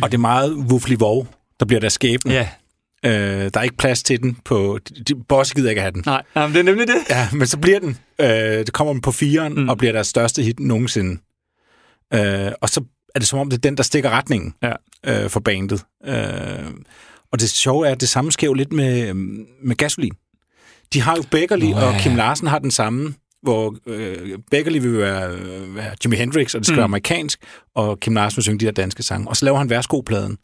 Og 0.02 0.12
det 0.12 0.18
er 0.18 0.22
meget 0.22 0.54
wuffly 0.54 0.96
vov 1.00 1.28
der 1.62 1.66
bliver 1.66 1.80
der 1.80 1.90
skæbne. 1.90 2.34
Ja. 2.34 2.48
Øh, 3.06 3.52
der 3.54 3.60
er 3.60 3.64
ikke 3.64 3.78
plads 3.78 4.04
til 4.04 4.22
den 4.22 4.38
på... 4.46 4.80
De, 5.08 5.16
boss 5.30 5.54
gider 5.54 5.70
ikke 5.70 5.82
have 5.82 5.92
den. 5.92 6.04
Nej, 6.06 6.24
jamen, 6.36 6.54
det 6.54 6.60
er 6.60 6.64
nemlig 6.64 6.88
det. 6.88 6.96
Ja, 7.10 7.28
men 7.34 7.48
så 7.48 7.58
bliver 7.58 7.80
den. 7.80 7.98
Øh, 8.22 8.28
det 8.28 8.74
kommer 8.74 8.94
den 8.94 9.02
på 9.02 9.12
firen, 9.12 9.54
mm. 9.54 9.70
og 9.70 9.78
bliver 9.78 9.92
deres 9.92 10.08
største 10.08 10.44
hit 10.44 10.60
nogensinde. 10.60 11.22
Øh, 12.14 12.52
og 12.62 12.70
så 12.70 12.84
er 13.16 13.20
det 13.20 13.28
som 13.28 13.40
om, 13.40 13.50
det 13.50 13.58
er 13.58 13.62
den, 13.62 13.78
der 13.78 13.84
stikker 13.84 14.10
retningen 14.10 14.54
ja. 14.64 14.74
øh, 15.06 15.30
for 15.30 15.40
bandet. 15.40 15.86
Øh, 16.06 16.72
og 17.32 17.40
det 17.40 17.50
sjove 17.50 17.88
er, 17.88 17.92
at 17.92 18.02
det 18.02 18.10
samme 18.10 18.32
sker 18.32 18.48
jo 18.48 18.54
lidt 18.54 18.74
med, 18.74 19.14
med 19.64 19.76
gasolin. 19.76 20.14
De 20.94 21.02
har 21.02 21.16
jo 21.16 21.24
Beckerly, 21.32 21.64
oh, 21.64 21.70
ja. 21.70 21.86
og 21.86 21.94
Kim 22.00 22.16
Larsen 22.16 22.48
har 22.48 22.60
den 22.60 22.72
samme, 22.72 23.14
hvor 23.42 23.76
øh, 23.86 24.40
Beckerly 24.52 24.78
vil 24.78 24.98
være, 24.98 25.38
være 25.76 25.96
Jimi 26.04 26.16
Hendrix, 26.16 26.56
og 26.56 26.60
det 26.60 26.66
skal 26.66 26.74
mm. 26.74 26.78
være 26.78 26.84
amerikansk, 26.84 27.44
og 27.76 28.00
Kim 28.00 28.14
Larsen 28.14 28.38
vil 28.38 28.44
synge 28.44 28.60
de 28.60 28.66
der 28.66 28.72
danske 28.72 29.04
sange. 29.04 29.28
Og 29.28 29.38
så 29.38 29.46
laver 29.46 29.58
han 29.58 29.70
Værsgo-pladen, 29.70 30.38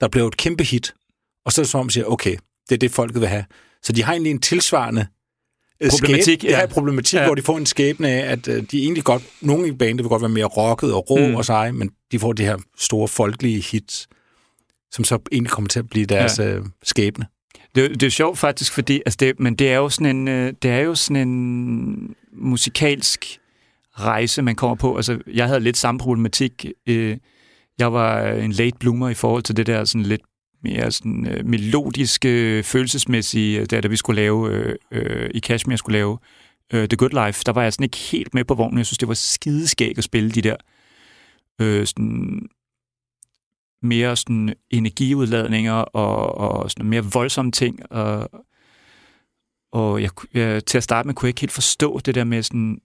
der 0.00 0.08
blev 0.08 0.26
et 0.26 0.36
kæmpe 0.36 0.64
hit. 0.64 0.94
Og 1.46 1.52
så 1.52 1.60
er 1.60 1.62
det 1.62 1.70
som 1.70 1.80
om, 1.80 1.86
man 1.86 1.90
siger, 1.90 2.04
okay, 2.04 2.36
det 2.68 2.74
er 2.74 2.78
det, 2.78 2.90
folket 2.90 3.20
vil 3.20 3.28
have. 3.28 3.44
Så 3.82 3.92
de 3.92 4.02
har 4.02 4.12
egentlig 4.12 4.30
en 4.30 4.40
tilsvarende 4.40 5.06
problematik, 5.88 6.40
skæb, 6.40 6.50
ja. 6.50 6.60
ja, 6.60 6.66
problematik 6.66 7.20
ja. 7.20 7.24
hvor 7.26 7.34
de 7.34 7.42
får 7.42 7.58
en 7.58 7.66
skæbne 7.66 8.08
af, 8.08 8.32
at 8.32 8.48
uh, 8.48 8.54
de 8.54 8.82
egentlig 8.82 9.04
godt, 9.04 9.22
nogle 9.40 9.68
i 9.68 9.72
bandet 9.72 10.04
vil 10.04 10.08
godt 10.08 10.22
være 10.22 10.28
mere 10.28 10.44
rocket 10.44 10.94
og 10.94 11.10
rå 11.10 11.28
mm. 11.28 11.34
og 11.34 11.44
seje, 11.44 11.72
men 11.72 11.90
de 12.12 12.18
får 12.18 12.32
de 12.32 12.44
her 12.44 12.56
store 12.78 13.08
folkelige 13.08 13.62
hits. 13.62 14.08
som 14.92 15.04
så 15.04 15.18
egentlig 15.32 15.50
kommer 15.50 15.68
til 15.68 15.78
at 15.78 15.88
blive 15.88 16.06
deres 16.06 16.38
ja. 16.38 16.48
øh, 16.48 16.64
skæbne. 16.82 17.26
Det, 17.74 18.00
det 18.00 18.02
er 18.02 18.10
sjovt 18.10 18.38
faktisk, 18.38 18.72
fordi, 18.72 19.02
altså 19.06 19.16
det, 19.20 19.40
men 19.40 19.54
det 19.54 19.72
er 19.72 19.76
jo 19.76 19.88
sådan 19.88 20.16
en, 20.16 20.28
øh, 20.28 20.52
det 20.62 20.70
er 20.70 20.80
jo 20.80 20.94
sådan 20.94 21.28
en 21.28 22.14
musikalsk 22.32 23.40
rejse, 23.98 24.42
man 24.42 24.56
kommer 24.56 24.76
på. 24.76 24.96
Altså, 24.96 25.18
jeg 25.32 25.46
havde 25.46 25.60
lidt 25.60 25.76
samme 25.76 25.98
problematik. 25.98 26.66
Øh, 26.86 27.16
jeg 27.78 27.92
var 27.92 28.22
en 28.22 28.52
late 28.52 28.76
bloomer 28.80 29.08
i 29.08 29.14
forhold 29.14 29.42
til 29.42 29.56
det 29.56 29.66
der 29.66 29.84
sådan 29.84 30.02
lidt 30.02 30.22
mere 30.62 30.92
sådan, 30.92 31.26
øh, 31.26 31.46
melodiske, 31.46 32.62
følelsesmæssige, 32.62 33.60
øh, 33.60 33.66
der 33.70 33.80
da 33.80 33.88
vi 33.88 33.96
skulle 33.96 34.22
lave, 34.22 34.50
øh, 34.50 34.76
øh, 34.90 35.30
i 35.34 35.38
Kashmir 35.38 35.76
skulle 35.76 35.98
lave 35.98 36.18
øh, 36.72 36.88
The 36.88 36.96
Good 36.96 37.26
Life, 37.26 37.42
der 37.46 37.52
var 37.52 37.62
jeg 37.62 37.72
sådan 37.72 37.84
ikke 37.84 37.96
helt 37.96 38.34
med 38.34 38.44
på 38.44 38.54
vognen. 38.54 38.78
Jeg 38.78 38.86
synes, 38.86 38.98
det 38.98 39.08
var 39.08 39.14
skideskæg 39.14 39.98
at 39.98 40.04
spille 40.04 40.30
de 40.30 40.42
der 40.42 40.56
øh, 41.60 41.86
sådan, 41.86 42.48
mere 43.82 44.16
sådan 44.16 44.54
energiudladninger 44.70 45.72
og, 45.72 46.34
og 46.34 46.70
sådan 46.70 46.86
mere 46.86 47.04
voldsomme 47.04 47.52
ting. 47.52 47.92
Og, 47.92 48.30
og 49.72 50.02
jeg, 50.02 50.10
jeg, 50.34 50.56
øh, 50.56 50.62
til 50.66 50.78
at 50.78 50.84
starte 50.84 51.06
med 51.06 51.14
kunne 51.14 51.26
jeg 51.26 51.30
ikke 51.30 51.40
helt 51.40 51.52
forstå 51.52 51.98
det 51.98 52.14
der 52.14 52.24
med 52.24 52.42
sådan, 52.42 52.80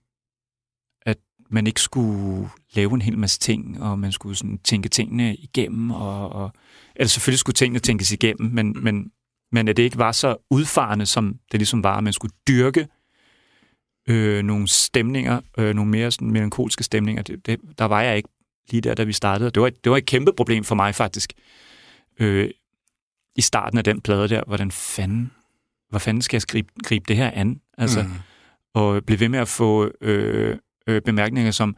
man 1.48 1.66
ikke 1.66 1.80
skulle 1.80 2.48
lave 2.74 2.94
en 2.94 3.02
hel 3.02 3.18
masse 3.18 3.38
ting, 3.38 3.82
og 3.82 3.98
man 3.98 4.12
skulle 4.12 4.36
sådan 4.36 4.58
tænke 4.58 4.88
tingene 4.88 5.36
igennem, 5.36 5.90
og, 5.90 6.32
og 6.32 6.52
eller 6.96 7.08
selvfølgelig 7.08 7.38
skulle 7.38 7.54
tingene 7.54 7.78
tænkes 7.78 8.12
igennem, 8.12 8.50
men, 8.52 8.76
men, 8.82 9.10
men 9.52 9.68
at 9.68 9.76
det 9.76 9.82
ikke 9.82 9.98
var 9.98 10.12
så 10.12 10.36
udfarende, 10.50 11.06
som 11.06 11.38
det 11.52 11.60
ligesom 11.60 11.82
var, 11.84 11.96
at 11.96 12.04
man 12.04 12.12
skulle 12.12 12.34
dyrke 12.48 12.88
øh, 14.08 14.44
nogle 14.44 14.68
stemninger, 14.68 15.40
øh, 15.58 15.74
nogle 15.74 15.90
mere 15.90 16.10
sådan 16.10 16.30
melankolske 16.30 16.84
stemninger. 16.84 17.22
Det, 17.22 17.46
det, 17.46 17.60
der 17.78 17.84
var 17.84 18.02
jeg 18.02 18.16
ikke 18.16 18.28
lige 18.70 18.80
der, 18.80 18.94
da 18.94 19.04
vi 19.04 19.12
startede. 19.12 19.50
Det 19.50 19.62
var, 19.62 19.70
det 19.70 19.90
var 19.90 19.96
et 19.96 20.06
kæmpe 20.06 20.32
problem 20.32 20.64
for 20.64 20.74
mig 20.74 20.94
faktisk. 20.94 21.32
Øh, 22.20 22.50
I 23.36 23.40
starten 23.40 23.78
af 23.78 23.84
den 23.84 24.00
plade 24.00 24.28
der, 24.28 24.42
hvordan 24.46 24.70
fanden, 24.70 25.30
hvor 25.90 25.98
fanden 25.98 26.22
skal 26.22 26.36
jeg 26.36 26.42
gribe, 26.42 26.68
gribe 26.84 27.04
det 27.08 27.16
her 27.16 27.30
an? 27.34 27.60
Altså, 27.78 28.02
mm. 28.02 28.08
Og 28.74 29.04
blive 29.04 29.20
ved 29.20 29.28
med 29.28 29.38
at 29.38 29.48
få 29.48 29.90
øh, 30.00 30.58
øh, 30.88 31.02
bemærkninger 31.02 31.50
som, 31.50 31.76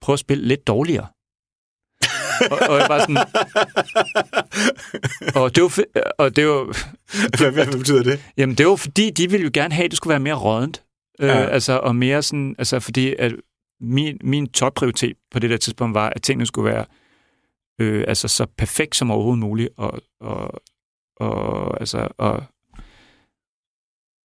prøv 0.00 0.12
at 0.12 0.18
spille 0.18 0.48
lidt 0.48 0.66
dårligere. 0.66 1.06
og, 2.50 2.58
og 2.68 2.78
jeg 2.78 2.86
var 2.88 2.98
sådan... 2.98 3.16
og 5.42 5.56
det 5.56 5.62
var... 5.62 5.68
Og 6.18 6.36
det 6.36 6.46
var 6.46 6.64
hvad, 7.38 7.52
hvad 7.52 7.78
betyder 7.78 8.02
det? 8.02 8.24
Jamen, 8.36 8.54
det 8.54 8.66
var 8.66 8.76
fordi, 8.76 9.10
de 9.10 9.30
ville 9.30 9.44
jo 9.44 9.50
gerne 9.54 9.74
have, 9.74 9.84
at 9.84 9.90
det 9.90 9.96
skulle 9.96 10.12
være 10.12 10.20
mere 10.20 10.34
rådent. 10.34 10.82
Øh, 11.20 11.28
ja. 11.28 11.42
Øh, 11.42 11.54
altså, 11.54 11.78
og 11.78 11.96
mere 11.96 12.22
sådan... 12.22 12.54
Altså, 12.58 12.80
fordi 12.80 13.14
at 13.18 13.32
min, 13.80 14.18
min 14.24 14.48
topprioritet 14.48 15.16
på 15.30 15.38
det 15.38 15.50
der 15.50 15.56
tidspunkt 15.56 15.94
var, 15.94 16.08
at 16.08 16.22
tingene 16.22 16.46
skulle 16.46 16.70
være 16.70 16.84
øh, 17.80 18.04
altså 18.08 18.28
så 18.28 18.46
perfekt 18.58 18.96
som 18.96 19.10
overhovedet 19.10 19.40
muligt, 19.40 19.68
og, 19.76 20.00
og, 20.20 20.62
og 21.16 21.80
altså, 21.80 22.08
og, 22.18 22.44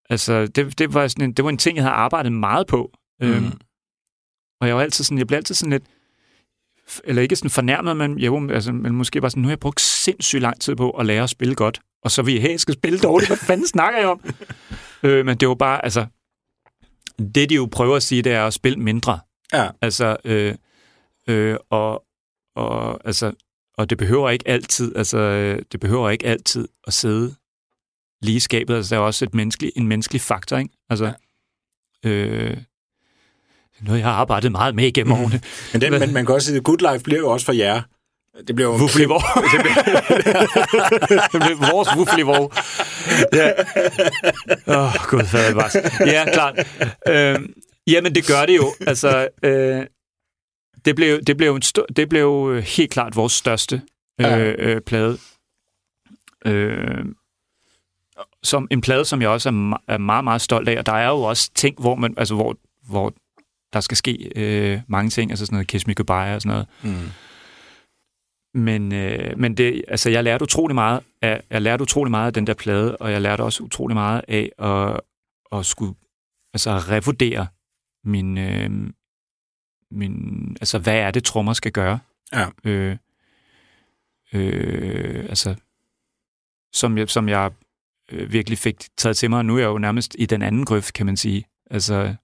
altså 0.09 0.47
det, 0.47 0.79
det, 0.79 0.93
var 0.93 1.07
sådan 1.07 1.25
en, 1.25 1.33
det 1.33 1.45
var 1.45 1.49
en 1.49 1.57
ting, 1.57 1.75
jeg 1.75 1.83
havde 1.83 1.95
arbejdet 1.95 2.31
meget 2.31 2.67
på. 2.67 2.91
Mm. 3.21 3.51
Og 4.61 4.67
jeg 4.67 4.75
var 4.75 4.81
altid 4.81 5.03
sådan, 5.03 5.17
jeg 5.17 5.27
blev 5.27 5.37
altid 5.37 5.55
sådan 5.55 5.71
lidt, 5.71 5.83
eller 7.03 7.21
ikke 7.21 7.35
sådan 7.35 7.49
fornærmet, 7.49 7.97
men, 7.97 8.19
jo, 8.19 8.49
altså, 8.49 8.71
men 8.71 8.93
måske 8.93 9.21
bare 9.21 9.31
sådan, 9.31 9.41
nu 9.41 9.47
har 9.47 9.51
jeg 9.51 9.59
brugt 9.59 9.81
sindssygt 9.81 10.41
lang 10.41 10.61
tid 10.61 10.75
på 10.75 10.89
at 10.91 11.05
lære 11.05 11.23
at 11.23 11.29
spille 11.29 11.55
godt, 11.55 11.79
og 12.03 12.11
så 12.11 12.21
vil 12.21 12.33
jeg, 12.33 12.41
hey, 12.41 12.51
jeg 12.51 12.59
skal 12.59 12.73
spille 12.73 12.99
dårligt, 12.99 13.29
hvad 13.29 13.37
fanden 13.37 13.67
snakker 13.67 13.99
jeg 13.99 14.07
om? 14.07 14.21
øh, 15.03 15.25
men 15.25 15.37
det 15.37 15.47
var 15.47 15.55
bare, 15.55 15.83
altså, 15.83 16.05
det 17.35 17.49
de 17.49 17.55
jo 17.55 17.69
prøver 17.71 17.95
at 17.95 18.03
sige, 18.03 18.21
det 18.21 18.31
er 18.31 18.45
at 18.45 18.53
spille 18.53 18.79
mindre. 18.79 19.19
Ja. 19.53 19.69
Altså, 19.81 20.17
øh, 20.25 20.55
øh, 21.27 21.57
og, 21.69 22.03
og, 22.55 23.07
altså, 23.07 23.33
og 23.77 23.89
det 23.89 23.97
behøver 23.97 24.29
ikke 24.29 24.47
altid, 24.47 24.95
altså, 24.95 25.19
det 25.71 25.79
behøver 25.79 26.09
ikke 26.09 26.25
altid 26.25 26.67
at 26.87 26.93
sidde 26.93 27.35
lige 28.21 28.35
i 28.35 28.39
skabet. 28.39 28.75
Altså, 28.75 28.95
der 28.95 29.01
er 29.01 29.05
også 29.05 29.25
et 29.25 29.33
menneskelig, 29.33 29.71
en 29.75 29.87
menneskelig 29.87 30.21
faktor, 30.21 30.57
ikke? 30.57 30.73
Altså, 30.89 31.13
ja. 32.03 32.09
øh, 32.09 32.57
noget, 33.81 33.99
jeg 33.99 34.07
har 34.07 34.13
arbejdet 34.13 34.51
meget 34.51 34.75
med 34.75 34.87
igennem 34.87 35.17
mm. 35.17 35.23
årene. 35.23 35.41
Men, 35.73 35.81
den, 35.81 35.99
men 35.99 36.13
man 36.13 36.25
kan 36.25 36.35
også 36.35 36.47
sige, 36.47 36.57
at 36.57 36.63
Good 36.63 36.91
Life 36.91 37.03
bliver 37.03 37.19
jo 37.19 37.29
også 37.29 37.45
for 37.45 37.53
jer. 37.53 37.81
Det 38.47 38.55
bliver 38.55 38.69
jo... 38.71 38.77
Wufflivor. 38.77 39.19
det, 39.53 39.61
bliver... 39.61 39.73
det 41.31 41.39
bliver 41.41 41.71
vores 41.73 41.89
Wufflivor. 41.97 42.53
Ja. 43.33 43.51
Åh, 44.67 44.85
oh, 44.85 44.93
gud, 45.09 45.31
hvad 45.31 45.53
var 45.53 45.71
Ja, 46.05 46.25
klart. 46.33 46.67
Øhm, 47.07 47.53
Jamen, 47.87 48.15
det 48.15 48.27
gør 48.27 48.45
det 48.45 48.55
jo. 48.55 48.73
Altså, 48.87 49.27
øh, 49.43 49.85
det, 50.85 50.95
blev, 50.95 51.21
det, 51.21 51.37
blev 51.37 51.55
en 51.55 51.61
st- 51.65 51.93
det 51.95 52.09
blev 52.09 52.61
helt 52.61 52.91
klart 52.91 53.15
vores 53.15 53.33
største 53.33 53.81
øh, 54.21 54.55
øh, 54.59 54.81
plade. 54.81 55.17
Øh, 56.45 57.05
som 58.43 58.67
en 58.71 58.81
plade, 58.81 59.05
som 59.05 59.21
jeg 59.21 59.29
også 59.29 59.49
er, 59.49 59.81
er 59.87 59.97
meget, 59.97 60.23
meget 60.23 60.41
stolt 60.41 60.69
af. 60.69 60.77
Og 60.77 60.85
der 60.85 60.93
er 60.93 61.07
jo 61.07 61.21
også 61.21 61.51
ting, 61.55 61.75
hvor, 61.79 61.95
man, 61.95 62.13
altså, 62.17 62.35
hvor, 62.35 62.55
hvor 62.89 63.13
der 63.73 63.79
skal 63.79 63.97
ske 63.97 64.31
øh, 64.35 64.81
mange 64.87 65.09
ting, 65.09 65.31
altså 65.31 65.45
sådan 65.45 65.55
noget 65.55 65.67
Kiss 65.67 65.87
Me 65.87 65.93
Goodbye 65.93 66.35
og 66.35 66.41
sådan 66.41 66.49
noget. 66.49 66.67
Mm. 66.83 67.09
Men, 68.53 68.93
øh, 68.93 69.39
men 69.39 69.57
det, 69.57 69.83
altså, 69.87 70.09
jeg 70.09 70.23
lærte 70.23 70.43
utrolig 70.43 70.75
meget 70.75 71.03
af, 71.21 71.43
jeg 71.49 71.61
lærte 71.61 71.81
utrolig 71.81 72.11
meget 72.11 72.27
af 72.27 72.33
den 72.33 72.47
der 72.47 72.53
plade, 72.53 72.97
og 72.97 73.11
jeg 73.11 73.21
lærte 73.21 73.41
også 73.41 73.63
utrolig 73.63 73.95
meget 73.95 74.21
af 74.27 74.51
at, 74.59 74.99
at 75.59 75.65
skulle 75.65 75.95
altså, 76.53 76.71
revurdere 76.71 77.47
min, 78.03 78.37
øh, 78.37 78.69
min, 79.91 80.57
altså 80.61 80.79
hvad 80.79 80.95
er 80.95 81.11
det, 81.11 81.23
trommer 81.23 81.53
skal 81.53 81.71
gøre? 81.71 81.99
Ja. 82.33 82.47
Øh, 82.63 82.97
øh, 84.33 85.25
altså, 85.29 85.55
som 86.73 86.97
jeg, 86.97 87.09
som 87.09 87.29
jeg 87.29 87.51
øh, 88.11 88.31
virkelig 88.31 88.57
fik 88.57 88.75
taget 88.97 89.17
til 89.17 89.29
mig. 89.29 89.45
Nu 89.45 89.55
er 89.55 89.59
jeg 89.59 89.67
jo 89.67 89.77
nærmest 89.77 90.15
i 90.19 90.25
den 90.25 90.41
anden 90.41 90.65
grøft, 90.65 90.93
kan 90.93 91.05
man 91.05 91.17
sige. 91.17 91.45
Altså, 91.71 92.15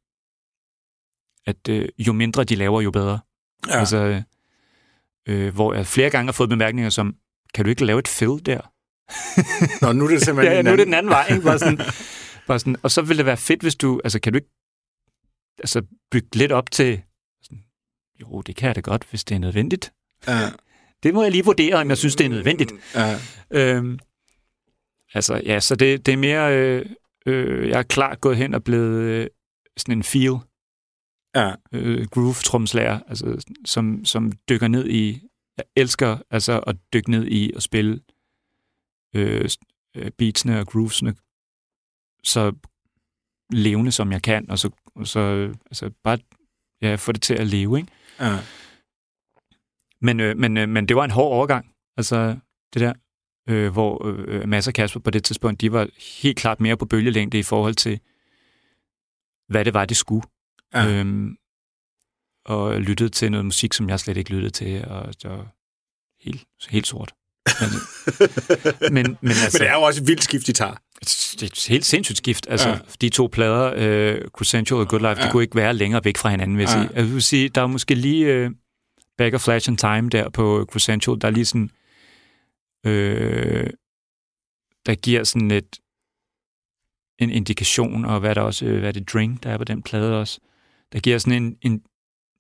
at 1.46 1.70
øh, 1.70 1.90
jo 1.98 2.14
mindre 2.14 2.44
de 2.44 2.56
laver, 2.56 2.82
jo 2.82 2.92
bedre. 2.92 3.20
Ja. 3.68 3.80
Altså, 3.80 4.24
øh, 5.28 5.54
hvor 5.54 5.74
jeg 5.74 5.88
flere 5.88 6.10
gange 6.10 6.28
har 6.28 6.34
fået 6.34 6.50
bemærkninger 6.50 6.90
som, 6.90 7.16
kan 7.54 7.66
du 7.66 7.70
ikke 7.70 7.86
lave 7.86 8.00
et 8.00 8.08
fill 8.08 8.46
der? 8.46 8.62
Nå, 9.86 9.92
nu 9.92 10.06
er 10.06 10.10
det 10.10 10.22
simpelthen 10.22 10.56
ja, 10.56 10.62
nu 10.62 10.72
er 10.72 10.76
det 10.76 10.86
den 10.86 10.94
anden 10.94 11.10
vej. 11.10 11.28
Ikke? 11.32 11.42
Bare 11.42 11.60
sådan, 11.60 11.78
bare 12.48 12.60
sådan, 12.60 12.76
og 12.84 12.92
så 12.92 13.02
ville 13.02 13.18
det 13.18 13.26
være 13.26 13.38
fedt, 13.38 13.62
hvis 13.62 13.76
du, 13.76 14.02
altså 14.04 14.20
kan 14.20 14.34
du 14.34 14.38
ikke 14.38 14.50
altså, 15.60 15.82
bygge 16.12 16.36
lidt 16.36 16.52
op 16.52 16.72
til, 16.72 17.02
sådan, 17.44 17.64
jo, 18.22 18.42
det 18.42 18.56
kan 18.56 18.68
jeg 18.68 18.76
da 18.76 18.82
godt, 18.82 19.06
hvis 19.10 19.24
det 19.24 19.36
er 19.36 19.40
nødvendigt. 19.40 19.94
Ja. 20.28 20.50
Det 21.04 21.14
må 21.14 21.24
jeg 21.24 21.32
lige 21.32 21.46
vurdere, 21.46 21.76
om 21.76 21.90
jeg 21.90 21.98
synes, 21.98 22.16
det 22.16 22.26
er 22.26 22.30
nødvendigt. 22.30 22.72
Ja. 22.96 23.20
Øhm, 23.52 24.00
altså, 25.14 25.42
ja, 25.46 25.60
så 25.60 25.76
det, 25.76 26.06
det 26.06 26.14
er 26.14 26.18
mere, 26.18 26.58
øh, 26.58 26.86
øh, 27.26 27.70
jeg 27.70 27.80
er 27.80 27.84
klart 27.84 28.22
gået 28.22 28.38
hen 28.38 28.54
og 28.54 28.64
blevet 28.64 29.02
øh, 29.02 29.28
sådan 29.78 29.98
en 29.98 30.04
feel 30.04 30.34
ja. 31.36 31.54
øh, 31.72 32.08
groove-tromslager, 32.12 33.00
altså, 33.08 33.46
som, 33.66 34.06
som 34.06 34.32
dykker 34.50 34.68
ned 34.68 34.90
i, 34.90 35.22
jeg 35.58 35.66
elsker 35.76 36.18
altså 36.30 36.60
at 36.60 36.76
dykke 36.94 37.12
ned 37.12 37.28
i 37.28 37.52
at 37.56 37.64
spille 37.64 38.02
øh, 39.16 39.50
øh 39.96 40.12
beatsene 40.18 40.60
og 40.60 40.68
groovesene 40.68 41.16
så 42.24 42.54
levende, 43.50 43.92
som 43.92 44.12
jeg 44.12 44.22
kan, 44.22 44.50
og 44.50 44.60
så, 44.60 44.70
og 44.96 45.08
så 45.08 45.54
altså 45.66 45.92
bare 46.04 46.18
ja, 46.82 46.96
få 46.96 47.12
det 47.12 47.22
til 47.22 47.34
at 47.34 47.48
leve, 47.48 47.78
ikke? 47.78 47.92
Ja. 48.20 48.40
Men, 50.02 50.20
øh, 50.20 50.38
men, 50.38 50.58
øh, 50.58 50.70
men 50.70 50.88
det 50.88 50.96
var 50.96 51.04
en 51.04 51.12
hård 51.12 51.34
overgang, 51.34 51.76
altså 51.98 52.38
det 52.74 52.82
der, 52.82 52.94
øh, 53.50 53.72
hvor 53.74 54.08
øh, 54.08 54.48
Mads 54.48 54.68
og 54.68 54.74
Kasper 54.74 55.00
på 55.00 55.10
det 55.10 55.24
tidspunkt, 55.24 55.62
de 55.62 55.72
var 55.72 55.88
helt 56.24 56.38
klart 56.38 56.60
mere 56.60 56.78
på 56.78 56.86
bølgelængde 56.86 57.40
i 57.40 57.44
forhold 57.44 57.76
til, 57.76 58.00
hvad 59.48 59.66
det 59.66 59.74
var, 59.74 59.86
de 59.86 59.96
skulle. 59.96 60.28
Ja. 60.74 60.88
Øhm, 60.88 61.36
og 62.46 62.82
lyttede 62.82 63.10
til 63.10 63.32
noget 63.32 63.46
musik, 63.46 63.74
som 63.74 63.90
jeg 63.90 64.00
slet 64.00 64.18
ikke 64.18 64.30
lyttede 64.30 64.52
til, 64.52 64.86
og 64.86 65.24
det 65.24 65.30
var 65.30 65.56
helt, 66.22 66.44
helt 66.70 66.88
sort. 66.88 67.14
Men, 67.62 67.70
men, 68.94 69.18
men, 69.22 69.32
altså, 69.32 69.58
men 69.58 69.62
det 69.62 69.70
er 69.70 69.74
jo 69.74 69.82
også 69.82 70.02
et 70.02 70.08
vildt 70.08 70.24
skift, 70.24 70.48
de 70.48 70.54
tager. 70.54 70.76
Det 71.02 71.42
er 71.42 71.46
et 71.46 71.66
helt 71.70 71.86
sindssygt 71.86 72.18
skift. 72.18 72.48
Altså, 72.50 72.70
ja. 72.70 72.80
de 73.02 73.10
to 73.10 73.30
plader, 73.32 73.72
uh, 73.72 74.28
Crescendo 74.28 74.80
og 74.80 74.88
Good 74.88 75.02
Life, 75.02 75.22
ja. 75.22 75.28
de 75.28 75.32
kunne 75.32 75.44
ikke 75.44 75.56
være 75.56 75.74
længere 75.74 76.06
væk 76.06 76.18
fra 76.18 76.30
hinanden, 76.30 76.58
vil 76.58 76.64
jeg 76.64 76.76
ja. 76.76 76.82
sige. 76.82 76.96
Jeg 76.96 77.14
vil 77.14 77.22
sige, 77.22 77.50
der 77.50 77.62
er 77.62 77.68
måske 77.68 77.96
lige 77.96 78.46
uh, 78.46 78.52
Back 79.18 79.36
of 79.36 79.42
Flash 79.42 79.70
and 79.70 79.78
Time 79.78 80.10
der 80.10 80.30
på 80.30 80.66
Crescendo, 80.72 81.16
der 81.16 81.28
er 81.28 81.32
lige 81.32 81.46
sådan... 81.46 81.70
Uh, 82.88 83.70
der 84.86 84.96
giver 84.96 85.24
sådan 85.24 85.52
et 85.52 85.80
en 87.20 87.30
indikation, 87.30 88.06
og 88.06 88.20
hvad 88.20 88.36
der 88.36 88.42
også, 88.42 88.66
hvad 88.66 88.88
er 88.88 88.92
det 88.92 89.14
Drink, 89.14 89.44
der 89.44 89.50
er 89.50 89.58
på 89.58 89.64
den 89.64 89.84
plade 89.84 90.20
også, 90.20 90.40
der 90.94 91.00
giver 91.00 91.18
sådan 91.18 91.44
en, 91.44 91.58
en 91.62 91.82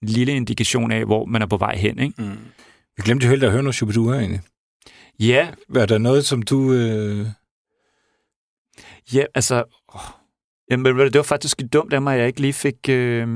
lille 0.01 0.31
indikation 0.31 0.91
af, 0.91 1.05
hvor 1.05 1.25
man 1.25 1.41
er 1.41 1.45
på 1.45 1.57
vej 1.57 1.75
hen, 1.75 1.99
ikke? 1.99 2.21
Mm. 2.21 2.37
Vi 2.97 3.03
glemte 3.03 3.27
helt 3.27 3.43
at 3.43 3.51
høre 3.51 3.63
noget 3.63 3.75
Shubidua 3.75 4.19
egentlig. 4.19 4.41
Ja. 5.19 5.51
Er 5.75 5.85
der 5.85 5.97
noget, 5.97 6.25
som 6.25 6.41
du... 6.41 6.73
Øh... 6.73 7.27
Ja, 9.13 9.25
altså... 9.35 9.63
Åh. 9.95 10.01
Jamen, 10.71 10.99
det 10.99 11.15
var 11.15 11.23
faktisk 11.23 11.61
dumt 11.73 11.93
af 11.93 12.01
mig, 12.01 12.13
at 12.13 12.19
jeg 12.19 12.27
ikke 12.27 12.41
lige 12.41 12.53
fik... 12.53 12.89
Øh... 12.89 13.27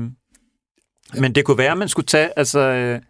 Men 1.20 1.34
det 1.34 1.44
kunne 1.44 1.58
være, 1.58 1.72
at 1.72 1.78
man 1.78 1.88
skulle 1.88 2.06
tage... 2.06 2.38
Altså, 2.38 2.60
øh... 2.60 3.00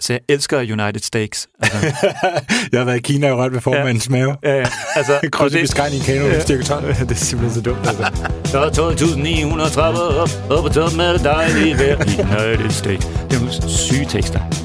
Så 0.00 0.12
jeg 0.12 0.20
elsker 0.28 0.58
United 0.58 1.00
States. 1.00 1.48
Altså, 1.62 1.78
Jeg 2.72 2.80
har 2.80 2.84
været 2.84 2.96
i 2.96 3.00
Kina 3.00 3.30
og 3.32 3.38
rørt 3.38 3.52
ved 3.54 3.60
formandens 3.60 4.10
mave. 4.10 4.36
ja, 4.42 4.54
ja. 4.58 4.66
Altså, 4.96 5.12
Krydset 5.32 5.60
beskrejen 5.60 5.92
i 5.92 5.96
en 5.96 6.02
kano 6.02 6.26
i 6.28 6.40
styrke 6.40 6.64
12. 6.64 6.94
det 6.94 7.10
er 7.10 7.14
simpelthen 7.14 7.62
så 7.64 7.70
dumt. 7.70 7.86
Altså. 7.88 8.02
Der 8.52 8.60
er 8.60 8.70
12.930 8.70 9.80
op, 10.20 10.30
op 10.50 10.64
på 10.64 10.68
toppen 10.68 11.00
af 11.00 11.12
det 11.14 11.24
dejlige 11.24 11.78
vejr 11.78 11.96
United 11.96 12.70
States. 12.70 13.06
Det 13.06 13.32
er 13.36 13.38
nogle 13.40 13.68
syge 13.70 14.06
tekster. 14.08 14.63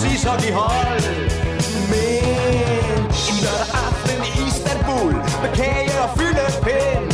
Starens 0.00 0.50
hold 0.52 1.04
Men 1.92 3.02
en 3.30 3.38
lørdag 3.44 3.68
aften 3.86 4.18
i 4.28 4.32
Istanbul 4.48 5.12
med 5.42 5.50
kage 5.60 5.94
og 6.04 6.10
fyldepind. 6.18 7.06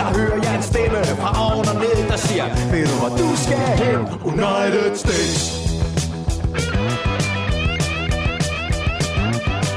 Der 0.00 0.08
hører 0.18 0.38
jeg 0.42 0.54
en 0.56 0.62
stemme 0.62 1.04
fra 1.04 1.30
oven 1.46 1.68
og 1.68 1.74
ned, 1.74 2.08
der 2.10 2.16
siger 2.16 2.44
Ved 2.72 2.86
du 2.86 2.94
hvor 3.00 3.08
du 3.20 3.28
skal 3.44 3.58
hen? 3.82 4.00
United 4.32 4.96
States 4.96 5.40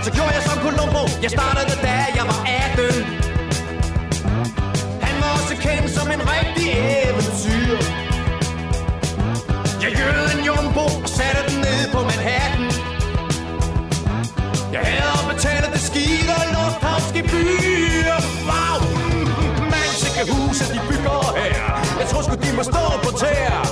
Så 0.05 0.09
gjorde 0.15 0.33
jeg 0.37 0.43
som 0.49 0.57
Columbo 0.65 1.03
Jeg 1.23 1.31
startede 1.31 1.75
da 1.87 1.95
jeg 2.17 2.25
var 2.31 2.41
18 2.73 3.03
Han 5.05 5.15
var 5.21 5.29
også 5.37 5.55
kendt 5.65 5.89
som 5.97 6.07
en 6.15 6.21
rigtig 6.35 6.60
lufthavnske 17.41 17.45
byer 17.45 18.21
Wow, 18.49 18.79
man 19.71 19.87
sikke 20.01 20.33
huse 20.33 20.63
de 20.73 20.79
bygger 20.89 21.37
her. 21.37 21.97
Jeg 21.99 22.07
tror 22.07 22.21
sgu 22.21 22.35
de 22.35 22.55
må 22.55 22.63
stå 22.63 22.83
på 23.03 23.17
tæer. 23.17 23.70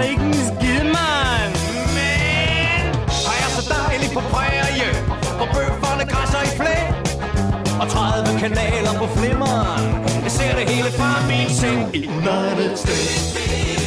Er 0.00 0.04
der 0.04 0.10
ikke 0.10 0.24
en 0.24 0.34
skid, 0.34 0.82
mand. 0.96 1.52
Men 1.96 2.82
har 3.26 3.36
jeg 3.42 3.50
så 3.58 3.62
dejligt 3.78 4.12
på 4.12 4.20
prærie 4.20 4.90
Hvor 5.38 5.48
bøfferne 5.54 6.04
græsser 6.12 6.42
i 6.48 6.50
flæ 6.58 6.78
og 7.80 7.88
30 7.88 8.38
kanaler 8.40 8.92
på 8.98 9.06
flimmeren. 9.16 9.84
Jeg 10.24 10.32
ser 10.38 10.52
det 10.58 10.64
hele 10.70 10.90
fra 10.98 11.10
min 11.28 11.48
seng. 11.60 11.96
I 11.96 11.98
United 12.06 12.76
States 12.76 13.79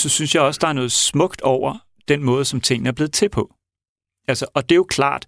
så 0.00 0.08
synes 0.08 0.34
jeg 0.34 0.42
også, 0.42 0.58
der 0.62 0.68
er 0.68 0.72
noget 0.72 0.92
smukt 0.92 1.40
over 1.40 1.78
den 2.08 2.22
måde, 2.24 2.44
som 2.44 2.60
tingene 2.60 2.88
er 2.88 2.92
blevet 2.92 3.12
til 3.12 3.28
på. 3.28 3.54
Altså, 4.28 4.46
og 4.54 4.68
det 4.68 4.74
er 4.74 4.76
jo 4.76 4.86
klart, 4.88 5.26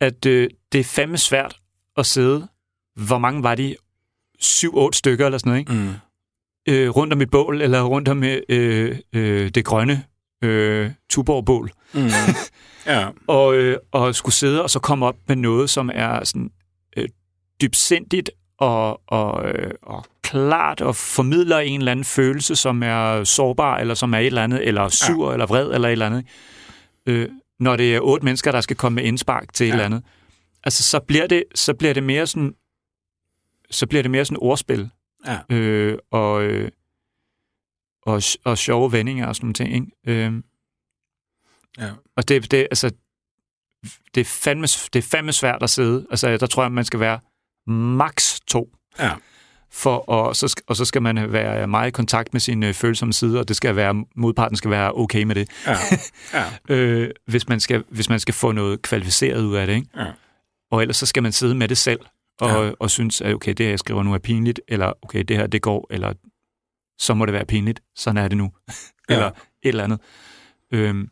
at 0.00 0.26
øh, 0.26 0.50
det 0.72 0.80
er 0.80 0.84
fandme 0.84 1.18
svært 1.18 1.60
at 1.96 2.06
sidde, 2.06 2.48
hvor 2.94 3.18
mange 3.18 3.42
var 3.42 3.54
de? 3.54 3.76
Syv-otte 4.40 4.98
stykker 4.98 5.26
eller 5.26 5.38
sådan 5.38 5.50
noget, 5.50 5.60
ikke? 5.60 5.72
Mm. 5.72 5.94
Øh, 6.68 6.90
rundt 6.90 7.12
om 7.12 7.20
et 7.20 7.30
bål, 7.30 7.62
eller 7.62 7.82
rundt 7.82 8.08
om 8.08 8.24
øh, 8.24 8.98
øh, 9.12 9.50
det 9.50 9.64
grønne 9.64 10.04
øh, 10.42 10.90
Tuborg-bål. 11.10 11.70
Mm. 11.94 12.00
ja. 12.86 13.08
og, 13.26 13.54
øh, 13.54 13.78
og 13.92 14.14
skulle 14.14 14.34
sidde 14.34 14.62
og 14.62 14.70
så 14.70 14.78
komme 14.78 15.06
op 15.06 15.16
med 15.28 15.36
noget, 15.36 15.70
som 15.70 15.90
er 15.94 16.24
sådan 16.24 16.50
øh, 16.96 17.08
dybsindigt 17.60 18.30
og, 18.62 19.00
og, 19.06 19.48
øh, 19.48 19.70
og 19.82 20.04
klart 20.22 20.80
og 20.80 20.96
formidler 20.96 21.58
en 21.58 21.80
eller 21.80 21.92
anden 21.92 22.04
følelse, 22.04 22.56
som 22.56 22.82
er 22.82 23.24
sårbar, 23.24 23.78
eller 23.78 23.94
som 23.94 24.14
er 24.14 24.18
et 24.18 24.26
eller 24.26 24.44
andet, 24.44 24.68
eller 24.68 24.88
sur, 24.88 25.28
ja. 25.28 25.32
eller 25.32 25.46
vred, 25.46 25.72
eller 25.74 25.88
et 25.88 25.92
eller 25.92 26.06
andet. 26.06 26.26
Øh, 27.06 27.28
når 27.60 27.76
det 27.76 27.96
er 27.96 28.00
otte 28.00 28.24
mennesker, 28.24 28.52
der 28.52 28.60
skal 28.60 28.76
komme 28.76 28.94
med 28.96 29.04
indspark 29.04 29.52
til 29.52 29.66
ja. 29.66 29.70
et 29.70 29.74
eller 29.74 29.84
andet. 29.84 30.02
Altså, 30.64 30.82
så 30.82 31.00
bliver 31.00 31.26
det, 31.26 31.44
så 31.54 31.74
bliver 31.74 31.94
det 31.94 32.02
mere 32.02 32.26
sådan, 32.26 32.54
så 33.70 33.86
bliver 33.86 34.02
det 34.02 34.10
mere 34.10 34.24
sådan 34.24 34.38
ordspil. 34.40 34.90
Ja. 35.26 35.56
Øh, 35.56 35.98
og, 36.10 36.42
øh, 36.42 36.70
og, 38.02 38.22
og 38.44 38.58
sjove 38.58 38.92
vendinger 38.92 39.26
og 39.26 39.36
sådan 39.36 39.46
nogle 39.46 39.54
ting, 39.54 39.74
ikke? 39.74 40.26
Øh, 40.26 40.42
ja. 41.78 41.90
og 42.16 42.28
det, 42.28 42.50
det, 42.50 42.58
altså, 42.58 42.90
det 44.14 44.20
er, 44.20 44.24
fandme, 44.24 44.66
det 44.66 44.96
er 44.96 45.08
fandme 45.10 45.32
svært 45.32 45.62
at 45.62 45.70
sidde. 45.70 46.06
Altså, 46.10 46.36
der 46.36 46.46
tror 46.46 46.62
jeg, 46.62 46.72
man 46.72 46.84
skal 46.84 47.00
være 47.00 47.20
max 47.66 48.40
to. 48.46 48.68
Ja. 48.98 49.12
For, 49.70 49.96
og, 50.10 50.36
så, 50.36 50.62
og 50.66 50.76
så 50.76 50.84
skal 50.84 51.02
man 51.02 51.32
være 51.32 51.66
meget 51.66 51.88
i 51.88 51.90
kontakt 51.90 52.32
med 52.32 52.40
sin 52.40 52.62
øh, 52.62 52.74
følsomme 52.74 53.12
side, 53.12 53.40
og 53.40 53.48
det 53.48 53.56
skal 53.56 53.76
være, 53.76 54.04
modparten 54.16 54.56
skal 54.56 54.70
være 54.70 54.92
okay 54.94 55.22
med 55.22 55.34
det. 55.34 55.48
Ja. 55.66 55.76
Ja. 56.68 56.74
øh, 56.74 57.10
hvis, 57.26 57.48
man 57.48 57.60
skal, 57.60 57.84
hvis 57.88 58.08
man 58.08 58.20
skal 58.20 58.34
få 58.34 58.52
noget 58.52 58.82
kvalificeret 58.82 59.44
ud 59.44 59.54
af 59.54 59.66
det. 59.66 59.74
Ikke? 59.74 59.88
Ja. 59.96 60.06
Og 60.70 60.80
ellers 60.82 60.96
så 60.96 61.06
skal 61.06 61.22
man 61.22 61.32
sidde 61.32 61.54
med 61.54 61.68
det 61.68 61.78
selv, 61.78 62.00
og, 62.40 62.48
Ja. 62.48 62.62
ja. 62.66 62.72
og 62.78 62.90
synes, 62.90 63.20
at 63.20 63.34
okay, 63.34 63.52
det 63.52 63.66
her, 63.66 63.70
jeg 63.70 63.78
skriver 63.78 64.02
nu 64.02 64.14
er 64.14 64.18
pinligt, 64.18 64.60
eller 64.68 64.92
okay, 65.02 65.22
det 65.28 65.36
her, 65.36 65.46
det 65.46 65.62
går, 65.62 65.86
eller 65.90 66.12
så 66.98 67.14
må 67.14 67.26
det 67.26 67.34
være 67.34 67.44
pinligt, 67.44 67.80
sådan 67.96 68.16
er 68.24 68.28
det 68.28 68.36
nu. 68.38 68.52
Ja. 69.08 69.14
eller 69.14 69.26
et 69.28 69.34
eller 69.62 69.84
andet. 69.84 70.00
Øhm, 70.70 71.10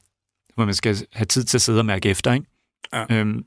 hvor 0.54 0.64
man 0.64 0.74
skal 0.74 0.96
have 1.12 1.26
tid 1.26 1.44
til 1.44 1.56
at 1.56 1.62
sidde 1.62 1.78
og 1.78 1.86
mærke 1.86 2.08
efter, 2.08 2.32
ikke? 2.32 2.46
Ja. 2.92 3.04
Øhm, 3.10 3.44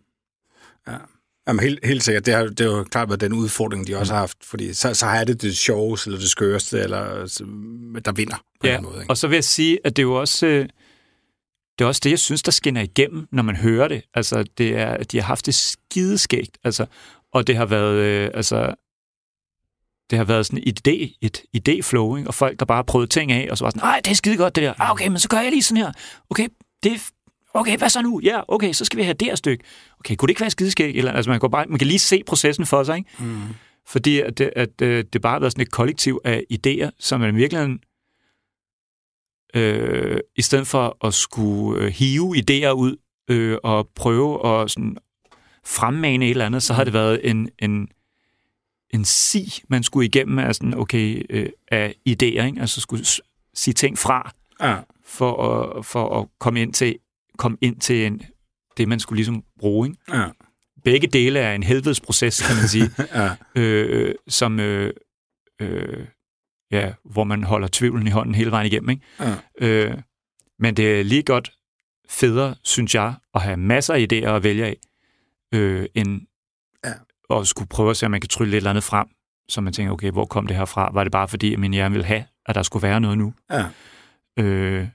Jamen, 1.47 1.59
helt, 1.59 1.85
helt 1.85 2.03
sikkert. 2.03 2.25
Det 2.25 2.33
har, 2.33 2.43
det 2.43 2.59
har 2.59 2.77
jo 2.77 2.83
klart 2.83 3.09
været 3.09 3.21
den 3.21 3.33
udfordring, 3.33 3.87
de 3.87 3.97
også 3.97 4.13
har 4.13 4.19
haft. 4.19 4.37
Fordi 4.43 4.73
så, 4.73 4.93
så 4.93 5.05
har 5.05 5.23
det 5.23 5.41
det 5.41 5.57
sjoveste, 5.57 6.07
eller 6.07 6.19
det 6.19 6.29
skøreste, 6.29 6.79
eller 6.79 7.05
der 8.05 8.11
vinder 8.11 8.35
på 8.59 8.67
ja, 8.67 8.77
en 8.77 8.83
måde. 8.83 8.95
Ikke? 9.01 9.09
og 9.09 9.17
så 9.17 9.27
vil 9.27 9.35
jeg 9.35 9.43
sige, 9.43 9.79
at 9.83 9.95
det 9.95 10.01
er 10.01 10.07
jo 10.07 10.13
også... 10.13 10.45
Øh, 10.45 10.69
det 11.79 11.85
er 11.85 11.87
også 11.87 12.01
det, 12.03 12.09
jeg 12.09 12.19
synes, 12.19 12.43
der 12.43 12.51
skinner 12.51 12.81
igennem, 12.81 13.27
når 13.31 13.43
man 13.43 13.55
hører 13.55 13.87
det. 13.87 14.03
Altså, 14.13 14.43
det 14.57 14.77
er, 14.77 14.87
at 14.87 15.11
de 15.11 15.17
har 15.17 15.25
haft 15.25 15.45
det 15.45 15.55
skideskægt. 15.55 16.57
Altså, 16.63 16.85
og 17.33 17.47
det 17.47 17.55
har 17.55 17.65
været, 17.65 17.95
øh, 17.95 18.31
altså, 18.33 18.75
det 20.09 20.17
har 20.17 20.25
været 20.25 20.45
sådan 20.45 20.63
et 20.67 20.87
idé, 20.87 21.17
et 21.21 21.41
idéflow, 21.57 22.17
ikke? 22.17 22.27
og 22.27 22.33
folk, 22.33 22.59
der 22.59 22.65
bare 22.65 22.75
har 22.75 22.83
prøvet 22.83 23.09
ting 23.09 23.31
af, 23.31 23.47
og 23.51 23.57
så 23.57 23.65
var 23.65 23.69
sådan, 23.69 23.81
nej, 23.87 24.01
det 24.05 24.11
er 24.11 24.15
skide 24.15 24.37
godt 24.37 24.55
det 24.55 24.63
der. 24.63 24.73
Ah, 24.79 24.91
okay, 24.91 25.07
men 25.07 25.19
så 25.19 25.29
gør 25.29 25.39
jeg 25.39 25.51
lige 25.51 25.63
sådan 25.63 25.83
her. 25.83 25.91
Okay, 26.29 26.47
det 26.83 27.11
okay, 27.53 27.77
hvad 27.77 27.89
så 27.89 28.01
nu? 28.01 28.19
Ja, 28.23 28.41
okay, 28.47 28.73
så 28.73 28.85
skal 28.85 28.97
vi 28.97 29.03
have 29.03 29.13
det 29.13 29.27
her 29.27 29.35
stykke. 29.35 29.63
Okay, 29.99 30.15
kunne 30.15 30.27
det 30.27 30.31
ikke 30.31 30.41
være 30.41 30.49
skideskægt? 30.51 30.97
Eller, 30.97 31.11
altså, 31.11 31.31
man, 31.31 31.39
kan 31.39 31.51
bare, 31.51 31.65
man 31.69 31.79
kan 31.79 31.87
lige 31.87 31.99
se 31.99 32.23
processen 32.25 32.65
for 32.65 32.83
sig, 32.83 32.97
ikke? 32.97 33.09
Mm. 33.19 33.41
Fordi 33.87 34.19
at, 34.19 34.37
det- 34.37 34.51
at, 34.55 34.81
øh, 34.81 35.03
det 35.13 35.21
bare 35.21 35.33
har 35.33 35.39
været 35.39 35.51
sådan 35.51 35.61
et 35.61 35.71
kollektiv 35.71 36.19
af 36.23 36.43
idéer, 36.53 36.89
som 36.99 37.19
man 37.19 37.33
i 37.35 37.37
virkeligheden, 37.37 37.79
øh, 39.55 40.19
i 40.35 40.41
stedet 40.41 40.67
for 40.67 41.05
at 41.07 41.13
skulle 41.13 41.81
øh, 41.83 41.87
hive 41.91 42.35
idéer 42.37 42.69
ud 42.71 42.95
øh, 43.29 43.57
og 43.63 43.89
prøve 43.95 44.47
at 44.47 44.71
sådan, 44.71 44.97
fremmane 45.65 46.25
et 46.25 46.29
eller 46.31 46.45
andet, 46.45 46.63
så 46.63 46.73
har 46.73 46.83
det 46.83 46.93
været 46.93 47.29
en, 47.29 47.49
en, 47.59 47.87
en 48.93 49.05
si, 49.05 49.63
man 49.67 49.83
skulle 49.83 50.05
igennem 50.05 50.39
af, 50.39 50.55
sådan, 50.55 50.73
okay, 50.77 51.25
øh, 51.29 51.49
af 51.71 51.95
idéer, 52.09 52.23
ikke? 52.45 52.57
altså 52.61 52.81
skulle 52.81 53.05
sige 53.53 53.73
ting 53.73 53.97
fra, 53.97 54.31
Ja. 54.61 54.77
for 55.05 55.43
at, 55.47 55.85
for 55.85 56.19
at 56.19 56.27
komme 56.39 56.61
ind 56.61 56.73
til, 56.73 56.95
komme 57.37 57.57
ind 57.61 57.79
til 57.79 58.05
en, 58.05 58.21
det, 58.77 58.87
man 58.87 58.99
skulle 58.99 59.17
ligesom 59.17 59.43
bruge. 59.59 59.87
Ikke? 59.87 60.17
Ja. 60.17 60.29
Begge 60.83 61.07
dele 61.07 61.39
er 61.39 61.55
en 61.55 61.63
helvedesproces, 61.63 62.47
kan 62.47 62.55
man 62.55 62.67
sige 62.67 62.89
Ja. 63.21 63.29
øh, 63.55 64.15
som 64.27 64.59
øh, 64.59 64.93
øh, 65.61 66.05
ja, 66.71 66.93
hvor 67.05 67.23
man 67.23 67.43
holder 67.43 67.67
tvivlen 67.71 68.07
i 68.07 68.09
hånden 68.09 68.35
hele 68.35 68.51
vejen 68.51 68.67
igennem. 68.67 68.89
Ikke? 68.89 69.01
Ja. 69.19 69.35
Øh, 69.57 69.97
men 70.59 70.77
det 70.77 70.99
er 70.99 71.03
lige 71.03 71.23
godt 71.23 71.53
federe, 72.09 72.55
synes 72.63 72.95
jeg, 72.95 73.13
at 73.35 73.41
have 73.41 73.57
masser 73.57 73.93
af 73.93 74.07
idéer 74.11 74.29
at 74.29 74.43
vælge 74.43 74.65
af, 74.65 74.77
øh, 75.53 75.85
end 75.95 76.21
Ja. 76.85 77.39
at 77.39 77.47
skulle 77.47 77.67
prøve 77.69 77.89
at 77.89 77.97
se, 77.97 78.05
om 78.05 78.11
man 78.11 78.21
kan 78.21 78.27
trylle 78.29 78.51
et 78.53 78.57
eller 78.57 78.69
andet 78.69 78.83
frem, 78.83 79.07
så 79.49 79.61
man 79.61 79.73
tænker, 79.73 79.93
okay, 79.93 80.11
hvor 80.11 80.25
kom 80.25 80.47
det 80.47 80.55
her 80.57 80.65
fra? 80.65 80.91
Var 80.93 81.03
det 81.03 81.11
bare 81.11 81.27
fordi, 81.27 81.53
at 81.53 81.59
min 81.59 81.73
hjerne 81.73 81.93
ville 81.93 82.05
have, 82.05 82.25
at 82.45 82.55
der 82.55 82.63
skulle 82.63 82.83
være 82.83 83.01
noget 83.01 83.17
nu? 83.17 83.33
Ja. 83.51 83.65
Øh, 84.39 84.87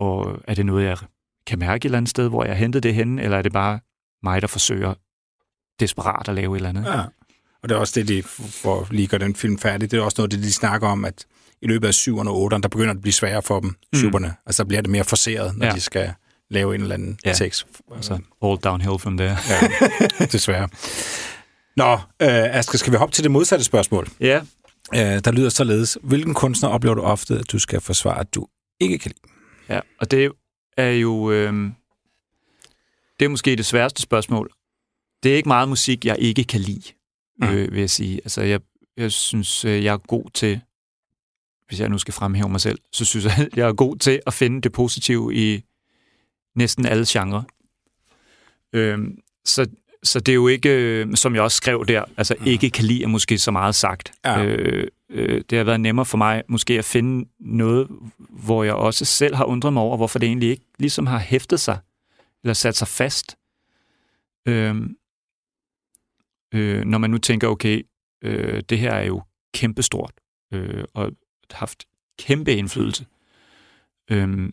og 0.00 0.40
er 0.48 0.54
det 0.54 0.66
noget, 0.66 0.84
jeg 0.84 0.96
kan 1.46 1.58
mærke 1.58 1.76
et 1.76 1.84
eller 1.84 1.98
andet 1.98 2.10
sted, 2.10 2.28
hvor 2.28 2.44
jeg 2.44 2.56
hentet 2.56 2.82
det 2.82 2.94
henne, 2.94 3.22
eller 3.22 3.38
er 3.38 3.42
det 3.42 3.52
bare 3.52 3.80
mig, 4.22 4.42
der 4.42 4.48
forsøger 4.48 4.94
desperat 5.80 6.28
at 6.28 6.34
lave 6.34 6.54
et 6.54 6.58
eller 6.58 6.68
andet? 6.68 6.84
Ja. 6.84 7.00
Og 7.62 7.68
det 7.68 7.74
er 7.74 7.78
også 7.78 8.00
det, 8.00 8.08
de, 8.08 8.22
for 8.62 8.86
lige 8.90 9.04
at 9.04 9.10
gøre 9.10 9.20
den 9.20 9.34
film 9.34 9.58
færdig, 9.58 9.90
det 9.90 9.98
er 9.98 10.02
også 10.02 10.14
noget, 10.18 10.30
det 10.32 10.42
de 10.42 10.52
snakker 10.52 10.88
om, 10.88 11.04
at 11.04 11.24
i 11.62 11.66
løbet 11.66 11.88
af 11.88 11.92
7'erne 11.92 12.28
og 12.28 12.52
8'erne, 12.52 12.60
der 12.60 12.68
begynder 12.68 12.92
det 12.92 12.98
at 12.98 13.02
blive 13.02 13.12
sværere 13.12 13.42
for 13.42 13.60
dem, 13.60 13.68
Mm. 13.92 14.24
Altså, 14.46 14.62
der 14.62 14.68
bliver 14.68 14.82
det 14.82 14.90
mere 14.90 15.04
forseret, 15.04 15.56
når 15.56 15.66
Ja. 15.66 15.72
de 15.72 15.80
skal 15.80 16.12
lave 16.50 16.74
en 16.74 16.80
eller 16.80 16.94
anden 16.94 17.18
Ja. 17.24 17.32
tekst. 17.32 17.66
Altså, 17.94 18.18
all 18.42 18.56
downhill 18.58 18.98
from 18.98 19.16
there. 19.16 19.36
Ja, 20.20 20.24
desværre. 20.32 20.68
Nå, 21.76 21.92
øh, 21.92 21.98
Asger, 22.56 22.78
skal 22.78 22.92
vi 22.92 22.96
hoppe 22.96 23.14
til 23.14 23.24
det 23.24 23.30
modsatte 23.30 23.64
spørgsmål? 23.64 24.08
Ja, 24.20 24.40
Øh, 24.94 25.00
der 25.00 25.32
lyder 25.32 25.48
således, 25.48 25.98
hvilken 26.02 26.34
kunstner 26.34 26.68
oplever 26.68 26.94
du 26.94 27.02
ofte, 27.02 27.34
at 27.38 27.52
du 27.52 27.58
skal 27.58 27.80
forsvare, 27.80 28.20
at 28.20 28.34
du 28.34 28.46
ikke 28.80 28.98
kan 28.98 29.10
lide? 29.10 29.32
Ja, 29.74 29.80
og 30.00 30.10
det 30.10 30.32
er 30.76 30.90
jo... 30.90 31.30
Øh, 31.30 31.52
det 33.20 33.24
er 33.24 33.28
måske 33.28 33.56
det 33.56 33.66
sværeste 33.66 34.02
spørgsmål. 34.02 34.50
Det 35.22 35.32
er 35.32 35.36
ikke 35.36 35.48
meget 35.48 35.68
musik, 35.68 36.04
jeg 36.04 36.16
ikke 36.18 36.44
kan 36.44 36.60
lide, 36.60 36.82
Mm. 37.42 37.48
øh, 37.48 37.72
vil 37.72 37.80
jeg 37.80 37.90
sige. 37.90 38.16
Altså, 38.16 38.42
jeg, 38.42 38.60
jeg 38.96 39.12
synes, 39.12 39.64
øh, 39.64 39.84
jeg 39.84 39.92
er 39.92 39.96
god 39.98 40.30
til... 40.34 40.60
Hvis 41.68 41.80
jeg 41.80 41.88
nu 41.88 41.98
skal 41.98 42.14
fremhæve 42.14 42.48
mig 42.48 42.60
selv, 42.60 42.78
så 42.92 43.04
synes 43.04 43.24
jeg, 43.24 43.48
jeg 43.56 43.68
er 43.68 43.72
god 43.72 43.96
til 43.96 44.20
at 44.26 44.34
finde 44.34 44.60
det 44.60 44.72
positive 44.72 45.34
i 45.34 45.64
næsten 46.54 46.86
alle 46.86 47.04
genrer. 47.08 47.42
Øh, 48.72 48.98
så, 49.44 49.66
så 50.02 50.20
det 50.20 50.32
er 50.32 50.36
jo 50.36 50.48
ikke, 50.48 50.68
øh, 50.70 51.16
som 51.16 51.34
jeg 51.34 51.42
også 51.42 51.56
skrev 51.56 51.84
der, 51.88 52.04
altså 52.16 52.34
Mm. 52.40 52.46
ikke 52.46 52.70
kan 52.70 52.84
lide 52.84 53.02
er 53.02 53.06
måske 53.08 53.38
så 53.38 53.50
meget 53.50 53.74
sagt. 53.74 54.12
Ja. 54.24 54.44
Øh, 54.44 54.88
øh, 55.10 55.44
det 55.50 55.58
har 55.58 55.64
været 55.64 55.80
nemmere 55.80 56.06
for 56.06 56.18
mig 56.18 56.42
måske 56.48 56.78
at 56.78 56.84
finde 56.84 57.28
noget, 57.38 57.88
hvor 58.18 58.64
jeg 58.64 58.74
også 58.74 59.04
selv 59.04 59.34
har 59.34 59.44
undret 59.44 59.72
mig 59.72 59.82
over, 59.82 59.96
hvorfor 59.96 60.18
det 60.18 60.26
egentlig 60.26 60.50
ikke 60.50 60.64
ligesom 60.78 61.06
har 61.06 61.18
hæftet 61.18 61.60
sig, 61.60 61.78
eller 62.44 62.54
sat 62.54 62.76
sig 62.76 62.88
fast. 62.88 63.36
Øhm, 64.48 64.96
øh, 66.54 66.84
når 66.84 66.98
man 66.98 67.10
nu 67.10 67.18
tænker, 67.18 67.48
okay, 67.48 67.82
øh, 68.24 68.62
det 68.68 68.78
her 68.78 68.92
er 68.92 69.04
jo 69.04 69.22
kæmpestort, 69.54 70.12
øh, 70.52 70.84
og 70.94 71.04
har 71.50 71.58
haft 71.58 71.84
kæmpe 72.18 72.54
indflydelse 72.54 73.06
øh, 74.10 74.52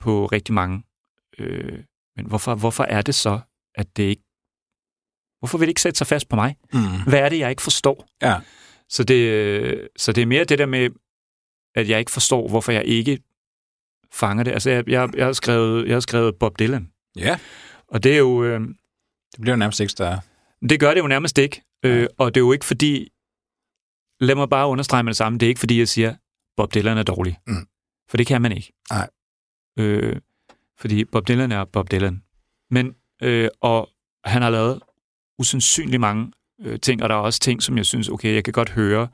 på 0.00 0.26
rigtig 0.26 0.54
mange. 0.54 0.82
Øh, 1.38 1.84
men 2.16 2.26
hvorfor, 2.26 2.54
hvorfor 2.54 2.84
er 2.84 3.02
det 3.02 3.14
så, 3.14 3.40
at 3.74 3.96
det 3.96 4.02
ikke... 4.02 4.22
Hvorfor 5.38 5.58
vil 5.58 5.66
det 5.66 5.70
ikke 5.70 5.80
sætte 5.80 5.98
sig 5.98 6.06
fast 6.06 6.28
på 6.28 6.36
mig? 6.36 6.56
Mm. 6.72 6.80
Hvad 7.08 7.18
er 7.18 7.28
det, 7.28 7.38
jeg 7.38 7.50
ikke 7.50 7.62
forstår? 7.62 8.08
Ja. 8.22 8.40
Så 8.92 9.04
det, 9.04 9.14
øh, 9.14 9.88
så 9.96 10.12
det 10.12 10.22
er 10.22 10.26
mere 10.26 10.44
det 10.44 10.58
der 10.58 10.66
med, 10.66 10.90
at 11.74 11.88
jeg 11.88 11.98
ikke 11.98 12.10
forstår, 12.10 12.48
hvorfor 12.48 12.72
jeg 12.72 12.84
ikke 12.84 13.18
fanger 14.12 14.44
det. 14.44 14.52
Altså, 14.52 14.70
jeg, 14.70 14.88
jeg, 14.88 15.10
jeg, 15.16 15.24
har, 15.24 15.32
skrevet, 15.32 15.86
jeg 15.86 15.94
har 15.94 16.00
skrevet 16.00 16.36
Bob 16.36 16.58
Dylan, 16.58 16.92
ja, 17.16 17.38
og 17.88 18.02
det 18.02 18.12
er 18.12 18.18
jo... 18.18 18.44
Øh, 18.44 18.60
det 19.32 19.40
bliver 19.40 19.54
jo 19.54 19.58
nærmest 19.58 19.80
ikke 19.80 19.90
større. 19.90 20.20
det 20.68 20.80
gør 20.80 20.94
det 20.94 21.00
jo 21.00 21.06
nærmest 21.06 21.38
ikke. 21.38 21.62
Øh, 21.84 22.06
og 22.18 22.34
det 22.34 22.40
er 22.40 22.44
jo 22.44 22.52
ikke 22.52 22.64
fordi... 22.64 23.08
Lad 24.20 24.34
mig 24.34 24.48
bare 24.48 24.68
understrege 24.68 25.02
med 25.02 25.10
det 25.10 25.16
samme. 25.16 25.38
Det 25.38 25.46
er 25.46 25.48
ikke 25.48 25.58
fordi, 25.58 25.78
jeg 25.78 25.88
siger, 25.88 26.14
Bob 26.56 26.74
Dylan 26.74 26.98
er 26.98 27.02
dårlig. 27.02 27.38
Mm. 27.46 27.66
For 28.08 28.16
det 28.16 28.26
kan 28.26 28.42
man 28.42 28.52
ikke. 28.52 28.72
Nej. 28.90 29.10
Øh, 29.78 30.16
fordi 30.78 31.04
Bob 31.04 31.28
Dylan 31.28 31.52
er 31.52 31.64
Bob 31.64 31.90
Dylan. 31.90 32.22
Men, 32.70 32.94
øh, 33.22 33.48
og 33.60 33.90
han 34.24 34.42
har 34.42 34.50
lavet 34.50 34.80
usandsynligt 35.38 36.00
mange 36.00 36.32
øh, 36.62 36.80
ting, 36.80 37.02
og 37.02 37.08
der 37.08 37.14
er 37.14 37.18
også 37.20 37.40
ting, 37.40 37.62
som 37.62 37.76
jeg 37.76 37.86
synes, 37.86 38.08
okay, 38.08 38.34
jeg 38.34 38.44
kan 38.44 38.52
godt 38.52 38.70
høre, 38.70 39.08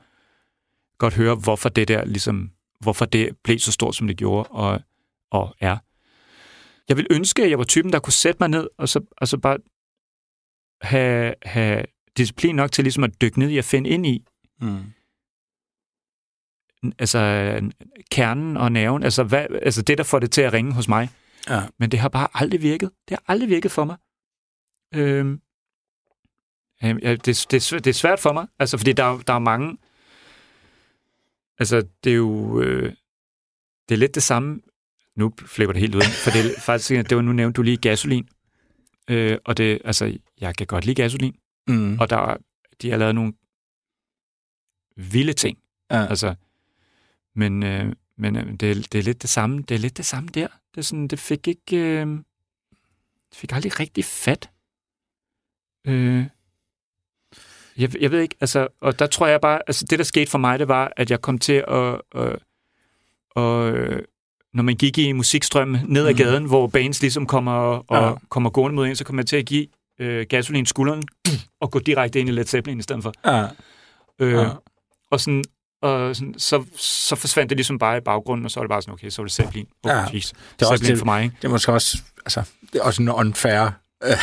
godt 0.97 1.13
høre, 1.13 1.35
hvorfor 1.35 1.69
det 1.69 1.87
der 1.87 2.05
ligesom, 2.05 2.51
hvorfor 2.79 3.05
det 3.05 3.37
blev 3.43 3.59
så 3.59 3.71
stort, 3.71 3.95
som 3.95 4.07
det 4.07 4.17
gjorde, 4.17 4.49
og, 4.49 4.81
og 5.31 5.55
er. 5.59 5.77
Jeg 6.89 6.97
vil 6.97 7.07
ønske, 7.11 7.43
at 7.43 7.49
jeg 7.49 7.57
var 7.57 7.63
typen, 7.63 7.93
der 7.93 7.99
kunne 7.99 8.13
sætte 8.13 8.37
mig 8.39 8.49
ned, 8.49 8.67
og 8.77 8.89
så 8.89 9.01
altså 9.21 9.37
bare 9.37 9.57
have, 10.81 11.33
have 11.43 11.85
disciplin 12.17 12.55
nok 12.55 12.71
til 12.71 12.83
ligesom 12.83 13.03
at 13.03 13.21
dykke 13.21 13.39
ned 13.39 13.49
i 13.49 13.57
at 13.57 13.65
finde 13.65 13.89
ind 13.89 14.05
i, 14.05 14.25
Mm. 14.61 14.83
altså 16.99 17.19
kernen 18.11 18.57
og 18.57 18.71
nerven, 18.71 19.03
altså, 19.03 19.23
hvad, 19.23 19.47
altså 19.61 19.81
det, 19.81 19.97
der 19.97 20.03
får 20.03 20.19
det 20.19 20.31
til 20.31 20.41
at 20.41 20.53
ringe 20.53 20.73
hos 20.73 20.87
mig. 20.87 21.09
Ja. 21.49 21.61
Men 21.79 21.91
det 21.91 21.99
har 21.99 22.09
bare 22.09 22.27
aldrig 22.33 22.61
virket. 22.61 22.91
Det 23.09 23.17
har 23.17 23.23
aldrig 23.33 23.49
virket 23.49 23.71
for 23.71 23.83
mig. 23.85 23.97
Øhm, 24.95 25.41
ja, 26.81 27.11
det, 27.15 27.25
det, 27.25 27.53
er 27.53 27.59
svært- 27.59 27.83
det 27.83 27.89
er 27.89 27.93
svært 27.93 28.19
for 28.19 28.33
mig, 28.33 28.47
altså 28.59 28.77
fordi 28.77 28.93
der, 28.93 29.03
er- 29.03 29.17
der 29.27 29.33
er 29.33 29.39
mange... 29.39 29.77
Altså, 31.59 31.87
det 32.03 32.11
er 32.11 32.15
jo... 32.15 32.61
Øh, 32.61 32.93
det 33.89 33.95
er 33.95 33.99
lidt 33.99 34.15
det 34.15 34.23
samme... 34.23 34.61
Nu 35.15 35.33
flipper 35.45 35.73
det 35.73 35.79
helt 35.79 35.95
ud, 35.95 36.01
for 36.23 36.31
det 36.31 36.45
er 36.45 36.59
faktisk... 36.69 36.89
Det 37.09 37.15
var 37.15 37.21
nu 37.21 37.31
nævnte 37.33 37.57
du 37.57 37.61
lige 37.61 37.77
gasolin. 37.77 38.27
Øh, 39.09 39.37
og 39.45 39.57
det, 39.57 39.81
altså, 39.85 40.17
jeg 40.41 40.55
kan 40.55 40.67
godt 40.67 40.85
lide 40.85 40.95
gasolin. 41.01 41.35
Mm. 41.67 41.99
Og 41.99 42.09
der, 42.09 42.17
er- 42.17 42.37
de 42.81 42.89
har 42.89 42.97
lavet 42.97 43.15
nogle 43.15 43.33
vilde 44.95 45.33
ting. 45.33 45.57
Ja. 45.91 46.05
Altså, 46.05 46.35
men 47.35 47.63
øh, 47.63 47.93
men 48.17 48.35
øh, 48.35 48.53
det, 48.53 48.71
er, 48.71 48.75
det 48.75 48.95
er 48.95 49.01
lidt 49.03 49.21
det 49.21 49.29
samme. 49.29 49.61
Det 49.61 49.75
er 49.75 49.79
lidt 49.79 49.97
det 49.97 50.05
samme 50.05 50.29
der. 50.29 50.47
Det, 50.47 50.77
er 50.77 50.81
sådan, 50.81 51.07
det 51.07 51.19
fik 51.19 51.47
ikke... 51.47 51.77
Øh, 51.77 52.07
det 53.29 53.37
fik 53.37 53.51
aldrig 53.51 53.79
rigtig 53.79 54.05
fat. 54.05 54.49
Øh, 55.87 56.25
jeg, 57.79 58.01
jeg 58.01 58.11
ved 58.11 58.19
ikke, 58.21 58.35
altså, 58.41 58.67
og 58.81 58.99
der 58.99 59.07
tror 59.07 59.27
jeg 59.27 59.41
bare, 59.41 59.61
altså 59.67 59.85
det 59.89 59.99
der 59.99 60.05
skete 60.05 60.31
for 60.31 60.37
mig, 60.37 60.59
det 60.59 60.67
var, 60.67 60.93
at 60.97 61.11
jeg 61.11 61.21
kom 61.21 61.37
til 61.39 61.63
at, 61.67 62.01
øh, 62.15 62.33
og, 63.35 63.69
øh, 63.71 64.01
når 64.53 64.63
man 64.63 64.75
gik 64.75 64.97
i 64.97 65.11
musikstrømmen 65.11 65.81
ned 65.87 66.05
ad 66.07 66.13
Mhm. 66.13 66.17
gaden, 66.17 66.45
hvor 66.45 66.67
bands 66.67 67.01
ligesom 67.01 67.25
kommer, 67.25 67.51
og, 67.51 68.03
Ja. 68.07 68.13
kommer 68.29 68.49
gående 68.49 68.75
mod 68.75 68.87
en, 68.87 68.95
så 68.95 69.03
kom 69.03 69.17
jeg 69.17 69.25
til 69.27 69.35
at 69.37 69.45
give 69.45 69.67
øh, 69.99 70.25
gasolin 70.29 70.65
skulderen 70.65 71.03
og 71.61 71.71
gå 71.71 71.79
direkte 71.79 72.19
ind 72.19 72.29
i 72.29 72.31
Led 72.31 72.45
Zeppelin 72.45 72.79
i 72.79 72.81
stedet 72.81 73.03
for. 73.03 73.13
Ja. 73.25 73.47
Øh, 74.19 74.33
Ja. 74.33 74.49
Og, 75.11 75.19
sådan, 75.19 75.43
og 75.81 76.15
sådan, 76.15 76.35
så, 76.39 76.63
så 76.75 77.15
forsvandt 77.15 77.49
det 77.49 77.57
ligesom 77.57 77.79
bare 77.79 77.97
i 77.97 78.01
baggrunden, 78.01 78.45
og 78.45 78.51
så 78.51 78.59
var 78.59 78.63
det 78.65 78.69
bare 78.69 78.81
sådan, 78.81 78.93
okay, 78.93 79.09
så 79.09 79.21
var 79.21 79.25
det 79.25 79.33
Zeppelin. 79.33 79.67
Oh, 79.83 79.89
Ja. 79.89 79.93
Det 79.93 80.03
er 80.05 80.05
også 80.15 80.33
Zeppelin 80.69 80.91
det- 80.91 80.97
for 80.99 81.05
mig, 81.05 81.23
ikke? 81.23 81.35
Det 81.41 81.47
er 81.47 81.51
måske 81.51 81.71
også, 81.73 81.97
altså, 82.25 82.43
det 82.73 82.79
er 82.79 82.83
også 82.83 83.01
en 83.01 83.09
unfair 83.09 83.69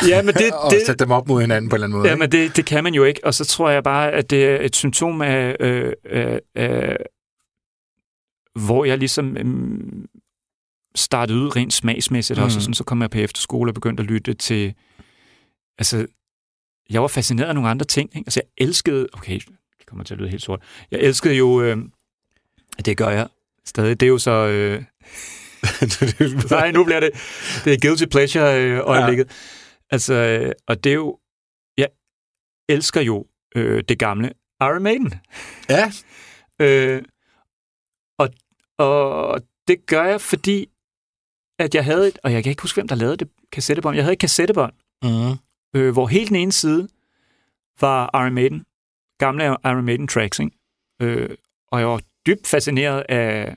Ja, 0.08 0.22
men 0.22 0.34
det, 0.34 0.44
at 0.64 0.70
det, 0.70 0.86
sætte 0.86 1.04
dem 1.04 1.10
op 1.10 1.28
mod 1.28 1.40
hinanden 1.40 1.68
på 1.68 1.76
en 1.76 1.82
eller 1.82 1.86
anden 1.86 1.98
måde. 1.98 2.08
Ja, 2.08 2.16
men 2.16 2.32
det, 2.32 2.56
det 2.56 2.66
kan 2.66 2.84
man 2.84 2.94
jo 2.94 3.04
ikke, 3.04 3.20
og 3.24 3.34
så 3.34 3.44
tror 3.44 3.70
jeg 3.70 3.82
bare, 3.82 4.12
at 4.12 4.30
det 4.30 4.44
er 4.44 4.60
et 4.60 4.76
symptom 4.76 5.22
af, 5.22 5.56
øh, 5.60 5.92
øh, 6.04 6.38
øh, 6.56 6.96
hvor 8.54 8.84
jeg 8.84 8.98
ligesom 8.98 9.36
øh, 9.36 9.44
startede 10.94 11.38
ud 11.38 11.56
rent 11.56 11.72
smagsmæssigt 11.72 12.38
mm. 12.38 12.44
også, 12.44 12.58
og 12.58 12.62
sådan, 12.62 12.74
så 12.74 12.84
kom 12.84 13.02
jeg 13.02 13.10
på 13.10 13.18
efterskole 13.18 13.70
og 13.70 13.74
begyndte 13.74 14.00
at 14.00 14.06
lytte 14.06 14.34
til, 14.34 14.74
altså, 15.78 16.06
jeg 16.90 17.02
var 17.02 17.08
fascineret 17.08 17.48
af 17.48 17.54
nogle 17.54 17.70
andre 17.70 17.86
ting, 17.86 18.10
ikke? 18.16 18.26
altså 18.26 18.40
jeg 18.40 18.66
elskede, 18.66 19.08
okay, 19.12 19.40
det 19.78 19.86
kommer 19.86 20.04
til 20.04 20.14
at 20.14 20.20
lyde 20.20 20.30
helt 20.30 20.42
sort, 20.42 20.62
jeg 20.90 21.00
elskede 21.00 21.34
jo, 21.34 21.62
øh, 21.62 21.76
det 22.84 22.96
gør 22.96 23.08
jeg 23.08 23.28
stadig, 23.64 24.00
det 24.00 24.06
er 24.06 24.10
jo 24.10 24.18
så, 24.18 24.30
øh, 24.30 24.82
nej, 26.50 26.70
nu 26.70 26.84
bliver 26.84 27.00
det, 27.00 27.10
det 27.64 27.72
er 27.72 27.88
guilty 27.88 28.04
pleasure 28.04 28.62
øh, 28.62 28.76
ja. 28.76 29.24
Altså, 29.90 30.14
øh, 30.14 30.52
og 30.66 30.84
det 30.84 30.90
er 30.90 30.94
jo, 30.94 31.18
jeg 31.78 31.88
elsker 32.68 33.00
jo 33.00 33.26
øh, 33.56 33.84
det 33.88 33.98
gamle 33.98 34.32
Iron 34.60 34.82
Maiden. 34.82 35.14
Ja. 35.68 35.92
Øh, 36.60 37.02
og, 38.18 38.28
og 38.78 39.40
det 39.68 39.86
gør 39.86 40.04
jeg, 40.04 40.20
fordi 40.20 40.66
at 41.58 41.74
jeg 41.74 41.84
havde 41.84 42.08
et, 42.08 42.18
og 42.24 42.32
jeg 42.32 42.42
kan 42.42 42.50
ikke 42.50 42.62
huske, 42.62 42.76
hvem 42.76 42.88
der 42.88 42.94
lavede 42.94 43.16
det 43.16 43.28
kassettebånd. 43.52 43.96
Jeg 43.96 44.04
havde 44.04 44.12
et 44.12 44.18
kassettebånd, 44.18 44.72
Mm. 45.02 45.38
øh, 45.80 45.92
hvor 45.92 46.06
helt 46.06 46.28
den 46.28 46.36
ene 46.36 46.52
side 46.52 46.88
var 47.80 48.10
Iron 48.22 48.34
Maiden, 48.34 48.64
gamle 49.18 49.44
Iron 49.44 49.84
Maiden 49.84 50.08
tracks, 50.08 50.38
ikke? 50.38 50.56
Øh, 51.02 51.36
og 51.68 51.80
jeg 51.80 51.88
var 51.88 52.00
dybt 52.26 52.46
fascineret 52.46 53.04
af, 53.08 53.56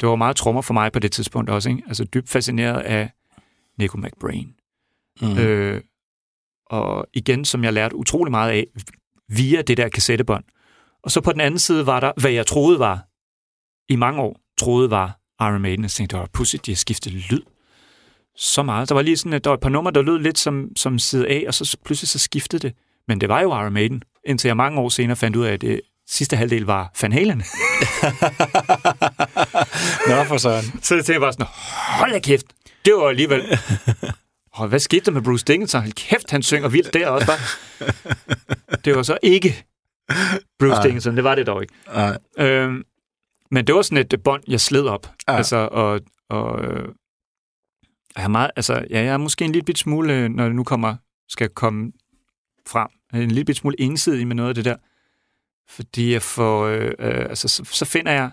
det 0.00 0.08
var 0.08 0.16
meget 0.16 0.36
trommer 0.36 0.62
for 0.62 0.74
mig 0.74 0.92
på 0.92 0.98
det 0.98 1.12
tidspunkt 1.12 1.50
også, 1.50 1.70
ikke? 1.70 1.82
altså 1.86 2.04
dybt 2.04 2.28
fascineret 2.28 2.80
af 2.80 3.10
Nico 3.78 3.98
McBrain. 3.98 4.54
Mm. 5.20 5.38
Øh, 5.38 5.80
og 6.66 7.06
igen, 7.12 7.44
som 7.44 7.64
jeg 7.64 7.72
lærte 7.72 7.96
utrolig 7.96 8.30
meget 8.30 8.50
af 8.50 8.66
via 9.28 9.62
det 9.62 9.76
der 9.76 9.88
kassettebånd. 9.88 10.44
Og 11.02 11.10
så 11.10 11.20
på 11.20 11.32
den 11.32 11.40
anden 11.40 11.58
side 11.58 11.86
var 11.86 12.00
der, 12.00 12.12
hvad 12.20 12.30
jeg 12.30 12.46
troede 12.46 12.78
var, 12.78 13.06
i 13.88 13.96
mange 13.96 14.20
år, 14.20 14.40
troede 14.58 14.90
var 14.90 15.18
Iron 15.40 15.62
Maiden. 15.62 15.82
Jeg 15.82 15.90
tænkte, 15.90 16.16
det 16.16 16.20
var 16.20 16.28
pudsigt, 16.32 16.66
de 16.66 16.70
har 16.70 16.76
skiftet 16.76 17.12
lyd 17.12 17.42
så 18.36 18.62
meget. 18.62 18.88
Der 18.88 18.94
var 18.94 19.02
lige 19.02 19.16
sådan, 19.16 19.32
at 19.32 19.44
der 19.44 19.50
var 19.50 19.54
et 19.56 19.60
par 19.60 19.68
numre, 19.68 19.92
der 19.92 20.02
lød 20.02 20.18
lidt 20.18 20.38
som, 20.38 20.68
som 20.76 20.98
side 20.98 21.28
A, 21.28 21.42
og 21.46 21.54
så 21.54 21.76
pludselig 21.84 22.08
så 22.08 22.18
skiftede 22.18 22.68
det. 22.68 22.76
Men 23.08 23.20
det 23.20 23.28
var 23.28 23.40
jo 23.40 23.48
Iron 23.48 23.72
Maiden, 23.72 24.02
indtil 24.26 24.48
jeg 24.48 24.56
mange 24.56 24.80
år 24.80 24.88
senere 24.88 25.16
fandt 25.16 25.36
ud 25.36 25.44
af, 25.44 25.52
at 25.52 25.60
det 25.60 25.80
sidste 26.08 26.36
halvdel 26.36 26.64
var 26.64 26.90
Van 27.02 27.12
Halen. 27.12 27.38
Nå, 30.08 30.24
for 30.24 30.36
sådan. 30.36 30.64
så 30.82 30.94
jeg 30.94 31.04
tænkte 31.04 31.20
bare 31.20 31.32
sådan, 31.32 31.46
hold 31.98 32.12
da 32.12 32.18
kæft, 32.18 32.46
det 32.84 32.94
var 32.94 33.08
alligevel... 33.08 33.42
Og 34.52 34.68
hvad 34.68 34.78
skete 34.78 35.04
der 35.04 35.10
med 35.10 35.22
Bruce 35.22 35.44
Dickinson? 35.44 35.80
Hold 35.80 35.92
kæft, 35.92 36.30
han 36.30 36.42
synger 36.42 36.68
vildt 36.68 36.94
der 36.94 37.08
også 37.08 37.26
bare. 37.26 37.38
Det 38.84 38.96
var 38.96 39.02
så 39.02 39.18
ikke 39.22 39.64
Bruce 40.58 40.68
Nej. 40.68 40.82
Dickinson, 40.82 41.16
det 41.16 41.24
var 41.24 41.34
det 41.34 41.46
dog 41.46 41.62
ikke. 41.62 41.74
Nej. 41.86 42.18
Øhm, 42.38 42.82
men 43.50 43.66
det 43.66 43.74
var 43.74 43.82
sådan 43.82 44.06
et 44.12 44.22
bånd, 44.24 44.42
jeg 44.48 44.60
sled 44.60 44.84
op. 44.86 45.12
Ja. 45.28 45.36
Altså, 45.36 45.56
og, 45.56 46.00
og 46.28 46.64
øh, 46.64 46.88
jeg 48.16 48.24
er 48.24 48.28
meget, 48.28 48.50
altså, 48.56 48.74
ja, 48.74 48.98
jeg 48.98 49.06
er 49.12 49.16
måske 49.16 49.44
en 49.44 49.52
lille 49.52 49.64
bit 49.64 49.78
smule, 49.78 50.14
øh, 50.14 50.28
når 50.28 50.44
det 50.44 50.54
nu 50.54 50.64
kommer, 50.64 50.96
skal 51.28 51.48
komme 51.48 51.92
frem, 52.66 52.88
en 53.14 53.28
lille 53.28 53.44
bit 53.44 53.56
smule 53.56 53.76
ensidig 53.80 54.26
med 54.26 54.36
noget 54.36 54.48
af 54.48 54.54
det 54.54 54.64
der. 54.64 54.76
Fordi 55.68 56.12
jeg 56.12 56.22
får, 56.22 56.64
øh, 56.66 56.92
øh, 56.98 57.24
altså, 57.28 57.48
så, 57.48 57.64
så 57.64 57.84
finder 57.84 58.12
jeg 58.12 58.30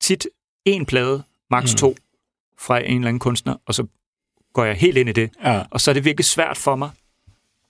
tit 0.00 0.26
en 0.64 0.86
plade, 0.86 1.22
max 1.50 1.72
Mm. 1.72 1.76
to, 1.78 1.96
fra 2.58 2.78
en 2.78 2.84
eller 2.96 3.08
anden 3.08 3.18
kunstner, 3.20 3.56
og 3.66 3.74
så 3.74 3.86
går 4.54 4.64
jeg 4.64 4.74
helt 4.76 4.96
ind 4.96 5.08
i 5.08 5.12
det. 5.12 5.30
Ja. 5.44 5.62
Og 5.70 5.80
så 5.80 5.90
er 5.90 5.92
det 5.92 6.04
virkelig 6.04 6.24
svært 6.24 6.56
for 6.56 6.76
mig 6.76 6.90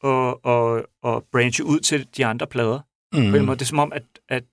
at, 0.04 0.34
at, 0.52 0.86
at 1.14 1.22
branche 1.32 1.64
ud 1.64 1.80
til 1.80 2.06
de 2.16 2.26
andre 2.26 2.46
plader. 2.46 2.80
Mm. 3.12 3.30
På 3.30 3.36
en 3.36 3.44
måde. 3.46 3.56
Det 3.58 3.62
er 3.64 3.66
som 3.66 3.78
om, 3.78 3.92
at, 3.92 4.02
at 4.28 4.44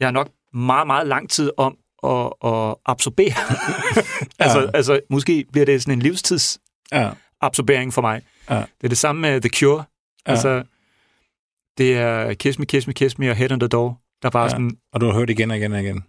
jeg 0.00 0.06
er 0.06 0.10
nok 0.10 0.30
meget, 0.54 0.86
meget 0.86 1.06
lang 1.06 1.30
tid 1.30 1.50
om 1.56 1.76
at, 2.04 2.32
at 2.44 2.74
absorbere. 2.86 3.32
altså, 4.38 4.70
altså, 4.74 5.00
måske 5.10 5.44
bliver 5.52 5.66
det 5.66 5.82
sådan 5.82 5.98
en 5.98 6.02
livstids 6.02 6.58
Ja. 6.92 7.10
absorbering 7.40 7.94
for 7.94 8.00
mig. 8.02 8.22
Ja. 8.50 8.54
Det 8.56 8.84
er 8.84 8.88
det 8.88 8.98
samme 8.98 9.20
med 9.22 9.40
The 9.40 9.50
Cure. 9.50 9.84
Ja. 10.26 10.30
Altså, 10.32 10.62
det 11.78 11.96
er 11.96 12.34
Kiss 12.34 12.58
Me, 12.58 12.66
Kiss 12.66 12.86
Me, 12.86 12.92
Kiss 12.92 13.18
Me 13.18 13.30
og 13.30 13.36
Head 13.36 13.52
on 13.52 13.60
the 13.60 13.68
Door, 13.68 14.00
der 14.22 14.30
bare 14.30 14.42
Ja. 14.42 14.46
ja. 14.46 14.50
sådan 14.50 14.78
Og 14.92 15.00
du 15.00 15.06
har 15.06 15.12
hørt 15.12 15.30
igen 15.30 15.50
og 15.50 15.56
igen 15.56 15.72
og 15.72 15.80
igen. 15.80 16.04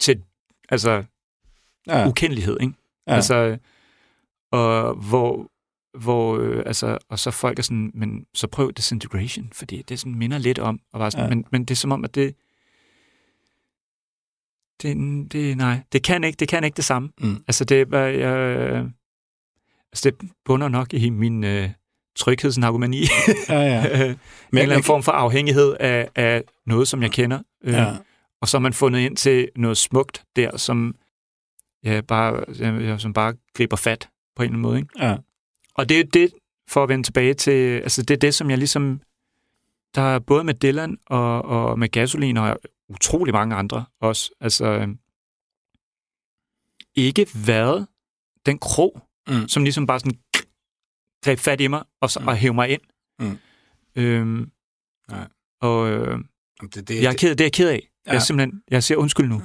til 0.00 0.22
altså, 0.68 1.04
Ja. 1.86 1.98
ja. 1.98 2.08
ukendelighed, 2.08 2.56
ikke? 2.60 2.72
Ja. 3.06 3.12
Ja. 3.12 3.16
Altså, 3.16 3.58
og 4.50 4.94
hvor, 4.94 5.50
hvor 5.98 6.36
øh, 6.38 6.62
altså, 6.66 6.98
og 7.08 7.18
så 7.18 7.30
folk 7.30 7.58
er 7.58 7.62
sådan, 7.62 7.90
men 7.94 8.26
så 8.34 8.46
prøv 8.46 8.72
Disintegration, 8.72 9.48
fordi 9.52 9.82
det 9.82 9.98
sådan 9.98 10.14
minder 10.14 10.38
lidt 10.38 10.58
om, 10.58 10.80
og 10.92 10.98
bare 10.98 11.10
sådan, 11.10 11.28
Ja. 11.28 11.34
men, 11.34 11.44
men 11.52 11.64
det 11.64 11.70
er 11.70 11.76
som 11.76 11.92
om, 11.92 12.04
at 12.04 12.14
det, 12.14 12.34
det, 14.82 14.96
det, 15.32 15.56
nej, 15.56 15.80
det 15.92 16.02
kan 16.02 16.24
ikke, 16.24 16.36
det 16.36 16.48
kan 16.48 16.64
ikke 16.64 16.76
det 16.76 16.84
samme. 16.84 17.08
Mm. 17.20 17.36
Altså, 17.48 17.64
det 17.64 17.94
er 17.94 17.98
jeg, 17.98 18.86
altså, 19.92 20.10
det 20.10 20.30
bunder 20.44 20.68
nok 20.68 20.94
i 20.94 21.10
min 21.10 21.44
øh, 21.44 21.70
tryghedsnarkomani. 22.16 23.02
Ja, 23.48 23.60
ja. 23.60 23.80
en 23.84 23.88
eller 24.52 24.62
anden 24.62 24.68
kan- 24.68 24.82
form 24.82 25.02
for 25.02 25.12
afhængighed 25.12 25.76
af, 25.80 26.08
af 26.14 26.42
noget, 26.66 26.88
som 26.88 27.02
jeg 27.02 27.10
kender. 27.10 27.38
Øh, 27.64 27.72
Ja. 27.74 27.96
og 28.40 28.48
så 28.48 28.56
har 28.58 28.60
man 28.60 28.72
fundet 28.72 29.00
ind 29.00 29.16
til 29.16 29.48
noget 29.56 29.76
smukt 29.76 30.24
der, 30.36 30.56
som, 30.56 30.94
ja, 31.84 32.00
bare, 32.00 32.44
ja, 32.60 32.98
som 32.98 33.12
bare 33.12 33.34
griber 33.54 33.76
fat 33.76 34.08
på 34.38 34.42
en 34.42 34.46
eller 34.46 34.52
anden 34.58 34.62
måde. 34.62 34.78
Ikke? 34.78 35.06
Ja. 35.06 35.16
Og 35.74 35.88
det 35.88 36.00
er 36.00 36.04
det, 36.04 36.30
for 36.68 36.82
at 36.82 36.88
vende 36.88 37.04
tilbage 37.04 37.34
til, 37.34 37.80
altså 37.80 38.02
det 38.02 38.14
er 38.14 38.18
det, 38.18 38.34
som 38.34 38.50
jeg 38.50 38.58
ligesom, 38.58 39.00
der 39.94 40.02
er 40.02 40.18
både 40.18 40.44
med 40.44 40.54
Dylan 40.54 40.98
og, 41.06 41.42
og 41.44 41.78
med 41.78 41.88
Gasolin 41.88 42.36
og 42.36 42.58
utrolig 42.88 43.34
mange 43.34 43.54
andre 43.56 43.84
også, 44.00 44.30
altså 44.40 44.94
ikke 46.94 47.26
været 47.46 47.86
den 48.46 48.58
krog, 48.58 49.02
Mm. 49.30 49.48
som 49.48 49.62
ligesom 49.62 49.86
bare 49.86 50.00
sådan 50.00 50.18
greb 51.24 51.38
fat 51.38 51.60
i 51.60 51.66
mig 51.66 51.82
og, 52.00 52.10
så, 52.10 52.20
Mm. 52.20 52.28
og 52.28 52.36
hæv 52.36 52.54
mig 52.54 52.68
ind. 52.70 52.80
Mm. 53.18 53.38
Øhm, 53.96 54.50
Nej. 55.10 55.28
og 55.60 55.88
øh, 55.90 56.18
Det, 56.74 56.88
det, 56.88 57.02
jeg 57.02 57.12
er 57.12 57.16
ked, 57.16 57.30
det 57.30 57.40
er 57.40 57.44
jeg 57.44 57.52
ked 57.52 57.68
af. 57.68 57.88
Ja. 58.08 58.12
Jeg 58.12 58.20
er 58.20 58.24
simpelthen, 58.24 58.62
jeg 58.70 58.82
siger 58.82 58.98
undskyld 58.98 59.28
nu. 59.28 59.42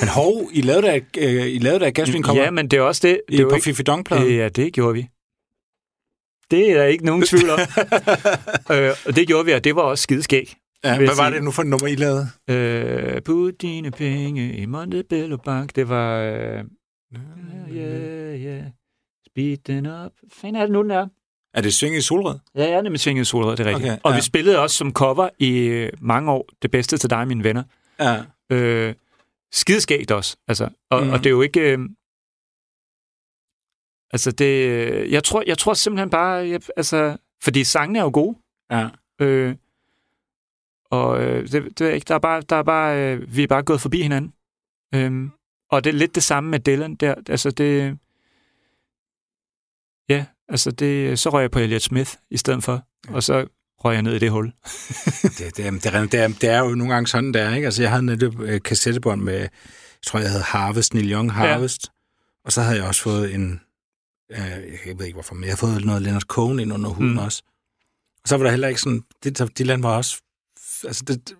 Men 0.00 0.08
hov, 0.08 0.48
I 0.52 0.60
lavede 0.60 0.86
da, 0.86 1.00
øh, 1.18 1.46
I 1.46 1.58
lavede 1.58 1.80
da 1.80 1.90
Gasolin 1.90 2.22
kommer 2.22 2.42
Ja, 2.42 2.50
men 2.50 2.68
det 2.68 2.76
er 2.76 2.80
også 2.82 3.08
det. 3.08 3.20
i, 3.28 3.32
det 3.32 3.38
er 3.38 3.42
jo 3.42 3.48
på 3.48 3.54
ikke, 3.54 3.64
Fifi 3.64 3.82
Dong-pladen. 3.82 4.32
Ja, 4.32 4.48
det 4.48 4.72
gjorde 4.72 4.94
vi. 4.94 5.08
Det 6.50 6.70
er 6.70 6.74
der 6.74 6.84
ikke 6.84 7.04
nogen 7.04 7.22
tvivl 7.22 7.50
om. 7.50 7.58
øh, 8.76 8.90
og 9.06 9.16
det 9.16 9.26
gjorde 9.26 9.44
vi, 9.44 9.52
og 9.52 9.64
det 9.64 9.76
var 9.76 9.82
også 9.82 10.02
skideskæg. 10.02 10.54
ja, 10.84 10.96
hvad 10.96 11.16
var 11.16 11.30
det 11.30 11.42
nu 11.42 11.50
for 11.50 11.62
et 11.62 11.68
nummer, 11.68 11.86
I 11.86 11.94
lavede? 11.94 12.28
Øh, 12.50 13.22
Put 13.22 13.62
dine 13.62 13.90
penge 13.90 14.52
i 14.52 14.66
Montebello 14.66 15.36
Bank. 15.36 15.76
Det 15.76 15.88
var... 15.88 16.20
Øh, 16.20 16.64
yeah, 17.76 18.40
yeah. 18.40 18.62
Speed 19.26 19.56
den 19.66 19.86
up. 19.86 20.12
Fanden 20.32 20.56
er 20.56 20.66
det 20.66 20.72
nu, 20.72 20.82
den 20.82 20.90
er? 20.90 21.06
Er 21.54 21.60
det 21.60 21.74
Synge 21.74 21.98
i 21.98 22.00
Solrød? 22.00 22.38
Ja, 22.54 22.62
jeg 22.62 22.72
er 22.72 22.82
nemlig 22.82 23.00
svinget 23.00 23.26
solrød, 23.26 23.56
det 23.56 23.66
er 23.66 23.70
rigtigt. 23.70 23.92
Okay, 23.92 24.00
og 24.02 24.10
ja. 24.10 24.16
vi 24.16 24.22
spillede 24.22 24.58
også 24.58 24.76
som 24.76 24.92
cover 24.92 25.28
i 25.38 25.88
mange 26.00 26.32
år 26.32 26.48
Det 26.62 26.70
bedste 26.70 26.96
til 26.98 27.10
dig, 27.10 27.28
mine 27.28 27.44
venner. 27.44 27.62
Ja. 28.00 28.24
Øh, 28.50 28.94
skideskægt 29.52 30.10
også. 30.10 30.36
Altså, 30.48 30.68
og, 30.90 30.98
Mhm. 31.00 31.06
mm. 31.06 31.12
og 31.12 31.18
det 31.18 31.26
er 31.26 31.30
jo 31.30 31.42
ikke... 31.42 31.60
Øh, 31.60 31.78
altså, 34.12 34.30
det... 34.32 34.68
øh, 34.68 35.12
Jeg 35.12 35.24
tror, 35.24 35.42
jeg 35.46 35.58
tror 35.58 35.74
simpelthen 35.74 36.10
bare... 36.10 36.32
Jeg, 36.48 36.60
altså, 36.76 37.16
fordi 37.42 37.64
sangene 37.64 37.98
er 37.98 38.02
jo 38.02 38.10
gode. 38.14 38.38
Ja. 38.70 38.88
Øh, 39.20 39.56
og 40.90 41.22
øh, 41.22 41.48
det, 41.48 41.78
det 41.78 41.94
ikke, 41.94 42.04
der 42.08 42.14
er 42.14 42.18
bare, 42.18 42.40
der 42.40 42.56
er 42.56 42.62
bare, 42.62 42.98
øh, 43.14 43.36
vi 43.36 43.42
er 43.42 43.46
bare 43.46 43.62
gået 43.62 43.80
forbi 43.80 44.02
hinanden. 44.02 44.32
Øhm, 44.94 45.30
og 45.70 45.84
det 45.84 45.90
er 45.90 45.94
lidt 45.94 46.14
det 46.14 46.22
samme 46.22 46.50
med 46.50 46.60
Dylan 46.60 46.94
der. 46.94 47.14
Altså 47.28 47.50
det, 47.50 47.98
ja, 50.08 50.26
altså 50.48 50.70
det, 50.70 51.18
så 51.18 51.30
røg 51.30 51.42
jeg 51.42 51.50
på 51.50 51.58
Elliot 51.58 51.82
Smith 51.82 52.10
i 52.30 52.36
stedet 52.36 52.64
for, 52.64 52.82
og 53.08 53.22
så 53.22 53.46
røg 53.86 53.94
jeg 53.94 54.02
ned 54.02 54.14
i 54.14 54.18
det 54.18 54.30
hul. 54.30 54.46
Det, 55.38 55.56
det, 55.56 55.66
er, 55.66 55.70
det, 55.70 56.12
det, 56.12 56.20
er, 56.20 56.28
det 56.28 56.48
er 56.48 56.58
jo 56.58 56.74
nogle 56.74 56.92
gange 56.94 57.06
sådan, 57.06 57.34
der, 57.34 57.54
ikke? 57.54 57.64
Altså, 57.64 57.82
jeg 57.82 57.90
havde 57.90 58.06
netop 58.06 58.40
øh, 58.40 58.62
kassettebånd 58.62 59.22
med, 59.22 59.38
jeg 59.38 59.48
tror, 60.06 60.18
jeg 60.18 60.30
havde 60.30 60.42
Harvest, 60.42 60.94
Neil 60.94 61.12
Young 61.12 61.32
Harvest. 61.32 61.86
Ja. 61.86 61.90
Og 62.44 62.52
så 62.52 62.62
havde 62.62 62.76
jeg 62.76 62.86
også 62.86 63.02
fået 63.02 63.34
en, 63.34 63.60
øh, 64.32 64.38
jeg 64.86 64.98
ved 64.98 65.06
ikke 65.06 65.16
hvorfor, 65.16 65.34
men 65.34 65.44
jeg 65.44 65.52
har 65.52 65.56
fået 65.56 65.84
noget 65.84 66.02
Leonard 66.02 66.22
Cohen 66.22 66.60
ind 66.60 66.72
under 66.72 66.90
huden 66.90 67.12
mm. 67.12 67.18
Også. 67.18 67.42
Og 68.22 68.28
så 68.28 68.36
var 68.36 68.44
der 68.44 68.50
heller 68.50 68.68
ikke 68.68 68.80
sådan, 68.80 69.02
det, 69.24 69.58
Dylan 69.58 69.82
var 69.82 69.96
også, 69.96 70.16
altså, 70.84 71.04
det, 71.06 71.34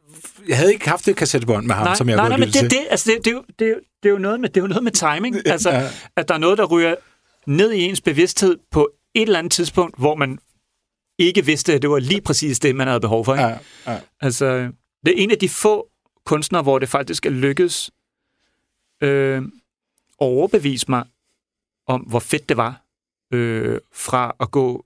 jeg 0.49 0.57
havde 0.57 0.73
ikke 0.73 0.89
haft 0.89 1.09
et 1.09 1.17
kassettebånd 1.17 1.67
med 1.67 1.75
ham, 1.75 1.87
nej, 1.87 1.95
som 1.95 2.09
jeg 2.09 2.17
nej, 2.17 2.29
nej, 2.29 2.37
men 2.37 2.49
det, 2.49 2.55
til. 2.55 2.71
det, 2.71 2.87
altså 2.91 3.11
det, 3.11 3.25
det, 3.25 3.31
er 3.31 3.35
jo, 3.35 3.45
det, 3.59 3.65
er 3.65 3.71
jo, 3.71 3.81
det, 4.03 4.09
er 4.09 4.13
jo 4.13 4.19
noget 4.19 4.41
med, 4.41 4.49
det 4.49 4.57
er 4.57 4.61
jo 4.61 4.69
noget 4.69 4.85
med 4.85 4.93
timing. 4.93 5.37
Altså, 5.47 5.71
Ja. 5.71 5.89
at 6.17 6.29
der 6.29 6.35
er 6.35 6.39
noget, 6.39 6.59
der 6.59 6.65
ryger 6.65 6.95
ned 7.47 7.73
i 7.73 7.81
ens 7.81 8.01
bevidsthed 8.01 8.57
på 8.71 8.91
et 9.15 9.23
eller 9.23 9.39
andet 9.39 9.53
tidspunkt, 9.53 9.99
hvor 9.99 10.15
man 10.15 10.39
ikke 11.19 11.45
vidste, 11.45 11.75
at 11.75 11.83
det 11.83 11.91
var 11.91 11.99
lige 11.99 12.21
præcis 12.21 12.59
det, 12.59 12.77
man 12.77 12.87
havde 12.87 13.01
behov 13.01 13.25
for. 13.25 13.35
Ikke? 13.35 13.47
Ja, 13.47 13.59
ja. 13.87 14.01
Altså, 14.21 14.73
det 15.07 15.19
er 15.19 15.23
en 15.23 15.31
af 15.31 15.39
de 15.39 15.49
få 15.49 15.89
kunstnere, 16.25 16.63
hvor 16.63 16.79
det 16.79 16.89
faktisk 16.89 17.27
er 17.27 17.31
lykkedes 17.31 17.91
øh, 19.01 19.43
overbevise 20.19 20.87
mig 20.89 21.05
om, 21.87 22.01
hvor 22.01 22.19
fedt 22.19 22.49
det 22.49 22.57
var, 22.57 22.83
øh, 23.31 23.81
fra 23.93 24.37
at 24.41 24.51
gå 24.51 24.85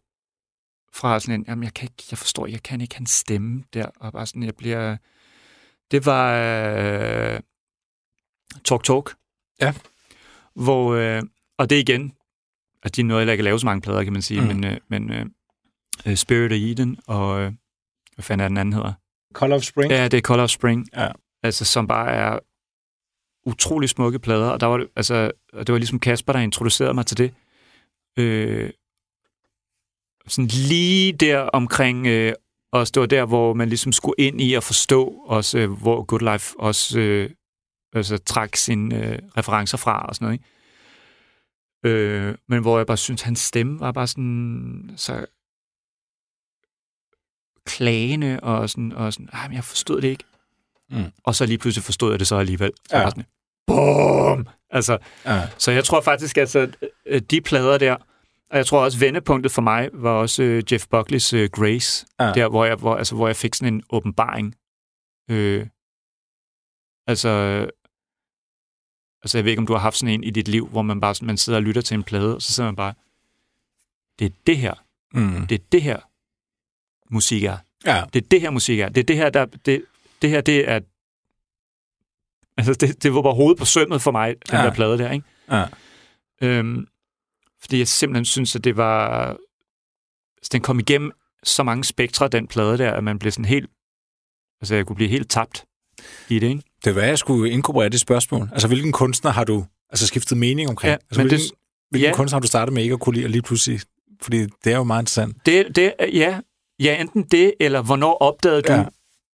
fra 0.93 1.21
sådan 1.21 1.41
en, 1.41 1.45
jamen 1.49 1.65
jeg 1.65 1.75
kan 1.75 1.85
ikke, 1.85 2.05
jeg 2.11 2.19
forstår, 2.19 2.47
jeg 2.47 2.63
kan 2.63 2.81
ikke 2.81 2.95
hans 2.95 3.11
stemme 3.11 3.65
der, 3.75 3.87
og 3.97 4.13
bare 4.13 4.27
sådan, 4.27 4.43
jeg 4.43 4.57
bliver, 4.57 4.97
det 5.91 6.07
var 6.07 6.35
øh, 6.35 7.41
Talk 8.65 8.85
Talk. 8.85 9.17
Ja. 9.61 9.75
Hvor, 10.55 10.95
øh, 10.95 11.23
og 11.59 11.71
det 11.71 11.79
igen, 11.79 12.13
at 12.83 12.97
de 12.97 13.03
nåede 13.03 13.21
heller 13.21 13.33
ikke 13.33 13.43
at 13.43 13.45
lave 13.45 13.61
så 13.61 13.67
mange 13.67 13.81
plader, 13.81 14.05
kan 14.05 14.13
man 14.13 14.23
sige, 14.23 14.41
mm. 14.41 14.47
men, 14.47 14.65
øh, 14.65 14.79
men 14.89 15.13
øh, 15.13 15.27
øh, 16.07 16.17
Spirit 16.17 16.53
of 16.53 16.59
Eden 16.59 16.99
og, 17.07 17.41
øh, 17.41 17.53
hvad 18.15 18.23
fanden 18.23 18.45
er 18.45 18.49
den 18.49 18.57
anden 18.57 18.73
hedder? 18.73 18.93
Call 19.35 19.53
of 19.53 19.63
Spring? 19.63 19.91
Ja, 19.93 20.05
det 20.05 20.15
er 20.15 20.21
Color 20.21 20.43
of 20.43 20.51
Spring. 20.51 20.89
Ja. 20.97 21.09
Altså, 21.43 21.65
som 21.65 21.87
bare 21.87 22.11
er 22.11 22.39
utrolig 23.47 23.89
smukke 23.89 24.19
plader, 24.19 24.51
og 24.51 24.61
der 24.61 24.67
var 24.67 24.87
altså, 24.97 25.31
og 25.53 25.67
det 25.67 25.73
var 25.73 25.79
ligesom 25.79 26.01
Kasper, 26.01 26.33
der 26.33 26.41
introducerede 26.41 26.95
mig 26.95 27.07
til 27.07 27.19
det. 27.19 27.35
Øh, 28.17 28.71
sådan 30.27 30.49
lige 30.49 31.13
der 31.13 31.39
omkring, 31.41 32.07
øh, 32.07 32.33
også 32.73 32.91
det 32.91 33.01
var 33.01 33.07
der, 33.07 33.25
hvor 33.25 33.55
man 33.55 33.69
ligesom 33.69 33.93
skulle 33.93 34.15
ind 34.19 34.41
i 34.41 34.55
at 34.55 34.65
forstå 34.65 35.23
også, 35.27 35.59
øh, 35.59 35.71
hvor 35.71 36.05
Good 36.05 36.33
Life 36.33 36.61
også 36.61 37.01
øh, 37.01 37.31
altså, 37.93 38.19
trak 38.19 38.57
sine 38.57 39.07
øh, 39.07 39.19
referencer 39.37 39.79
fra 39.79 40.07
og 40.07 40.15
sådan 40.15 40.25
noget, 40.27 40.35
ikke? 40.35 40.45
Øh, 41.85 42.35
men 42.49 42.61
hvor 42.61 42.77
jeg 42.77 42.87
bare 42.87 42.97
synes, 42.97 43.23
hans 43.23 43.41
stemme 43.41 43.81
var 43.81 43.93
bare 43.93 44.07
sådan 44.07 44.91
så 44.97 45.27
klagende 47.77 48.41
og 48.43 48.71
sådan, 48.71 48.93
og 48.93 49.13
sådan 49.13 49.29
ah, 49.33 49.49
men 49.51 49.57
jeg 49.57 49.65
forstod 49.65 50.01
det 50.01 50.09
ikke. 50.09 50.25
Mm. 50.91 51.05
Og 51.25 51.35
så 51.35 51.47
lige 51.47 51.59
pludselig 51.59 51.85
forstod 51.85 52.11
jeg 52.13 52.19
det 52.19 52.27
så 52.27 52.37
alligevel. 52.37 52.73
Så 52.91 52.97
Ja. 52.97 53.09
sådan, 53.11 53.25
Boom! 53.67 54.47
Altså, 54.71 54.99
Ja. 55.25 55.49
så 55.59 55.71
jeg 55.73 55.85
tror 55.85 56.01
faktisk, 56.01 56.37
altså, 56.37 56.73
øh, 57.07 57.21
de 57.31 57.41
plader 57.41 57.79
der, 57.79 57.97
og 58.51 58.57
jeg 58.57 58.67
tror 58.67 58.85
også, 58.85 58.99
vendepunktet 58.99 59.53
for 59.53 59.63
mig 59.63 59.89
var 59.93 60.11
også 60.11 60.43
øh, 60.43 60.63
Jeff 60.73 60.85
Buckley's 60.95 61.37
øh, 61.37 61.49
Grace, 61.53 62.07
Ja. 62.21 62.33
der 62.33 62.49
hvor 62.49 62.65
jeg, 62.65 62.77
hvor, 62.77 62.97
altså, 62.97 63.15
hvor 63.15 63.27
jeg 63.27 63.37
fik 63.37 63.55
sådan 63.55 63.75
en 63.75 63.83
åbenbaring. 63.91 64.55
Øh, 65.31 65.67
altså, 67.07 67.29
altså, 69.23 69.39
jeg 69.39 69.45
ved 69.45 69.51
ikke, 69.53 69.61
om 69.61 69.67
du 69.67 69.73
har 69.73 69.81
haft 69.81 69.97
sådan 69.97 70.15
en 70.15 70.25
i 70.25 70.31
dit 70.31 70.49
liv, 70.49 70.67
hvor 70.69 70.83
man 70.83 71.01
bare 71.01 71.15
sådan, 71.15 71.27
man 71.27 71.37
sidder 71.37 71.59
og 71.59 71.63
lytter 71.63 71.83
til 71.83 71.95
en 71.95 72.03
plade, 72.03 72.35
og 72.35 72.43
så 72.43 72.53
sidder 72.53 72.69
man 72.71 72.77
bare, 72.77 72.95
det 74.19 74.25
er 74.27 74.37
det 74.47 74.57
her, 74.59 74.75
Mm. 75.15 75.47
det 75.47 75.61
er 75.61 75.65
det 75.73 75.83
her, 75.83 75.99
musik 77.11 77.45
er. 77.45 77.57
Ja. 77.87 78.03
Det 78.13 78.25
er 78.25 78.29
det 78.31 78.41
her, 78.41 78.51
musik 78.51 78.81
er. 78.81 78.89
Det 78.89 79.01
er 79.01 79.05
det 79.05 79.17
her, 79.17 79.31
der, 79.31 79.45
det, 79.67 79.83
det 80.23 80.31
her, 80.31 80.41
det 80.41 80.69
er, 80.71 80.81
altså, 82.57 82.75
det, 82.75 83.03
det 83.03 83.15
var 83.15 83.23
bare 83.23 83.35
hovedet 83.35 83.59
på 83.59 83.65
sømmet 83.65 84.03
for 84.03 84.11
mig, 84.11 84.35
den 84.51 84.59
Ja. 84.59 84.63
der 84.65 84.73
plade 84.75 84.99
der, 84.99 85.11
ikke? 85.11 85.27
Ja. 85.51 85.65
Øhm, 86.43 86.87
fordi 87.61 87.79
jeg 87.79 87.89
simpelthen 87.89 88.25
synes, 88.25 88.57
at 88.57 88.65
det 88.65 88.77
var... 88.77 89.29
Altså, 90.39 90.49
den 90.53 90.61
kom 90.61 90.79
igennem 90.81 91.13
så 91.45 91.63
mange 91.63 91.85
spektre, 91.85 92.29
den 92.29 92.47
plade 92.47 92.79
der, 92.79 92.93
at 92.93 93.05
man 93.05 93.19
blev 93.19 93.33
sådan 93.33 93.45
helt... 93.45 93.71
Altså, 94.61 94.75
jeg 94.75 94.87
kunne 94.87 94.97
blive 94.97 95.11
helt 95.11 95.31
tabt 95.31 95.65
i 96.29 96.39
det, 96.39 96.47
ikke? 96.49 96.63
Det 96.85 96.95
var, 96.95 97.03
jeg 97.03 97.19
skulle 97.19 97.51
inkorporere 97.51 97.89
det 97.89 98.01
spørgsmål. 98.01 98.49
Altså, 98.53 98.69
hvilken 98.69 98.93
kunstner 98.93 99.31
har 99.31 99.45
du 99.45 99.67
altså, 99.91 100.07
skiftet 100.07 100.39
mening 100.39 100.69
omkring? 100.69 100.89
Ja, 100.91 100.95
altså, 100.95 101.21
men 101.21 101.29
hvilken, 101.29 101.49
det- 101.49 101.57
hvilken 101.91 102.11
ja. 102.11 102.17
kunstner 102.17 102.37
har 102.37 102.41
du 102.41 102.47
startet 102.47 102.73
med 102.73 102.83
ikke 102.83 102.93
at 102.93 103.01
kunne 103.01 103.15
lide, 103.15 103.27
og 103.27 103.31
lige 103.31 103.43
pludselig... 103.43 103.81
Fordi 104.23 104.39
det 104.65 104.73
er 104.73 104.77
jo 104.77 104.85
meget 104.85 105.03
interessant. 105.03 105.37
Det, 105.47 105.77
det, 105.77 105.95
ja, 106.13 106.41
ja, 106.81 107.01
enten 107.01 107.23
det, 107.23 107.55
eller 107.61 107.83
hvornår 107.83 108.15
opdagede 108.19 108.63
du 108.63 108.73
Ja. 108.73 108.85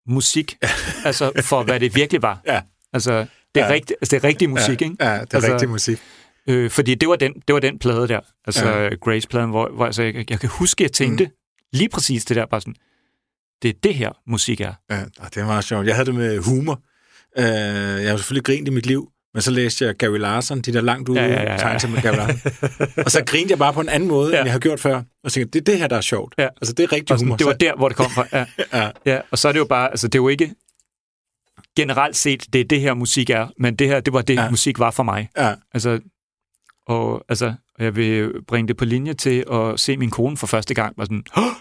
musik? 0.06 0.56
altså, 1.04 1.32
for 1.42 1.62
hvad 1.62 1.80
det 1.80 1.94
virkelig 1.94 2.22
var. 2.22 2.40
Ja. 2.46 2.62
Altså, 2.92 3.26
det 3.54 3.60
er, 3.62 3.66
Ja. 3.66 3.72
rigt, 3.72 3.90
altså, 4.00 4.16
det 4.16 4.24
er 4.24 4.28
rigtig 4.28 4.50
musik, 4.50 4.80
ja, 4.80 4.86
ikke? 4.86 4.96
Ja, 5.04 5.12
det 5.12 5.32
er 5.32 5.36
altså, 5.36 5.52
rigtig 5.52 5.68
musik. 5.68 5.98
Øh, 6.48 6.70
fordi 6.70 6.94
det 6.94 7.08
var, 7.08 7.16
den, 7.16 7.32
det 7.48 7.52
var 7.54 7.60
den 7.60 7.78
plade 7.78 8.08
der, 8.08 8.20
altså 8.46 8.68
Ja. 8.68 8.88
Grace-pladen, 8.94 9.50
hvor, 9.50 9.68
hvor 9.68 9.86
altså, 9.86 10.02
jeg, 10.02 10.30
jeg 10.30 10.40
kan 10.40 10.48
huske, 10.48 10.84
at 10.84 10.90
jeg 10.90 10.92
tænkte 10.92 11.24
mm. 11.24 11.30
lige 11.72 11.88
præcis 11.88 12.24
det 12.24 12.36
der, 12.36 12.46
bare 12.46 12.60
sådan, 12.60 12.74
det 13.62 13.68
er 13.68 13.72
det 13.82 13.94
her, 13.94 14.10
musik 14.26 14.60
er. 14.60 14.72
Ja, 14.90 15.02
og 15.18 15.34
det 15.34 15.40
er 15.40 15.44
meget 15.46 15.64
sjovt. 15.64 15.86
Jeg 15.86 15.94
havde 15.94 16.06
det 16.06 16.14
med 16.14 16.38
humor. 16.38 16.80
Uh, 17.38 17.44
jeg 17.44 18.10
har 18.10 18.16
selvfølgelig 18.16 18.44
grint 18.44 18.68
i 18.68 18.70
mit 18.70 18.86
liv, 18.86 19.08
men 19.36 19.42
så 19.42 19.50
læste 19.50 19.84
jeg 19.84 19.96
Gary 19.96 20.18
Larson, 20.18 20.60
de 20.60 20.72
der 20.72 20.80
langt 20.80 21.08
ude 21.08 21.20
Ja, 21.20 21.26
ja, 21.26 21.42
ja, 21.42 21.72
ja. 21.82 21.88
med 21.88 22.02
Gary 22.02 22.16
Larson. 22.16 22.40
og 23.04 23.10
så 23.10 23.22
grinte 23.26 23.50
jeg 23.50 23.58
bare 23.58 23.72
på 23.72 23.80
en 23.80 23.88
anden 23.88 24.08
måde, 24.08 24.32
ja. 24.32 24.38
End 24.38 24.44
jeg 24.46 24.52
har 24.52 24.58
gjort 24.60 24.80
før. 24.80 25.02
Og 25.24 25.32
tænkte, 25.32 25.60
det 25.60 25.68
er 25.68 25.72
det 25.72 25.80
her, 25.80 25.86
der 25.88 25.96
er 25.96 26.00
sjovt. 26.00 26.34
Ja. 26.38 26.48
Altså, 26.60 26.72
det 26.72 26.82
er 26.84 26.92
rigtig 26.92 27.12
Og 27.12 27.18
sådan, 27.18 27.26
humor. 27.28 27.36
det 27.36 27.46
var 27.46 27.52
der, 27.52 27.76
hvor 27.76 27.88
det 27.88 27.96
kom 27.96 28.10
fra. 28.10 28.26
Ja. 28.32 28.44
Ja. 28.82 28.90
ja, 29.06 29.20
og 29.30 29.38
så 29.38 29.48
er 29.48 29.52
det 29.52 29.58
jo 29.58 29.64
bare, 29.64 29.90
altså 29.90 30.08
det 30.08 30.14
er 30.18 30.22
jo 30.22 30.28
ikke 30.28 30.54
generelt 31.76 32.16
set, 32.16 32.46
det 32.52 32.60
er 32.60 32.64
det 32.64 32.80
her 32.80 32.94
musik 32.94 33.30
er, 33.30 33.46
men 33.58 33.76
det 33.76 33.86
her, 33.88 34.00
det 34.00 34.12
var 34.12 34.22
det, 34.22 34.34
Ja. 34.34 34.50
musik 34.50 34.78
var 34.78 34.90
for 34.90 35.02
mig. 35.02 35.28
Ja. 35.36 35.54
Altså, 35.74 36.00
og 36.86 37.24
altså, 37.28 37.54
jeg 37.78 37.96
vil 37.96 38.32
bringe 38.48 38.68
det 38.68 38.76
på 38.76 38.84
linje 38.84 39.14
til 39.14 39.44
at 39.52 39.80
se 39.80 39.96
min 39.96 40.10
kone 40.10 40.36
for 40.36 40.46
første 40.46 40.74
gang, 40.74 40.94
var 40.98 41.04
sådan, 41.04 41.24
"Åh!" 41.36 41.44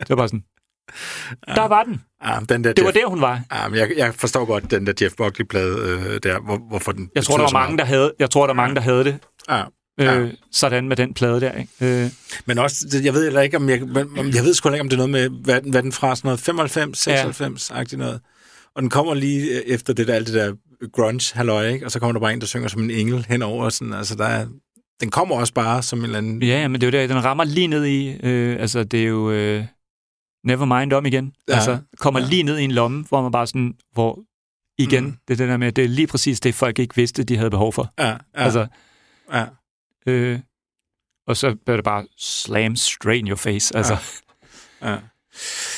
det 0.00 0.08
var 0.08 0.16
bare 0.16 0.28
sådan, 0.28 0.44
der 1.54 1.68
var 1.68 1.82
den. 1.82 2.00
Ah, 2.20 2.42
den 2.48 2.64
der 2.64 2.72
Det 2.72 2.84
var 2.84 2.90
Jeff, 2.90 2.98
der, 2.98 3.06
hun 3.08 3.20
var. 3.20 3.42
Ah, 3.50 3.70
men 3.70 3.80
jeg, 3.80 3.90
jeg 3.96 4.14
forstår 4.14 4.44
godt 4.44 4.70
den 4.70 4.86
der 4.86 4.92
Jeff 5.02 5.14
Buckley-plade 5.14 5.76
øh, 5.78 6.20
der, 6.22 6.40
hvor, 6.40 6.58
hvorfor 6.68 6.92
den 6.92 7.10
Jeg 7.14 7.24
tror, 7.24 7.36
der 7.36 7.44
var 7.44 7.52
mange, 7.52 7.78
der 7.78 7.84
havde, 7.84 8.12
jeg 8.18 8.30
tror, 8.30 8.46
der 8.46 8.54
var 8.54 8.62
mange, 8.62 8.74
der 8.74 8.80
havde 8.80 9.04
det. 9.04 9.18
Ja. 9.48 9.60
Øh, 9.60 9.66
Ja. 10.00 10.26
Sådan 10.52 10.88
med 10.88 10.96
den 10.96 11.14
plade 11.14 11.40
der, 11.40 11.52
ikke? 11.52 12.04
Øh, 12.04 12.10
Men 12.46 12.58
også, 12.58 13.00
jeg 13.04 13.14
ved 13.14 13.22
heller 13.22 13.40
ikke, 13.40 13.56
om 13.56 13.68
jeg, 13.68 13.82
om, 14.18 14.30
jeg 14.34 14.44
ved 14.44 14.54
sgu 14.54 14.68
ikke, 14.68 14.80
om 14.80 14.88
det 14.88 15.00
er 15.00 15.06
noget 15.06 15.10
med, 15.10 15.28
hvad, 15.44 15.60
hvad 15.70 15.82
den 15.82 15.92
fra, 15.92 16.16
sådan 16.16 16.28
noget 16.28 16.40
95, 16.40 16.98
96, 16.98 17.72
ja. 17.92 17.96
noget. 17.96 18.20
Og 18.74 18.82
den 18.82 18.90
kommer 18.90 19.14
lige 19.14 19.50
øh, 19.50 19.62
efter 19.66 19.92
det 19.92 20.08
der, 20.08 20.14
alt 20.14 20.26
det 20.26 20.34
der 20.34 20.52
grunge 20.92 21.34
halløj, 21.34 21.68
ikke? 21.68 21.86
Og 21.86 21.90
så 21.90 22.00
kommer 22.00 22.12
der 22.12 22.20
bare 22.20 22.32
en, 22.32 22.40
der 22.40 22.46
synger 22.46 22.68
som 22.68 22.82
en 22.82 22.90
engel 22.90 23.26
henover, 23.28 23.64
og 23.64 23.72
sådan, 23.72 23.92
altså 23.92 24.14
der 24.14 24.24
er, 24.24 24.46
den 25.00 25.10
kommer 25.10 25.36
også 25.36 25.54
bare 25.54 25.82
som 25.82 25.98
en 25.98 26.04
eller 26.04 26.18
anden... 26.18 26.42
ja, 26.42 26.60
ja, 26.60 26.68
men 26.68 26.80
det 26.80 26.94
er 26.94 26.98
jo 26.98 27.08
der, 27.08 27.14
den 27.14 27.24
rammer 27.24 27.44
lige 27.44 27.66
ned 27.66 27.84
i, 27.84 28.16
øh, 28.22 28.56
altså 28.60 28.84
det 28.84 29.00
er 29.00 29.06
jo 29.06 29.30
øh, 29.30 29.64
never 30.44 30.64
mind 30.80 30.92
om 30.92 31.06
igen. 31.06 31.34
Ja. 31.48 31.52
Ja. 31.52 31.56
Altså, 31.56 31.78
kommer 31.98 32.20
Ja. 32.20 32.24
ja. 32.26 32.30
lige 32.30 32.42
ned 32.42 32.58
i 32.58 32.62
en 32.64 32.72
lomme, 32.72 33.04
hvor 33.08 33.22
man 33.22 33.32
bare 33.32 33.46
sådan, 33.46 33.74
hvor 33.92 34.18
igen, 34.78 35.04
Mm. 35.04 35.16
det 35.28 35.34
er 35.34 35.36
det 35.36 35.48
der 35.48 35.56
med, 35.56 35.72
det 35.72 35.84
er 35.84 35.88
lige 35.88 36.06
præcis 36.06 36.40
det, 36.40 36.54
folk 36.54 36.78
ikke 36.78 36.96
vidste, 36.96 37.24
de 37.24 37.36
havde 37.36 37.50
behov 37.50 37.72
for. 37.72 37.92
Ja, 37.98 38.06
ja, 38.08 38.10
Ja. 38.12 38.18
Altså, 38.34 38.66
ja. 39.32 39.46
øh, 40.06 40.40
og 41.26 41.36
så 41.36 41.54
bliver 41.64 41.76
det 41.76 41.84
bare 41.84 42.06
slam 42.18 42.76
straight 42.76 43.18
in 43.18 43.28
your 43.28 43.36
face. 43.36 43.76
Altså, 43.76 43.96
Ja. 44.82 44.98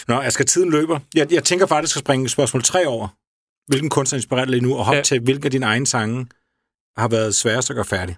Nå, 0.09 0.21
jeg 0.23 0.33
skal 0.33 0.47
tiden 0.47 0.71
løber. 0.71 1.01
Jeg, 1.15 1.33
jeg 1.33 1.45
tænker 1.45 1.67
faktisk 1.67 1.97
at 1.97 2.01
springe 2.01 2.29
spørgsmål 2.29 2.63
3 2.63 2.87
over. 2.87 3.09
Hvilken 3.69 3.91
kunstner 3.91 4.17
inspirerer 4.17 4.45
dig 4.45 4.51
lige 4.53 4.61
nu, 4.63 4.77
og 4.77 4.85
hop 4.85 4.93
ja. 4.93 4.97
Ja. 4.99 5.03
til, 5.03 5.21
hvilke 5.21 5.45
af 5.45 5.51
dine 5.51 5.67
egne 5.67 5.87
sange 5.87 6.27
har 6.97 7.09
været 7.09 7.35
sværest 7.35 7.71
at 7.71 7.75
gøre 7.77 7.85
færdig? 7.85 8.17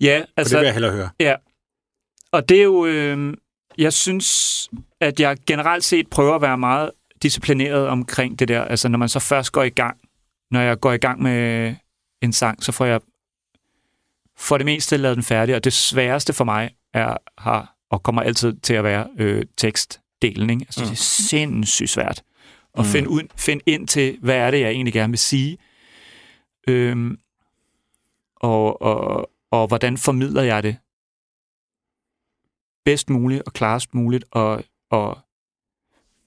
ja, 0.00 0.10
Altså, 0.10 0.32
altså, 0.36 0.54
det 0.56 0.60
vil 0.60 0.66
jeg 0.66 0.74
hellere 0.74 0.92
høre. 0.92 1.10
Ja, 1.20 1.34
og 2.32 2.48
det 2.48 2.58
er 2.58 2.62
jo, 2.62 2.86
øh, 2.86 3.34
jeg 3.80 3.92
synes, 3.92 4.68
at 5.00 5.20
jeg 5.20 5.36
generelt 5.46 5.84
set 5.84 6.08
prøver 6.10 6.34
at 6.34 6.42
være 6.42 6.58
meget 6.58 6.90
disciplineret 7.22 7.88
omkring 7.88 8.38
det 8.38 8.48
der. 8.48 8.64
Altså, 8.64 8.88
når 8.88 8.98
man 8.98 9.08
så 9.08 9.18
først 9.18 9.52
går 9.52 9.62
i 9.62 9.68
gang, 9.68 9.96
når 10.50 10.60
jeg 10.60 10.80
går 10.80 10.92
i 10.92 10.96
gang 10.96 11.22
med 11.22 11.74
en 12.22 12.32
sang, 12.32 12.64
så 12.64 12.72
får 12.72 12.84
jeg 12.84 13.00
for 14.36 14.56
det 14.56 14.64
meste 14.64 14.96
lavet 14.96 15.16
den 15.16 15.24
færdig, 15.24 15.54
og 15.54 15.64
det 15.64 15.72
sværeste 15.72 16.32
for 16.32 16.44
mig 16.44 16.70
er, 16.94 17.16
har, 17.38 17.74
og 17.90 18.02
kommer 18.02 18.22
altid 18.22 18.52
til 18.62 18.74
at 18.74 18.84
være 18.84 19.08
øh, 19.18 19.44
tekstdelen. 19.56 20.50
Ikke? 20.50 20.62
Altså, 20.62 20.80
mm. 20.80 20.86
det 20.86 20.92
er 20.92 20.96
sindssygt 21.02 21.90
svært 21.90 22.22
at 22.78 22.84
Mm. 22.84 22.90
finde, 22.90 23.08
ud, 23.08 23.22
finde 23.36 23.62
ind 23.66 23.88
til, 23.88 24.18
hvad 24.22 24.36
er 24.36 24.50
det, 24.50 24.60
jeg 24.60 24.70
egentlig 24.70 24.92
gerne 24.94 25.10
vil 25.10 25.18
sige. 25.18 25.58
Øhm, 26.68 27.18
og, 28.36 28.82
og, 28.82 29.30
og 29.50 29.66
hvordan 29.66 29.98
formidler 29.98 30.42
jeg 30.42 30.62
det 30.62 30.76
bedst 32.90 33.10
muligt 33.10 33.42
og 33.46 33.52
klarest 33.52 33.94
muligt 33.94 34.24
og, 34.30 34.64
og 34.90 35.18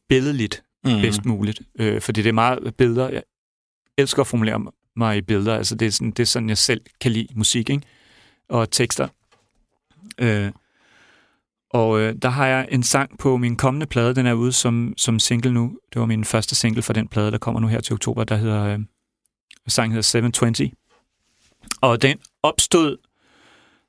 billedligt 0.09 0.63
Mm. 0.85 1.01
bedst 1.01 1.25
muligt. 1.25 1.61
Øh, 1.79 2.01
fordi 2.01 2.21
det 2.21 2.29
er 2.29 2.33
meget 2.33 2.75
billeder. 2.77 3.09
Jeg 3.09 3.23
elsker 3.97 4.21
at 4.21 4.27
formulere 4.27 4.65
mig 4.95 5.17
i 5.17 5.21
billeder. 5.21 5.55
Altså 5.55 5.75
det 5.75 5.85
er 5.85 5.91
sådan, 5.91 6.11
det 6.11 6.19
er 6.19 6.25
sådan 6.25 6.49
jeg 6.49 6.57
selv 6.57 6.81
kan 7.01 7.11
lide 7.11 7.27
musik 7.35 7.69
ikke? 7.69 7.83
og 8.49 8.71
tekster. 8.71 9.07
Øh, 10.17 10.51
og 11.69 11.99
øh, 11.99 12.15
der 12.21 12.29
har 12.29 12.47
jeg 12.47 12.67
en 12.71 12.83
sang 12.83 13.19
på 13.19 13.37
min 13.37 13.55
kommende 13.55 13.85
plade. 13.85 14.15
Den 14.15 14.25
er 14.25 14.33
ude 14.33 14.51
som, 14.51 14.93
som 14.97 15.19
single 15.19 15.53
nu. 15.53 15.77
Det 15.93 15.99
var 15.99 16.05
min 16.05 16.25
første 16.25 16.55
single 16.55 16.81
for 16.81 16.93
den 16.93 17.07
plade, 17.07 17.31
der 17.31 17.37
kommer 17.37 17.59
nu 17.61 17.67
her 17.67 17.81
til 17.81 17.93
oktober. 17.93 18.23
Der 18.23 18.35
hedder, 18.35 18.63
øh, 18.63 18.79
sangen 19.67 19.91
hedder 19.91 20.01
720. 20.01 20.71
Og 21.81 22.01
den 22.01 22.19
opstod 22.43 22.97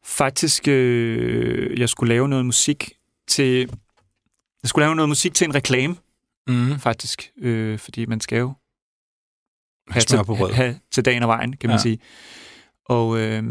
faktisk, 0.05 0.69
øh, 0.69 1.79
jeg 1.81 1.89
skulle 1.89 2.09
lave 2.15 2.29
noget 2.29 2.47
musik 2.47 2.93
til, 3.29 3.59
jeg 4.63 4.69
skulle 4.69 4.85
lave 4.85 4.95
noget 4.95 5.09
musik 5.09 5.35
til 5.35 5.45
en 5.45 5.55
reklame, 5.55 5.97
Mm. 6.49 6.79
faktisk, 6.79 7.31
øh, 7.39 7.79
fordi 7.79 8.07
man 8.07 8.21
skal 8.21 8.39
jo 8.39 8.53
Have 9.91 10.01
smør 10.01 10.23
på 10.23 10.35
brød. 10.35 10.53
have 10.53 10.79
til 10.91 11.05
dagen 11.05 11.23
og 11.23 11.29
vejen, 11.29 11.57
kan 11.57 11.69
man 11.71 11.75
ja. 11.79 11.83
sige. 11.83 11.99
Og 12.85 13.19
øh, 13.19 13.43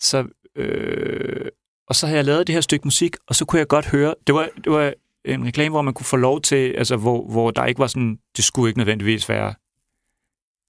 så 0.00 0.26
øh, 0.56 1.46
og 1.86 1.94
så 1.96 2.06
havde 2.06 2.16
jeg 2.16 2.24
lavet 2.24 2.46
det 2.46 2.54
her 2.54 2.60
stykke 2.60 2.86
musik, 2.86 3.16
og 3.26 3.34
så 3.34 3.44
kunne 3.44 3.58
jeg 3.58 3.68
godt 3.68 3.86
høre, 3.86 4.14
det 4.26 4.34
var, 4.34 4.48
det 4.64 4.72
var 4.72 4.92
en 5.24 5.46
reklame, 5.46 5.70
hvor 5.72 5.82
man 5.82 5.94
kunne 5.94 6.06
få 6.06 6.16
lov 6.16 6.40
til, 6.40 6.74
altså 6.78 6.96
hvor, 6.96 7.26
hvor 7.30 7.50
der 7.50 7.64
ikke 7.66 7.78
var 7.78 7.86
sådan, 7.86 8.18
det 8.36 8.44
skulle 8.44 8.68
ikke 8.70 8.78
nødvendigvis 8.78 9.28
være 9.28 9.54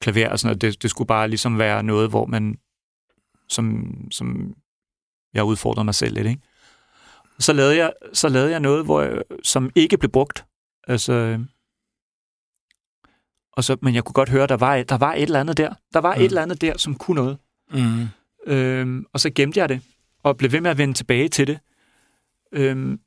klaver 0.02 0.30
og 0.30 0.40
sådan 0.40 0.48
noget, 0.50 0.62
det, 0.62 0.82
det 0.84 0.90
skulle 0.90 1.08
bare 1.08 1.28
ligesom 1.28 1.58
være 1.58 1.84
noget, 1.84 2.10
hvor 2.10 2.26
man, 2.26 2.58
som, 3.48 3.96
som 4.12 4.56
jeg 5.36 5.44
udfordrede 5.44 5.86
mig 5.86 5.96
selv 5.96 6.14
lidt, 6.16 6.28
ikke? 6.28 6.42
Så 7.40 7.54
lavede 7.54 7.78
jeg, 7.78 7.94
så 8.14 8.30
lavede 8.30 8.52
jeg 8.52 8.60
noget, 8.60 8.86
hvor 8.86 9.02
jeg, 9.02 9.22
som 9.44 9.70
ikke 9.76 9.98
blev 9.98 10.12
brugt. 10.12 10.46
Altså, 10.88 11.40
og 13.52 13.64
så, 13.64 13.78
men 13.82 13.96
jeg 13.96 14.04
kunne 14.04 14.14
godt 14.14 14.30
høre, 14.30 14.48
der 14.48 14.58
var, 14.58 14.84
der 14.84 14.98
var 14.98 15.14
et 15.14 15.22
eller 15.22 15.40
andet 15.40 15.58
der. 15.58 15.74
Der 15.94 16.00
var 16.00 16.16
Mm. 16.16 16.22
et 16.22 16.26
eller 16.26 16.42
andet 16.42 16.62
der, 16.62 16.78
som 16.78 16.96
kunne 16.96 17.16
noget. 17.16 17.38
Mm. 17.72 18.08
Øhm, 18.48 19.06
og 19.14 19.20
så 19.20 19.30
gemte 19.30 19.60
jeg 19.60 19.70
det, 19.70 19.82
og 20.24 20.38
blev 20.38 20.52
ved 20.52 20.62
med 20.62 20.72
at 20.72 20.78
vende 20.78 20.94
tilbage 20.94 21.30
til 21.30 21.48
det. 21.48 21.60
Øhm, 22.52 23.00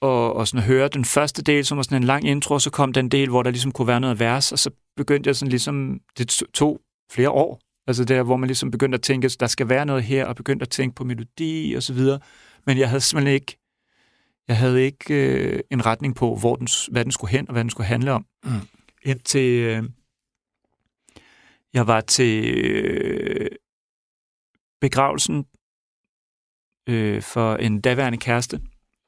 og, 0.00 0.32
og 0.34 0.48
sådan 0.48 0.66
høre 0.66 0.88
den 0.88 1.04
første 1.04 1.42
del, 1.42 1.64
som 1.64 1.76
var 1.76 1.82
sådan 1.82 1.96
en 2.02 2.04
lang 2.06 2.24
intro, 2.28 2.54
og 2.54 2.60
så 2.60 2.70
kom 2.70 2.92
den 2.92 3.08
del, 3.08 3.28
hvor 3.28 3.42
der 3.42 3.50
ligesom 3.50 3.72
kunne 3.72 3.88
være 3.88 4.00
noget 4.00 4.18
vers, 4.20 4.52
og 4.52 4.58
så 4.58 4.70
begyndte 4.96 5.28
jeg 5.28 5.36
sådan 5.36 5.50
ligesom, 5.50 6.00
det 6.18 6.42
tog 6.54 6.80
flere 7.10 7.30
år, 7.30 7.60
altså 7.86 8.04
der, 8.04 8.22
hvor 8.22 8.36
man 8.36 8.46
ligesom 8.46 8.70
begyndte 8.70 8.96
at 8.96 9.02
tænke, 9.02 9.28
der 9.28 9.46
skal 9.46 9.68
være 9.68 9.86
noget 9.86 10.02
her, 10.02 10.26
og 10.26 10.36
begyndte 10.36 10.62
at 10.62 10.70
tænke 10.70 10.94
på 10.94 11.04
melodi 11.04 11.74
og 11.76 11.82
så 11.82 11.92
videre, 11.92 12.20
men 12.66 12.78
jeg 12.78 12.88
havde 12.88 13.00
simpelthen 13.00 13.34
ikke, 13.34 13.58
jeg 14.48 14.56
havde 14.56 14.84
ikke 14.84 15.14
øh, 15.14 15.60
en 15.70 15.86
retning 15.86 16.16
på, 16.16 16.36
hvor 16.36 16.56
den, 16.56 16.68
hvad 16.90 17.04
den 17.04 17.12
skulle 17.12 17.30
hen, 17.30 17.48
og 17.48 17.52
hvad 17.52 17.64
den 17.64 17.70
skulle 17.70 17.86
handle 17.86 18.12
om. 18.12 18.26
Mm. 18.44 18.50
Indtil 19.02 19.62
øh, 19.62 19.82
jeg 21.72 21.86
var 21.86 22.00
til 22.00 22.44
øh, 22.56 23.50
begravelsen 24.80 25.46
øh, 26.88 27.22
for 27.22 27.56
en 27.56 27.80
daværende 27.80 28.18
kæreste, 28.18 28.60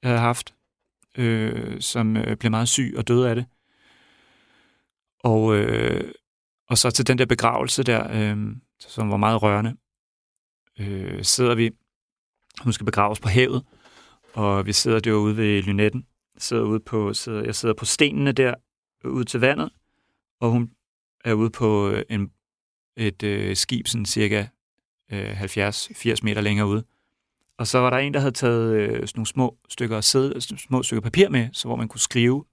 jeg 0.03 0.11
havde 0.11 0.21
haft, 0.21 0.55
øh, 1.19 1.81
som 1.81 2.17
øh, 2.17 2.37
blev 2.37 2.51
meget 2.51 2.69
syg 2.69 2.95
og 2.97 3.09
døde 3.09 3.29
af 3.29 3.35
det. 3.35 3.47
Og, 5.21 5.57
øh, 5.57 6.13
og 6.69 6.79
så 6.79 6.91
til 6.91 7.07
den 7.07 7.19
der 7.19 7.27
begravelse 7.27 7.83
der, 7.83 8.33
øh, 8.33 8.57
som 8.81 9.11
var 9.11 9.17
meget 9.17 9.43
rørende, 9.43 9.77
øh, 10.79 11.25
sidder 11.25 11.55
vi, 11.55 11.71
hun 12.61 12.73
skal 12.73 12.85
begraves 12.85 13.21
på 13.21 13.29
havet, 13.29 13.65
og 14.35 14.67
vi 14.67 14.73
sidder 14.73 15.01
derude 15.01 15.37
ved 15.37 15.63
Lynetten, 15.63 16.07
sidder 16.39 16.63
ude 16.63 16.81
på, 16.81 17.15
sidder, 17.15 17.45
jeg 17.45 17.55
sidder 17.55 17.75
på 17.75 17.85
stenene 17.85 18.33
der, 18.33 18.55
ud 19.05 19.25
til 19.25 19.41
vandet, 19.41 19.71
og 20.41 20.51
hun 20.51 20.71
er 21.25 21.33
ude 21.33 21.51
på 21.51 21.89
øh, 21.89 22.03
en, 22.11 22.31
et 22.97 23.23
øh, 23.23 23.57
skib, 23.57 23.87
sådan 23.87 24.07
cirka 24.07 24.47
øh, 25.13 25.43
70-80 25.43 26.17
meter 26.23 26.41
længere 26.41 26.67
ude. 26.67 26.85
Og 27.59 27.67
så 27.67 27.79
var 27.79 27.91
der 27.91 27.97
en, 27.97 28.15
der 28.15 28.21
havde 28.21 28.33
taget 28.33 28.75
øh, 28.75 28.89
sådan 28.89 29.11
nogle 29.15 29.27
små 29.27 29.59
stykker, 29.69 30.01
sæde, 30.01 30.41
små 30.41 30.83
stykker 30.83 31.01
papir 31.01 31.29
med, 31.29 31.49
så 31.53 31.69
hvor 31.69 31.77
man 31.77 31.89
kunne 31.89 32.01
skrive 32.01 32.45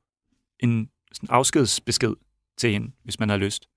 en 0.60 0.90
sådan 1.14 1.30
afskedsbesked 1.30 2.14
til 2.58 2.72
hende, 2.72 2.92
hvis 3.04 3.20
man 3.20 3.30
havde 3.30 3.42
lyst. 3.42 3.70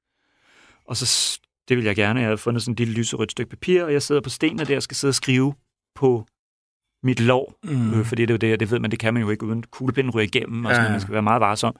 Og 0.84 0.96
så, 0.96 1.40
det 1.68 1.76
vil 1.76 1.84
jeg 1.84 1.96
gerne. 1.96 2.20
Jeg 2.20 2.26
havde 2.26 2.38
fundet 2.38 2.62
sådan 2.62 2.72
et 2.72 2.78
lille 2.78 2.94
lyserødt 2.94 3.30
stykke 3.30 3.50
papir, 3.50 3.84
og 3.84 3.92
jeg 3.92 4.02
sidder 4.02 4.20
på 4.20 4.30
stenene 4.30 4.64
der 4.64 4.76
og 4.76 4.82
skal 4.82 4.96
sidde 4.96 5.10
og 5.10 5.14
skrive 5.14 5.54
på 5.94 6.26
mit 7.02 7.20
lov. 7.20 7.54
Mm. 7.64 7.94
Øh, 7.94 8.06
fordi 8.06 8.22
det 8.22 8.30
er 8.30 8.34
jo 8.34 8.38
det, 8.52 8.60
det 8.60 8.70
ved 8.70 8.78
man, 8.78 8.90
det 8.90 8.98
kan 8.98 9.14
man 9.14 9.22
jo 9.22 9.30
ikke 9.30 9.44
uden 9.46 9.62
kuglepinden 9.62 10.10
ryger 10.14 10.24
igennem, 10.26 10.64
og 10.64 10.72
sådan, 10.72 10.86
Ja. 10.86 10.90
man 10.92 11.00
skal 11.00 11.12
være 11.12 11.22
meget 11.22 11.40
varsom. 11.40 11.76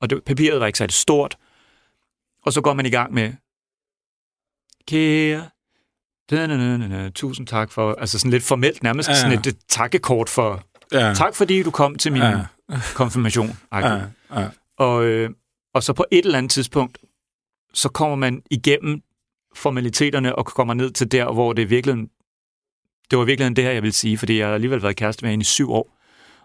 Og 0.00 0.10
det, 0.10 0.24
papiret 0.24 0.60
var 0.60 0.66
ikke 0.66 0.78
særlig 0.78 0.94
stort. 0.94 1.36
Og 2.42 2.52
så 2.52 2.60
går 2.60 2.74
man 2.74 2.86
i 2.86 2.90
gang 2.90 3.14
med, 3.14 3.32
kære, 4.88 5.48
da, 6.30 6.46
da, 6.46 6.56
da, 6.56 6.78
da, 6.78 7.02
da, 7.04 7.10
tusind 7.10 7.46
tak 7.46 7.70
for, 7.72 7.94
altså 7.94 8.18
sådan 8.18 8.30
lidt 8.30 8.42
formelt, 8.42 8.82
nærmest 8.82 9.08
ja. 9.08 9.14
sådan 9.14 9.38
et, 9.38 9.46
et 9.46 9.56
takkekort 9.68 10.28
for, 10.28 10.64
Ja. 10.92 11.14
tak 11.14 11.34
fordi 11.34 11.62
du 11.62 11.70
kom 11.70 11.94
til 11.98 12.12
min 12.12 12.22
Ja. 12.22 12.44
konfirmation. 12.94 13.58
Ja. 13.72 14.00
Ja. 14.34 14.48
Og, 14.78 15.04
øh, 15.04 15.30
og 15.74 15.82
så 15.82 15.92
på 15.92 16.04
et 16.10 16.24
eller 16.24 16.38
andet 16.38 16.50
tidspunkt, 16.52 16.98
så 17.72 17.88
kommer 17.88 18.16
man 18.16 18.42
igennem 18.50 19.02
formaliteterne 19.54 20.36
og 20.36 20.46
kommer 20.46 20.74
ned 20.74 20.90
til 20.90 21.12
der, 21.12 21.32
hvor 21.32 21.52
det 21.52 21.70
virkelig 21.70 22.08
det 23.10 23.18
var 23.18 23.24
virkelig 23.24 23.56
det 23.56 23.64
her, 23.64 23.70
jeg 23.72 23.82
vil 23.82 23.92
sige, 23.92 24.18
fordi 24.18 24.38
jeg 24.38 24.46
har 24.46 24.54
alligevel 24.54 24.82
været 24.82 24.96
kæreste 24.96 25.24
med 25.24 25.30
hende 25.30 25.42
i 25.42 25.44
syv 25.44 25.70
år, 25.72 25.96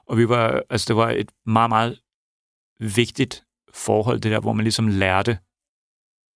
og 0.05 0.17
vi 0.17 0.29
var, 0.29 0.61
altså 0.69 0.85
det 0.87 0.95
var 0.95 1.09
et 1.09 1.29
meget, 1.45 1.69
meget 1.69 1.99
vigtigt 2.79 3.43
forhold, 3.73 4.19
det 4.19 4.31
der, 4.31 4.39
hvor 4.39 4.53
man 4.53 4.63
ligesom 4.63 4.87
lærte, 4.87 5.39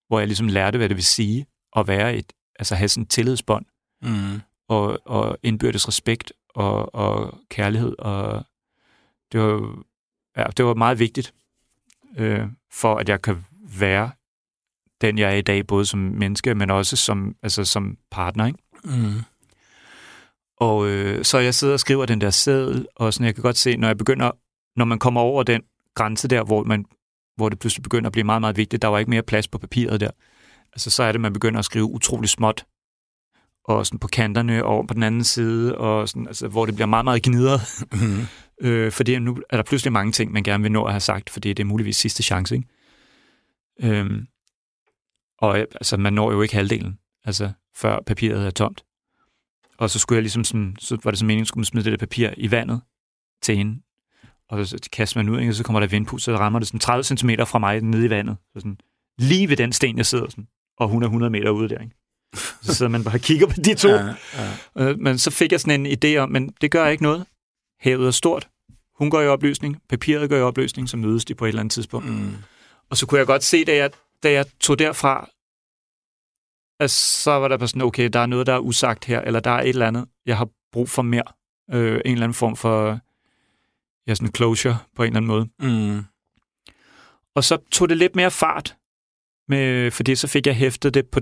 hvor 0.08 0.20
jeg 0.20 0.28
ligesom 0.28 0.48
lærte, 0.48 0.78
hvad 0.78 0.90
det 0.90 0.96
vil 0.98 1.04
sige 1.06 1.46
at 1.76 1.88
være 1.88 2.16
et, 2.16 2.34
altså 2.60 2.76
have 2.76 2.88
sådan 2.88 3.04
et 3.04 3.10
tillidsbånd, 3.10 3.66
Mm. 4.02 4.42
og, 4.68 5.00
og 5.06 5.38
indbyrdes 5.44 5.88
respekt 5.88 6.34
og, 6.50 6.96
og 6.96 7.40
kærlighed, 7.50 7.96
og 8.00 8.46
det 9.32 9.40
var, 9.42 9.84
ja, 10.38 10.44
det 10.58 10.66
var 10.66 10.74
meget 10.74 11.00
vigtigt, 11.00 11.34
øh, 12.18 12.48
for 12.72 12.96
at 12.96 13.10
jeg 13.10 13.22
kan 13.22 13.46
være 13.80 14.12
den, 15.02 15.18
jeg 15.18 15.32
er 15.32 15.36
i 15.36 15.41
dag, 15.41 15.68
både 15.68 15.86
som 15.86 16.00
menneske, 16.00 16.56
men 16.56 16.70
også 16.70 16.95
som, 16.95 17.36
altså 17.43 17.66
som 17.66 17.97
partner, 18.12 18.45
ikke? 18.45 18.60
Mm. 18.84 19.22
Og 20.58 20.88
øh, 20.88 21.26
så 21.26 21.39
jeg 21.39 21.56
sidder 21.56 21.74
og 21.74 21.80
skriver 21.80 22.06
den 22.06 22.22
der 22.22 22.30
seddel, 22.30 22.88
og 22.95 23.14
sådan, 23.14 23.26
jeg 23.26 23.36
kan 23.36 23.41
godt 23.41 23.58
se, 23.58 23.78
når 23.78 23.88
jeg 23.88 23.97
begynder, 23.97 24.32
når 24.76 24.86
man 24.86 25.00
kommer 25.00 25.22
over 25.22 25.43
den 25.43 25.62
grænse 25.95 26.28
der, 26.28 26.43
hvor, 26.43 26.64
man, 26.64 26.86
hvor 27.36 27.50
det 27.50 27.60
pludselig 27.60 27.84
begynder 27.84 28.08
at 28.08 28.12
blive 28.12 28.24
meget, 28.24 28.41
meget 28.41 28.58
vigtigt, 28.58 28.82
der 28.82 28.88
var 28.88 29.00
ikke 29.00 29.10
mere 29.10 29.24
plads 29.24 29.47
på 29.47 29.58
papiret 29.58 30.00
der. 30.00 30.12
Altså, 30.74 30.89
så 30.89 31.04
er 31.04 31.12
det, 31.12 31.22
man 31.22 31.34
begynder 31.34 31.60
at 31.60 31.66
skrive 31.66 31.86
utrolig 31.86 32.30
småt, 32.30 32.66
og 33.66 33.86
sådan 33.86 34.00
på 34.00 34.08
kanterne 34.08 34.66
og 34.66 34.88
på 34.88 34.93
den 34.93 35.04
anden 35.04 35.24
side, 35.24 35.78
og 35.78 36.10
sådan, 36.10 36.28
altså, 36.28 36.47
hvor 36.47 36.66
det 36.66 36.76
bliver 36.76 36.88
meget, 36.88 37.06
meget 37.06 37.24
gnidret. 37.24 37.62
Mm. 37.91 38.22
Øh, 38.62 38.91
fordi 38.91 39.20
nu 39.20 39.38
er 39.50 39.58
der 39.58 39.64
pludselig 39.64 39.93
mange 39.93 40.12
ting, 40.12 40.32
man 40.32 40.43
gerne 40.43 40.64
vil 40.64 40.72
nå 40.72 40.84
at 40.84 40.91
have 40.91 41.00
sagt, 41.00 41.30
fordi 41.30 41.54
det 41.54 41.64
er 41.64 41.68
muligvis 41.68 41.97
sidste 41.97 42.24
chance, 42.24 42.56
ikke? 42.56 42.68
Øhm, 43.84 44.28
og 45.42 45.60
øh, 45.60 45.66
altså, 45.76 45.98
man 45.98 46.14
når 46.14 46.32
jo 46.32 46.42
ikke 46.42 46.56
halvdelen, 46.56 47.00
altså, 47.26 47.52
før 47.76 48.00
papiret 48.06 48.46
er 48.46 48.52
tomt. 48.52 48.84
Og 49.78 49.90
så 49.90 50.00
skulle 50.00 50.18
jeg 50.18 50.24
ligesom 50.24 50.44
sådan, 50.44 50.76
så 50.80 50.98
var 51.04 51.12
det 51.12 51.20
så 51.20 51.26
meningen, 51.26 51.42
at 51.42 51.48
skulle 51.48 51.66
smide 51.66 51.84
det 51.84 51.92
der 51.92 52.06
papir 52.06 52.30
i 52.38 52.52
vandet 52.52 52.82
til 53.42 53.58
hende. 53.58 53.82
Og 54.50 54.68
så 54.68 54.90
kaster 54.92 55.24
man 55.24 55.30
ud, 55.30 55.48
og 55.48 55.56
så 55.56 55.64
kommer 55.64 55.80
der 55.80 55.88
vindpust, 55.88 56.26
så 56.26 56.38
rammer 56.38 56.60
det 56.60 56.68
sådan 56.68 56.80
30 56.80 57.04
cm 57.04 57.30
fra 57.48 57.60
mig 57.60 57.82
nede 57.82 58.06
i 58.06 58.10
vandet. 58.10 58.38
Så 58.54 58.60
sådan, 58.60 58.78
lige 59.18 59.50
ved 59.50 59.58
den 59.58 59.74
sten, 59.74 59.98
jeg 59.98 60.06
sidder 60.06 60.30
sådan, 60.30 60.48
og 60.78 60.90
hun 60.90 61.04
er 61.04 61.08
100 61.08 61.30
meter 61.30 61.50
ude 61.50 61.70
der, 61.70 61.80
ikke? 61.80 61.96
Så 62.66 62.74
sidder 62.76 62.90
man 62.90 63.04
bare 63.04 63.14
og 63.14 63.20
kigger 63.20 63.48
på 63.48 63.54
de 63.66 63.74
to. 63.74 63.90
Ja. 63.90 64.14
Ja. 64.76 64.90
Øh, 64.90 65.00
men 65.00 65.18
så 65.18 65.32
fik 65.32 65.52
jeg 65.52 65.60
sådan 65.60 65.86
en 65.86 65.98
idé 66.04 66.18
om, 66.18 66.30
men 66.30 66.50
det 66.62 66.72
gør 66.72 66.88
ikke 66.88 67.04
noget. 67.04 67.26
Havet 67.80 68.08
er 68.08 68.12
stort. 68.12 68.50
Hun 68.98 69.10
går 69.10 69.22
i 69.22 69.28
opløsning. 69.28 69.82
Papiret 69.90 70.30
går 70.30 70.38
i 70.38 70.42
opløsning, 70.42 70.90
så 70.90 70.98
mødes 70.98 71.26
de 71.26 71.36
på 71.36 71.46
et 71.46 71.50
eller 71.50 71.60
andet 71.60 71.72
tidspunkt. 71.72 72.10
Mm. 72.10 72.36
Og 72.90 72.98
så 72.98 73.06
kunne 73.06 73.18
jeg 73.18 73.28
godt 73.28 73.44
se, 73.44 73.66
da 73.66 73.76
jeg, 73.76 73.90
da 74.24 74.32
jeg 74.32 74.45
tog 74.59 74.80
derfra, 74.80 75.30
at 76.80 76.91
så 76.91 77.32
var 77.32 77.47
der 77.47 77.57
bare 77.57 77.67
sådan, 77.67 77.82
okay, 77.82 78.09
der 78.13 78.20
er 78.20 78.26
noget, 78.26 78.47
der 78.47 78.53
er 78.53 78.59
usagt 78.59 79.05
her, 79.05 79.22
eller 79.22 79.39
der 79.39 79.51
er 79.51 79.61
et 79.61 79.70
eller 79.70 79.88
andet, 79.88 80.05
jeg 80.26 80.38
har 80.38 80.49
brug 80.72 80.89
for 80.89 81.01
mere. 81.01 81.24
Øh, 81.72 82.01
en 82.05 82.11
eller 82.11 82.24
anden 82.24 82.34
form 82.34 82.55
for 82.55 82.99
ja, 84.07 84.15
sådan 84.15 84.36
closure 84.36 84.78
på 84.95 85.03
en 85.03 85.07
eller 85.07 85.17
anden 85.17 85.28
måde. 85.28 85.49
Mm. 85.59 86.03
Og 87.36 87.43
så 87.43 87.57
tog 87.72 87.89
det 87.89 87.97
lidt 87.97 88.15
mere 88.15 88.32
fart, 88.32 88.78
med, 89.49 89.91
fordi 89.91 90.15
så 90.15 90.28
fik 90.28 90.47
jeg 90.47 90.55
hæftet 90.55 90.93
det 90.93 91.07
på 91.07 91.20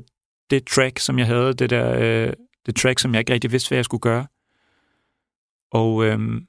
det 0.49 0.67
track, 0.67 0.99
som 0.99 1.19
jeg 1.19 1.27
havde, 1.27 1.53
det 1.53 1.69
der 1.69 1.97
øh, 1.99 2.33
det 2.65 2.75
track, 2.75 2.99
som 2.99 3.13
jeg 3.13 3.19
ikke 3.19 3.33
rigtig 3.33 3.51
vidste, 3.51 3.69
hvad 3.69 3.77
jeg 3.77 3.85
skulle 3.85 4.01
gøre. 4.01 4.27
Og, 5.71 6.05
øhm, 6.05 6.47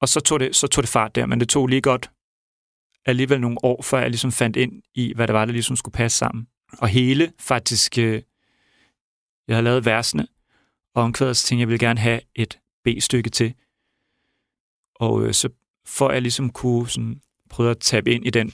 og 0.00 0.08
så, 0.08 0.20
tog 0.20 0.40
det, 0.40 0.56
så 0.56 0.66
tog 0.66 0.82
det 0.82 0.90
fart 0.90 1.14
der, 1.14 1.26
men 1.26 1.40
det 1.40 1.48
tog 1.48 1.66
lige 1.66 1.80
godt 1.80 2.10
alligevel 3.06 3.40
nogle 3.40 3.64
år, 3.64 3.82
før 3.82 3.98
jeg 3.98 4.10
ligesom 4.10 4.32
fandt 4.32 4.56
ind 4.56 4.82
i, 4.94 5.12
hvad 5.16 5.26
det 5.26 5.34
var, 5.34 5.44
der 5.44 5.52
ligesom 5.52 5.76
skulle 5.76 5.92
passe 5.92 6.18
sammen. 6.18 6.46
Og 6.78 6.88
hele 6.88 7.32
faktisk, 7.38 7.98
øh, 7.98 8.22
jeg 9.48 9.56
havde 9.56 9.64
lavet 9.64 9.84
versene, 9.84 10.26
og 10.94 11.02
omkvædet 11.02 11.36
så 11.36 11.46
tænkte 11.46 11.60
jeg, 11.60 11.60
jeg 11.60 11.68
ville 11.68 11.86
gerne 11.86 12.00
have 12.00 12.20
et 12.34 12.58
B-stykke 12.84 13.30
til. 13.30 13.54
Og 14.94 15.26
øh, 15.26 15.34
så 15.34 15.48
for 15.86 16.08
at 16.08 16.14
jeg 16.14 16.22
ligesom 16.22 16.50
kunne 16.50 16.88
sådan, 16.88 17.20
prøve 17.50 17.70
at 17.70 17.78
tabe 17.78 18.10
ind 18.10 18.26
i 18.26 18.30
den 18.30 18.52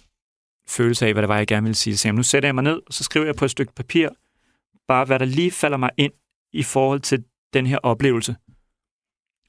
følelse 0.69 1.07
af, 1.07 1.13
hvad 1.13 1.23
det 1.23 1.29
var, 1.29 1.37
jeg 1.37 1.47
gerne 1.47 1.65
ville 1.65 1.75
sige, 1.75 1.97
så 1.97 2.09
jamen, 2.09 2.17
jeg, 2.17 2.19
nu 2.19 2.23
sætter 2.23 2.49
jeg 2.49 2.55
mig 2.55 2.65
ned, 2.65 2.81
og 2.87 2.93
så 2.93 3.05
skriver 3.05 3.27
jeg 3.27 3.37
på 3.37 3.45
et 3.45 3.51
stykke 3.51 3.73
papir, 3.73 4.09
bare 4.89 5.05
hvad 5.05 5.19
der 5.19 5.25
lige 5.25 5.51
falder 5.51 5.77
mig 5.77 5.91
ind 5.97 6.13
i 6.53 6.63
forhold 6.63 7.01
til 7.01 7.25
den 7.53 7.67
her 7.67 7.79
oplevelse. 7.79 8.37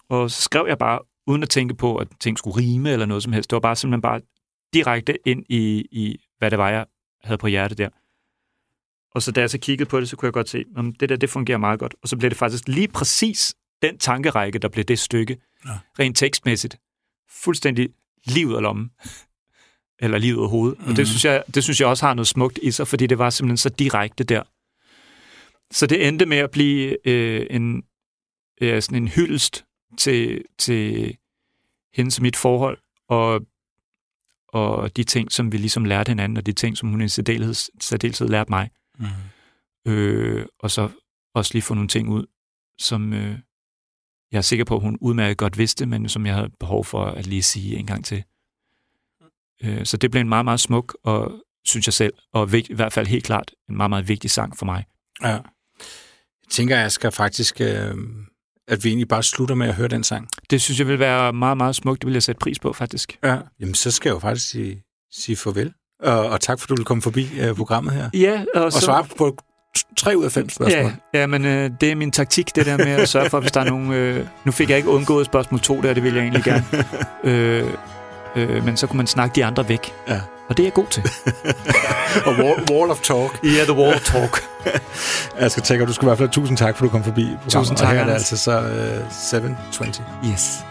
Og 0.09 0.31
så 0.31 0.41
skrev 0.41 0.65
jeg 0.67 0.77
bare, 0.77 0.99
uden 1.27 1.43
at 1.43 1.49
tænke 1.49 1.75
på, 1.75 1.95
at 1.95 2.07
ting 2.19 2.37
skulle 2.37 2.57
rime 2.57 2.89
eller 2.89 3.05
noget 3.05 3.23
som 3.23 3.33
helst. 3.33 3.49
Det 3.49 3.55
var 3.55 3.59
bare 3.59 3.75
simpelthen 3.75 4.01
bare 4.01 4.21
direkte 4.73 5.17
ind 5.27 5.45
i, 5.49 5.87
i 5.91 6.17
hvad 6.37 6.51
det 6.51 6.59
var, 6.59 6.69
jeg 6.69 6.85
havde 7.23 7.37
på 7.37 7.47
hjertet 7.47 7.77
der. 7.77 7.89
Og 9.15 9.21
så 9.21 9.31
da 9.31 9.39
jeg 9.41 9.49
så 9.49 9.57
kiggede 9.57 9.89
på 9.89 9.99
det, 9.99 10.09
så 10.09 10.15
kunne 10.15 10.27
jeg 10.27 10.33
godt 10.33 10.49
se, 10.49 10.65
at 10.77 10.85
det 10.99 11.09
der, 11.09 11.15
det 11.15 11.29
fungerer 11.29 11.57
meget 11.57 11.79
godt. 11.79 11.95
Og 12.01 12.09
så 12.09 12.17
blev 12.17 12.29
det 12.29 12.37
faktisk 12.37 12.67
lige 12.67 12.87
præcis 12.87 13.55
den 13.81 13.97
tankerække, 13.97 14.59
der 14.59 14.67
blev 14.67 14.85
det 14.85 14.99
stykke, 14.99 15.37
Ja. 15.65 15.71
rent 15.99 16.17
tekstmæssigt, 16.17 16.79
fuldstændig 17.29 17.89
livet 18.25 18.55
af 18.55 18.61
lommen. 18.61 18.91
Eller 19.99 20.17
livet 20.17 20.43
af 20.43 20.49
hovedet. 20.49 20.79
Mm. 20.79 20.87
Og 20.89 20.95
det 20.95 21.07
synes, 21.07 21.25
jeg, 21.25 21.43
det 21.55 21.63
synes 21.63 21.79
jeg 21.79 21.87
også 21.87 22.05
har 22.05 22.13
noget 22.13 22.27
smukt 22.27 22.59
i 22.63 22.71
sig, 22.71 22.87
fordi 22.87 23.07
det 23.07 23.17
var 23.17 23.29
simpelthen 23.29 23.57
så 23.57 23.69
direkte 23.69 24.23
der. 24.23 24.43
Så 25.71 25.87
det 25.87 26.07
endte 26.07 26.25
med 26.25 26.37
at 26.37 26.51
blive 26.51 27.07
øh, 27.07 27.47
en, 27.49 27.83
øh, 28.61 28.81
sådan 28.81 29.03
en 29.03 29.07
hyldest 29.07 29.65
til, 29.97 30.43
til 30.57 31.17
hende 31.93 32.11
som 32.11 32.23
mit 32.23 32.35
forhold, 32.35 32.77
og, 33.09 33.41
og 34.47 34.97
de 34.97 35.03
ting, 35.03 35.31
som 35.31 35.51
vi 35.51 35.57
ligesom 35.57 35.85
lærte 35.85 36.09
hinanden, 36.09 36.37
og 36.37 36.45
de 36.45 36.51
ting, 36.51 36.77
som 36.77 36.89
hun 36.89 37.01
i 37.01 37.07
særdeleshed, 37.07 37.71
særdeleshed 37.81 38.27
lærte 38.27 38.49
mig. 38.49 38.69
Mm. 38.99 39.05
Øh, 39.91 40.45
og 40.59 40.71
så 40.71 40.89
også 41.35 41.53
lige 41.53 41.61
få 41.61 41.73
nogle 41.73 41.87
ting 41.87 42.09
ud, 42.09 42.25
som 42.79 43.13
øh, 43.13 43.39
jeg 44.31 44.37
er 44.37 44.41
sikker 44.41 44.65
på, 44.65 44.75
at 44.75 44.81
hun 44.81 44.97
udmærket 45.01 45.37
godt 45.37 45.57
vidste, 45.57 45.85
men 45.85 46.09
som 46.09 46.25
jeg 46.25 46.35
havde 46.35 46.49
behov 46.59 46.85
for 46.85 47.05
at 47.05 47.27
lige 47.27 47.43
sige 47.43 47.75
en 47.75 47.85
gang 47.85 48.05
til. 48.05 48.23
Øh, 49.63 49.85
så 49.85 49.97
det 49.97 50.11
blev 50.11 50.21
en 50.21 50.29
meget, 50.29 50.45
meget 50.45 50.59
smuk 50.59 50.97
og 51.03 51.43
synes 51.65 51.87
jeg 51.87 51.93
selv, 51.93 52.13
og 52.33 52.51
vigt, 52.51 52.69
i 52.69 52.73
hvert 52.73 52.93
fald 52.93 53.07
helt 53.07 53.25
klart 53.25 53.51
en 53.69 53.77
meget, 53.77 53.89
meget 53.89 54.07
vigtig 54.07 54.31
sang 54.31 54.57
for 54.57 54.65
mig. 54.65 54.85
Ja. 55.21 55.27
Jeg 55.27 56.49
tænker, 56.49 56.77
jeg 56.77 56.91
skal 56.91 57.11
faktisk, 57.11 57.61
øh, 57.61 57.95
at 58.67 58.83
vi 58.83 58.89
egentlig 58.89 59.07
bare 59.07 59.23
slutter 59.23 59.55
med 59.55 59.67
at 59.67 59.75
høre 59.75 59.87
den 59.87 60.03
sang. 60.03 60.27
Det 60.49 60.61
synes 60.61 60.79
jeg 60.79 60.87
vil 60.87 60.99
være 60.99 61.33
meget, 61.33 61.57
meget 61.57 61.75
smukt. 61.75 62.01
Det 62.01 62.07
vil 62.07 62.13
jeg 62.13 62.23
sætte 62.23 62.39
pris 62.39 62.59
på, 62.59 62.73
faktisk. 62.73 63.17
Ja. 63.23 63.37
Jamen, 63.59 63.75
så 63.75 63.91
skal 63.91 64.09
jeg 64.09 64.13
jo 64.13 64.19
faktisk 64.19 64.49
sige, 64.49 64.83
sige 65.11 65.35
farvel. 65.35 65.73
Og, 66.03 66.29
og 66.29 66.41
tak, 66.41 66.59
for 66.59 66.67
du 66.67 66.75
vil 66.75 66.85
komme 66.85 67.01
forbi 67.01 67.29
øh, 67.39 67.55
programmet 67.55 67.93
her. 67.93 68.09
Ja, 68.13 68.43
og, 68.55 68.63
Og 68.63 68.73
svare 68.73 69.05
på 69.17 69.37
tre 69.97 70.17
ud 70.17 70.25
af 70.25 70.31
fem 70.31 70.49
spørgsmål. 70.49 70.91
Ja, 71.13 71.19
ja 71.19 71.27
men 71.27 71.45
øh, 71.45 71.71
det 71.81 71.91
er 71.91 71.95
min 71.95 72.11
taktik, 72.11 72.55
det 72.55 72.65
der 72.65 72.77
med 72.77 72.87
at 72.87 73.09
sørge 73.09 73.29
for, 73.29 73.39
hvis 73.39 73.51
der 73.51 73.61
er 73.61 73.69
nogen... 73.69 73.93
Øh, 73.93 74.27
nu 74.45 74.51
fik 74.51 74.69
jeg 74.69 74.77
ikke 74.77 74.89
undgået 74.89 75.25
spørgsmål 75.25 75.59
to 75.59 75.81
der, 75.81 75.93
det 75.93 76.03
vil 76.03 76.13
jeg 76.13 76.21
egentlig 76.21 76.43
gerne. 76.43 76.65
øh, 77.63 77.73
øh, 78.35 78.65
men 78.65 78.77
så 78.77 78.87
kunne 78.87 78.97
man 78.97 79.07
snakke 79.07 79.35
de 79.35 79.45
andre 79.45 79.69
væk. 79.69 79.93
Ja. 80.07 80.19
Og 80.49 80.57
det 80.57 80.63
er 80.63 80.67
jeg 80.67 80.73
god 80.73 80.85
til. 80.85 81.03
og 82.27 82.33
wall, 82.33 82.71
wall 82.71 82.91
of 82.91 82.99
Talk. 82.99 83.39
Ja, 83.43 83.47
yeah, 83.47 83.67
the 83.67 83.73
wall 83.73 83.95
of 83.95 84.01
talk. 84.01 84.43
Jeg 85.39 85.51
skal 85.51 85.63
tænke, 85.63 85.85
du 85.85 85.93
skal 85.93 86.05
i 86.05 86.07
hvert 86.07 86.17
fald 86.17 86.29
tusind 86.29 86.57
tak, 86.57 86.77
for 86.77 86.85
du 86.85 86.89
kom 86.89 87.03
forbi. 87.03 87.37
Tusind 87.49 87.77
tak, 87.77 87.87
Og 87.87 87.93
her 87.93 88.01
er 88.01 88.05
det 88.05 88.13
altså 88.13 88.37
så 88.37 88.61
øh, 88.61 89.11
720. 89.11 90.05
Yes. 90.31 90.65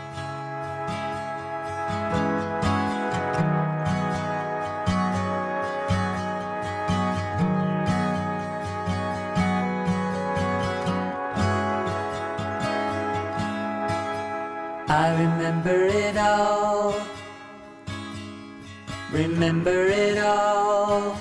Remember 19.17 19.87
it 19.87 20.19
all. 20.19 21.17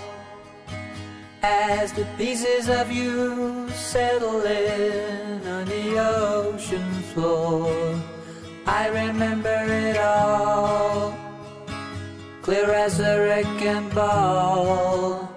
As 1.41 1.93
the 1.93 2.03
pieces 2.17 2.67
of 2.67 2.91
you 2.91 3.69
settle 3.69 4.41
in 4.43 5.47
on 5.47 5.65
the 5.65 5.97
ocean 5.97 6.91
floor. 7.13 7.71
I 8.67 8.89
remember 8.89 9.63
it 9.87 9.97
all. 9.97 11.15
Clear 12.41 12.69
as 12.71 12.99
a 12.99 13.17
wrecking 13.21 13.87
ball. 13.91 15.31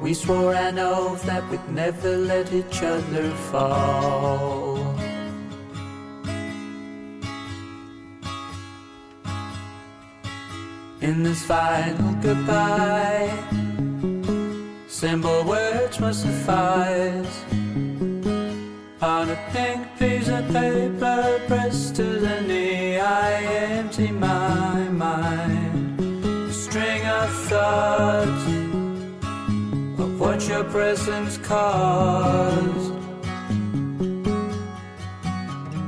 We 0.00 0.14
swore 0.14 0.54
an 0.54 0.78
oath 0.78 1.24
that 1.24 1.44
we'd 1.50 1.68
never 1.68 2.16
let 2.16 2.50
each 2.54 2.82
other 2.82 3.28
fall. 3.52 4.91
In 11.02 11.24
this 11.24 11.42
final 11.42 12.14
goodbye, 12.22 13.28
simple 14.86 15.42
words 15.42 15.98
must 15.98 16.22
suffice. 16.22 17.44
On 19.02 19.28
a 19.28 19.38
pink 19.50 19.98
piece 19.98 20.28
of 20.28 20.46
paper 20.52 21.40
pressed 21.48 21.96
to 21.96 22.04
the 22.04 22.42
knee, 22.42 23.00
I 23.00 23.32
empty 23.78 24.12
my 24.12 24.88
mind. 24.90 25.98
A 26.48 26.52
string 26.52 27.04
of 27.04 27.30
thoughts 27.48 28.46
of 29.98 30.20
what 30.20 30.46
your 30.46 30.62
presence 30.62 31.36
caused. 31.38 32.91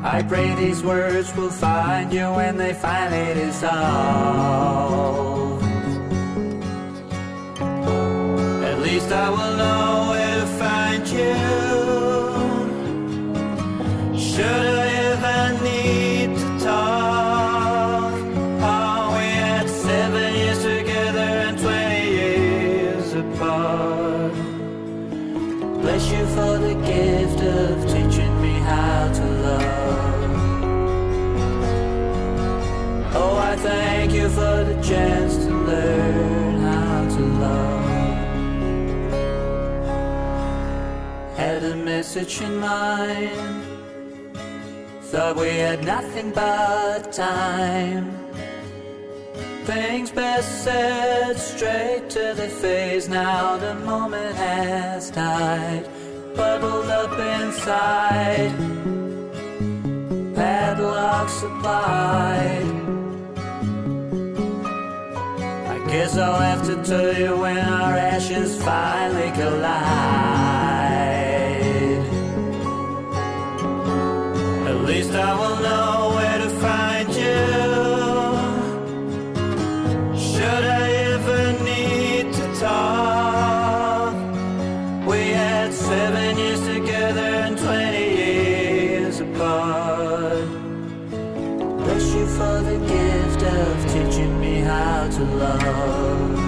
I 0.06 0.22
pray 0.22 0.54
these 0.54 0.82
words 0.82 1.34
will 1.34 1.48
find 1.48 2.12
you 2.12 2.30
when 2.34 2.58
they 2.58 2.74
finally 2.74 3.32
dissolve. 3.32 3.72
At 8.62 8.80
least 8.80 9.10
I 9.10 9.30
will 9.30 9.56
know 9.56 10.08
where 10.10 10.40
to 10.40 10.46
find 10.60 11.08
you. 11.08 11.34
Should 14.20 14.44
I 14.44 14.88
ever 15.10 15.40
need 15.64 16.36
to 16.36 16.48
talk? 16.62 18.12
We 19.16 19.26
had 19.40 19.66
seven 19.70 20.34
years 20.34 20.62
together 20.62 21.28
and 21.46 21.58
twenty 21.58 22.04
years 22.10 23.14
apart. 23.14 24.34
Bless 25.80 26.04
you 26.12 26.26
for 26.36 26.58
the 26.58 26.74
gift 26.84 27.40
of 27.40 27.93
thank 33.64 34.12
you 34.12 34.28
for 34.28 34.56
the 34.70 34.78
chance 34.82 35.36
to 35.36 35.50
learn 35.50 36.60
how 36.60 37.08
to 37.16 37.22
love. 37.44 37.84
Had 41.36 41.64
a 41.64 41.76
message 41.76 42.42
in 42.42 42.56
mind. 42.58 43.62
Thought 45.10 45.36
we 45.36 45.48
had 45.66 45.82
nothing 45.84 46.30
but 46.32 47.10
time. 47.12 48.04
Things 49.64 50.10
best 50.10 50.64
said 50.64 51.38
straight 51.38 52.10
to 52.10 52.34
the 52.40 52.48
face. 52.62 53.08
Now 53.08 53.56
the 53.56 53.74
moment 53.76 54.36
has 54.36 55.10
died, 55.10 55.88
bubbled 56.36 56.90
up 57.00 57.14
inside. 57.40 58.52
Padlocks 60.36 61.32
supplied. 61.32 63.03
Guess 65.94 66.18
I'll 66.18 66.40
have 66.40 66.66
to 66.66 66.74
tell 66.82 67.16
you 67.16 67.36
when 67.36 67.56
our 67.56 67.94
ashes 67.94 68.60
finally 68.60 69.30
collide. 69.30 69.62
At 74.66 74.80
least 74.90 75.12
I 75.12 75.32
will 75.38 75.56
know 75.62 76.33
Bless 91.94 92.12
you 92.12 92.26
for 92.26 92.60
the 92.60 92.78
gift 92.88 93.42
of 93.44 93.84
teaching 93.92 94.40
me 94.40 94.54
how 94.62 95.08
to 95.08 95.22
love. 95.22 96.38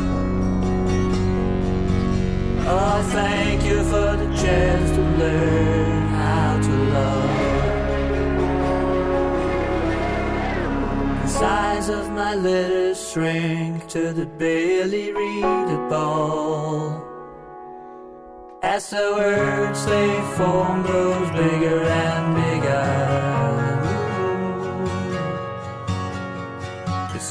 Oh, 2.67 3.03
thank 3.13 3.63
you 3.63 3.85
for 3.85 4.17
the 4.23 4.27
chance 4.43 4.91
to 4.91 5.03
learn 5.23 6.09
how 6.09 6.61
to 6.67 6.73
love. 6.97 7.31
The 11.23 11.29
size 11.29 11.89
of 11.91 12.11
my 12.11 12.35
letters 12.35 13.09
shrink 13.09 13.87
to 13.91 14.13
the 14.13 14.27
barely 14.27 15.13
readable. 15.13 17.05
As 18.65 18.91
the 18.91 19.13
words 19.15 19.87
they 19.87 20.21
form 20.37 20.83
grows 20.83 21.31
bigger 21.31 21.85
and 21.85 22.35
bigger. 22.35 23.46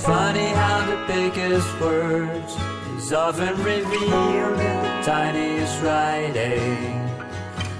Funny 0.05 0.49
how 0.49 0.85
the 0.85 0.97
biggest 1.07 1.79
words 1.81 2.55
is 2.95 3.11
often 3.11 3.55
revealed 3.63 4.59
in 4.59 4.77
the 4.83 5.01
tiniest 5.03 5.81
writing 5.81 7.05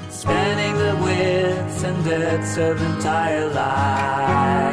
spanning 0.09 0.75
the 0.75 0.95
widths 1.03 1.83
and 1.83 2.03
depths 2.03 2.57
of 2.57 2.81
entire 2.81 3.47
lives. 3.49 4.69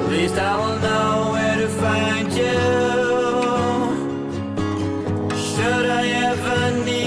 At 0.00 0.08
least 0.10 0.36
I 0.36 0.56
will 0.60 0.78
know 0.80 1.30
where 1.34 1.56
to 1.62 1.68
find 1.68 2.32
you. 2.32 2.58
Should 5.48 5.86
I 6.00 6.04
ever 6.28 6.84
need 6.84 7.05